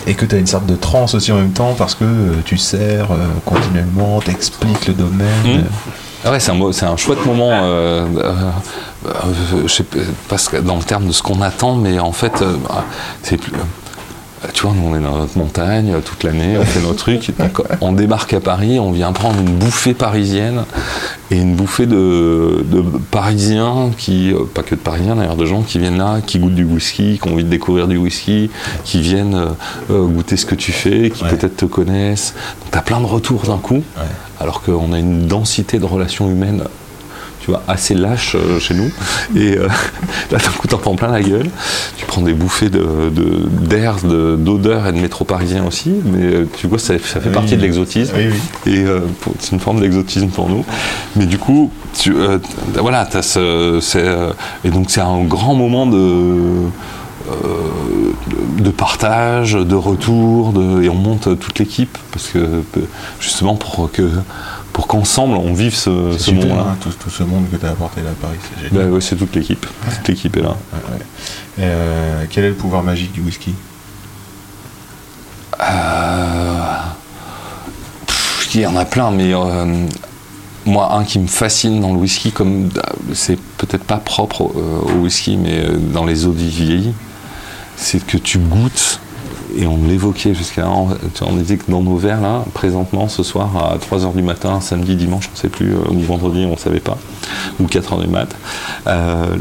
Et 0.08 0.14
que 0.16 0.26
tu 0.26 0.36
as 0.36 0.39
une 0.39 0.47
sorte 0.47 0.66
de 0.66 0.76
transe 0.76 1.14
aussi 1.16 1.32
en 1.34 1.36
même 1.36 1.51
temps 1.51 1.76
parce 1.78 1.93
que 1.93 2.05
euh, 2.05 2.34
tu 2.45 2.58
sers 2.58 3.12
euh, 3.12 3.16
continuellement, 3.45 4.20
t'expliques 4.22 4.88
le 4.88 4.93
domaine. 4.93 5.43
Mm. 5.45 5.64
Ah 6.26 6.32
ouais, 6.32 6.39
c'est 6.39 6.51
un, 6.51 6.55
mo- 6.55 6.72
c'est 6.72 6.86
un 6.86 6.95
chouette 6.97 7.24
moment. 7.26 7.51
euh, 7.51 8.05
euh, 8.18 8.34
euh, 9.05 9.12
je 9.66 9.68
sais 9.68 9.84
pas 9.84 9.97
parce 10.30 10.47
que 10.49 10.58
dans 10.58 10.78
le 10.78 10.84
terme 10.84 11.05
de 11.08 11.12
ce 11.12 11.22
qu'on 11.22 11.41
attend, 11.41 11.76
mais 11.76 11.99
en 11.99 12.12
fait, 12.14 12.41
euh, 12.41 12.55
bah, 12.68 12.84
c'est 13.22 13.38
plus. 13.38 13.51
Euh, 14.43 14.47
Tu 14.53 14.63
vois, 14.63 14.73
nous 14.75 14.88
on 14.89 14.95
est 14.95 15.01
dans 15.01 15.17
notre 15.17 15.38
montagne 15.38 15.91
euh, 15.93 15.99
toute 16.01 16.23
l'année, 16.23 16.57
on 16.59 16.63
fait 16.65 16.81
nos 16.81 16.93
trucs. 16.93 17.31
Donc, 17.39 17.61
on 17.81 17.91
débarque 17.93 18.33
à 18.33 18.39
Paris, 18.39 18.79
on 18.79 18.91
vient 18.91 19.11
prendre 19.11 19.39
une 19.39 19.55
bouffée 19.57 19.93
parisienne 19.93 20.63
et 21.31 21.38
une 21.38 21.55
bouffée 21.55 21.85
de, 21.85 22.63
de 22.65 22.81
Parisiens 23.11 23.91
qui, 23.97 24.31
euh, 24.33 24.39
pas 24.53 24.63
que 24.63 24.75
de 24.75 24.79
Parisiens 24.79 25.15
d'ailleurs, 25.15 25.35
de 25.35 25.45
gens 25.45 25.61
qui 25.61 25.79
viennent 25.79 25.97
là, 25.97 26.19
qui 26.25 26.39
goûtent 26.39 26.55
du 26.55 26.63
whisky, 26.63 27.19
qui 27.21 27.27
ont 27.29 27.33
envie 27.33 27.43
de 27.43 27.49
découvrir 27.49 27.88
du 27.88 27.97
whisky, 27.97 28.49
qui 28.83 29.01
viennent 29.01 29.47
euh, 29.91 30.05
goûter 30.07 30.38
ce 30.38 30.45
que 30.45 30.55
tu 30.55 30.71
fais, 30.71 31.09
qui 31.09 31.23
Ouais. 31.23 31.29
peut-être 31.31 31.57
te 31.57 31.65
connaissent. 31.65 32.33
Donc 32.61 32.71
tu 32.71 32.77
as 32.77 32.81
plein 32.81 32.99
de 33.01 33.05
retours 33.05 33.43
d'un 33.43 33.57
coup, 33.57 33.75
Ouais. 33.97 34.03
alors 34.39 34.61
qu'on 34.61 34.93
a 34.93 34.99
une 34.99 35.27
densité 35.27 35.79
de 35.79 35.85
relations 35.85 36.29
humaines 36.29 36.63
tu 37.48 37.52
vois, 37.52 37.64
assez 37.70 37.93
lâche 37.93 38.36
euh, 38.36 38.60
chez 38.60 38.74
nous. 38.74 38.91
Et 39.34 39.58
euh, 39.58 39.70
là, 40.32 40.38
d'un 40.38 40.52
coup, 40.52 40.68
t'en 40.68 40.78
prends 40.80 40.95
plein 40.98 41.08
la 41.08 41.22
gueule. 41.22 41.50
Tu 41.95 42.06
prends 42.06 42.22
des 42.22 42.34
bouffées 42.34 42.70
de- 42.70 43.10
d'air, 43.50 43.95
de, 44.04 44.36
d'odeur 44.36 44.86
et 44.86 44.91
de 44.91 45.00
métro 45.00 45.24
parisien 45.24 45.66
aussi. 45.66 45.93
Mais 46.04 46.24
euh, 46.24 46.45
tu 46.58 46.68
vois, 46.68 46.78
ça, 46.78 46.95
ça 47.00 47.22
fait 47.22 47.30
Oui. 47.30 47.34
partie 47.34 47.56
de 47.56 47.62
l'exotisme. 47.62 48.14
Oui, 48.18 48.26
oui. 48.66 48.74
Et 48.74 48.86
c'est 49.39 49.54
une 49.54 49.62
forme 49.62 49.80
d'exotisme 49.80 50.28
pour 50.28 50.50
nous. 50.50 50.66
Mais 51.16 51.26
du 51.26 51.38
coup, 51.38 51.72
tu, 51.98 52.14
voilà, 52.78 53.06
t'as 53.06 53.22
ce, 53.22 53.80
et 54.66 54.70
donc 54.70 54.91
c'est 54.91 55.00
un 55.00 55.24
grand 55.24 55.56
moment 55.56 55.86
de, 55.88 56.36
de, 58.60 58.70
partage, 58.72 59.54
de 59.54 59.76
retour, 59.76 60.52
de, 60.52 60.84
et 60.84 60.89
on 60.89 60.95
monte 60.95 61.39
toute 61.39 61.60
l'équipe 61.60 61.98
parce 62.12 62.28
que 62.28 62.39
justement 63.22 63.56
pour 63.56 63.89
que 63.91 64.10
pour 64.78 64.86
qu'ensemble 64.86 65.38
on 65.38 65.53
vive 65.53 65.73
ce, 65.73 65.89
moment-là. 65.89 66.61
hein, 66.69 66.78
tout, 66.80 66.91
tout 66.91 67.09
ce 67.09 67.23
monde 67.23 67.49
que 67.49 67.55
tu 67.57 67.65
as 67.65 67.69
apporté 67.71 68.03
là 68.03 68.11
à 68.11 68.13
Paris, 68.13 68.38
c'est 68.43 68.69
génial. 68.69 68.86
Bah 68.86 68.93
ouais, 68.93 69.01
c'est 69.01 69.15
toute 69.15 69.36
l'équipe. 69.36 69.65
Toute 69.95 70.07
l'équipe 70.07 70.38
est 70.38 70.41
là. 70.43 70.55
Ouais. 70.71 70.99
Euh, 71.61 72.25
quel 72.30 72.43
est 72.45 72.49
le 72.49 72.53
pouvoir 72.53 72.84
magique 72.84 73.11
du 73.11 73.21
whisky? 73.21 73.55
Euh, 75.59 76.61
pff, 78.05 78.49
Il 78.53 78.61
y 78.61 78.67
en 78.67 78.75
a 78.75 78.86
plein, 78.86 79.09
mais 79.09 79.34
euh, 79.34 79.65
moi, 80.67 80.93
un 80.93 81.03
qui 81.05 81.17
me 81.17 81.28
fascine 81.28 81.82
dans 81.82 81.93
le 81.93 81.97
whisky, 81.97 82.32
comme 82.32 82.69
c'est 83.15 83.39
peut-être 83.57 83.84
pas 83.84 83.97
propre 83.97 84.41
au, 84.41 84.91
au 84.91 84.91
whisky, 85.01 85.38
mais 85.38 85.63
dans 85.91 86.05
les 86.05 86.28
eaux 86.28 86.32
vieillies, 86.32 86.93
c'est 87.78 88.05
que 88.05 88.17
tu 88.17 88.38
goûtes, 88.38 88.99
et 89.58 89.68
on 89.68 89.78
l'évoquait 89.88 90.34
jusqu'à 90.36 90.62
là, 90.62 90.70
on, 90.70 91.34
disait 91.36 91.58
que 91.58 91.70
dans 91.72 91.82
nos 91.82 91.97
verres, 91.97 92.22
là, 92.22 92.45
présentement, 92.53 93.08
ce 93.08 93.24
soir, 93.24 93.49
à 93.58 93.78
3h 93.78 94.14
du 94.16 94.22
matin, 94.22 94.62
samedi, 94.62 94.95
dimanche, 94.95 95.30
on 95.30 95.36
ne 95.36 95.38
sait 95.41 95.49
plus, 95.49 95.74
euh, 95.74 95.91
ou 95.91 95.99
vendredi, 95.99 96.45
on 96.47 96.51
ne 96.51 96.58
savait 96.58 96.80
pas, 96.80 96.97
ou 97.60 97.66
4h 97.66 98.01
du 98.01 98.08
mat, 98.08 98.30
euh, 98.88 99.36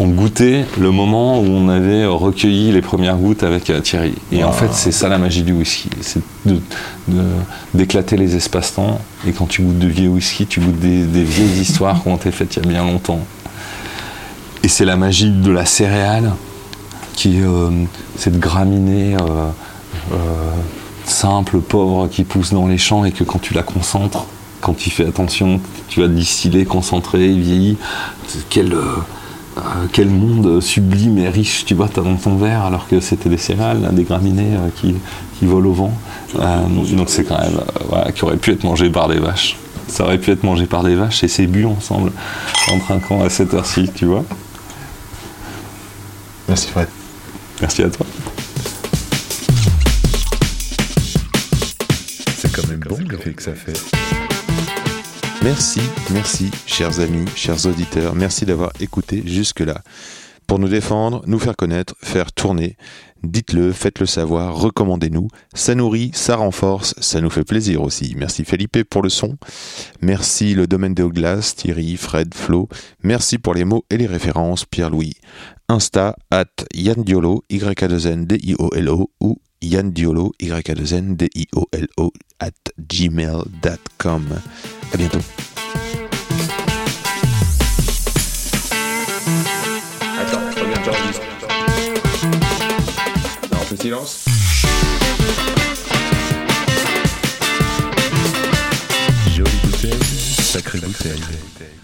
on 0.00 0.06
goûtait 0.08 0.64
le 0.78 0.90
moment 0.92 1.40
où 1.40 1.44
on 1.46 1.68
avait 1.68 2.06
recueilli 2.06 2.70
les 2.70 2.82
premières 2.82 3.16
gouttes 3.16 3.42
avec 3.42 3.68
euh, 3.70 3.80
Thierry. 3.80 4.14
Et 4.30 4.44
en 4.44 4.52
fait, 4.52 4.68
c'est 4.72 4.92
ça 4.92 5.08
la 5.08 5.18
magie 5.18 5.42
du 5.42 5.52
whisky. 5.52 5.90
C'est 6.02 6.20
de- 6.46 6.60
de- 7.08 7.22
d'éclater 7.74 8.16
les 8.16 8.36
espaces-temps. 8.36 9.00
Et 9.26 9.32
quand 9.32 9.46
tu 9.46 9.62
goûtes 9.62 9.78
de 9.80 9.88
vieux 9.88 10.08
whisky, 10.08 10.46
tu 10.46 10.60
goûtes 10.60 10.78
des, 10.78 11.02
des 11.02 11.24
vieilles 11.24 11.60
histoires 11.60 12.00
qui 12.02 12.08
ont 12.08 12.14
été 12.16 12.30
faites 12.30 12.54
il 12.56 12.62
y 12.62 12.66
a 12.66 12.68
bien 12.68 12.84
longtemps. 12.84 13.18
Et 14.62 14.68
c'est 14.68 14.84
la 14.84 14.96
magie 14.96 15.30
de 15.32 15.50
la 15.50 15.66
céréale, 15.66 16.32
qui 17.18 17.38
est 17.38 17.42
euh, 17.42 17.70
cette 18.16 18.38
graminée 18.38 19.16
euh, 19.16 19.50
euh, 20.12 20.16
simple, 21.04 21.58
pauvre, 21.58 22.06
qui 22.06 22.22
pousse 22.22 22.52
dans 22.52 22.68
les 22.68 22.78
champs 22.78 23.04
et 23.04 23.10
que 23.10 23.24
quand 23.24 23.40
tu 23.40 23.54
la 23.54 23.64
concentres, 23.64 24.26
quand 24.60 24.74
tu 24.74 24.88
fais 24.90 25.04
attention, 25.04 25.60
tu 25.88 26.00
vas 26.00 26.06
distiller, 26.06 26.64
concentrer, 26.64 27.26
vieillir. 27.32 27.74
Quel, 28.50 28.72
euh, 28.72 28.82
quel 29.92 30.10
monde 30.10 30.60
sublime 30.60 31.18
et 31.18 31.28
riche 31.28 31.64
tu 31.64 31.74
vois, 31.74 31.88
t'as 31.88 32.02
dans 32.02 32.14
ton 32.14 32.36
verre, 32.36 32.62
alors 32.64 32.86
que 32.86 33.00
c'était 33.00 33.28
des 33.28 33.36
céréales, 33.36 33.82
là, 33.82 33.90
des 33.90 34.04
graminées 34.04 34.54
euh, 34.54 34.68
qui, 34.76 34.94
qui 35.40 35.46
volent 35.46 35.70
au 35.70 35.72
vent. 35.72 35.92
Euh, 36.38 36.66
donc 36.96 37.10
c'est 37.10 37.24
quand 37.24 37.40
même, 37.40 37.58
voilà, 37.88 38.12
qui 38.12 38.22
aurait 38.22 38.36
pu 38.36 38.52
être 38.52 38.62
mangé 38.62 38.90
par 38.90 39.08
des 39.08 39.18
vaches. 39.18 39.56
Ça 39.88 40.04
aurait 40.04 40.18
pu 40.18 40.30
être 40.30 40.44
mangé 40.44 40.66
par 40.66 40.84
des 40.84 40.94
vaches 40.94 41.24
et 41.24 41.28
c'est 41.28 41.48
bu 41.48 41.66
ensemble, 41.66 42.12
en 42.70 42.78
trinquant 42.78 43.24
à 43.24 43.28
cette 43.28 43.54
heure-ci, 43.54 43.90
tu 43.92 44.06
vois. 44.06 44.22
Merci 46.48 46.68
Fred. 46.68 46.97
Merci 47.60 47.82
à 47.82 47.90
toi. 47.90 48.06
C'est 52.36 52.52
quand 52.52 52.66
même 52.68 52.80
bon 52.80 52.98
le 53.08 53.16
fait 53.18 53.32
que 53.32 53.42
ça 53.42 53.54
fait. 53.54 53.78
Merci, 55.42 55.80
merci, 56.10 56.50
chers 56.66 57.00
amis, 57.00 57.24
chers 57.34 57.66
auditeurs, 57.66 58.14
merci 58.14 58.44
d'avoir 58.44 58.72
écouté 58.80 59.22
jusque-là. 59.26 59.82
Pour 60.46 60.58
nous 60.58 60.68
défendre, 60.68 61.22
nous 61.26 61.38
faire 61.38 61.56
connaître, 61.56 61.94
faire 62.02 62.32
tourner, 62.32 62.76
dites-le, 63.22 63.72
faites-le 63.72 64.06
savoir, 64.06 64.56
recommandez-nous. 64.56 65.28
Ça 65.54 65.74
nourrit, 65.74 66.10
ça 66.14 66.36
renforce, 66.36 66.94
ça 66.98 67.20
nous 67.20 67.30
fait 67.30 67.44
plaisir 67.44 67.82
aussi. 67.82 68.14
Merci 68.16 68.44
Felipe 68.44 68.82
pour 68.84 69.02
le 69.02 69.08
son. 69.08 69.36
Merci 70.00 70.54
le 70.54 70.66
domaine 70.66 70.94
de 70.94 71.04
Glace, 71.04 71.56
Thierry, 71.56 71.96
Fred, 71.96 72.34
Flo. 72.34 72.68
Merci 73.02 73.38
pour 73.38 73.54
les 73.54 73.64
mots 73.64 73.84
et 73.90 73.96
les 73.96 74.06
références, 74.06 74.64
Pierre-Louis. 74.64 75.14
Insta 75.68 76.16
at 76.30 76.64
Yann 76.74 77.02
Diolo, 77.04 77.44
y 77.50 77.62
a 77.62 77.74
2 77.74 78.06
n 78.06 78.24
d 78.24 78.38
i 78.42 78.54
o 78.58 78.70
l 78.74 78.88
o 78.88 79.10
ou 79.20 79.38
Yann 79.60 79.92
Diolo, 79.92 80.32
y 80.40 80.50
a 80.50 80.62
2 80.62 80.94
n 80.94 81.16
d 81.16 81.28
i 81.34 81.46
o 81.52 81.66
l 81.72 81.86
o 81.98 82.10
at 82.40 82.72
gmail.com. 82.78 84.24
À 84.92 84.96
bientôt. 84.96 85.57
le 93.70 93.76
silence. 93.76 94.24
Jolie 99.36 99.50
bouteille, 99.64 99.92
sacrée 100.40 100.78
bouteille. 100.78 101.77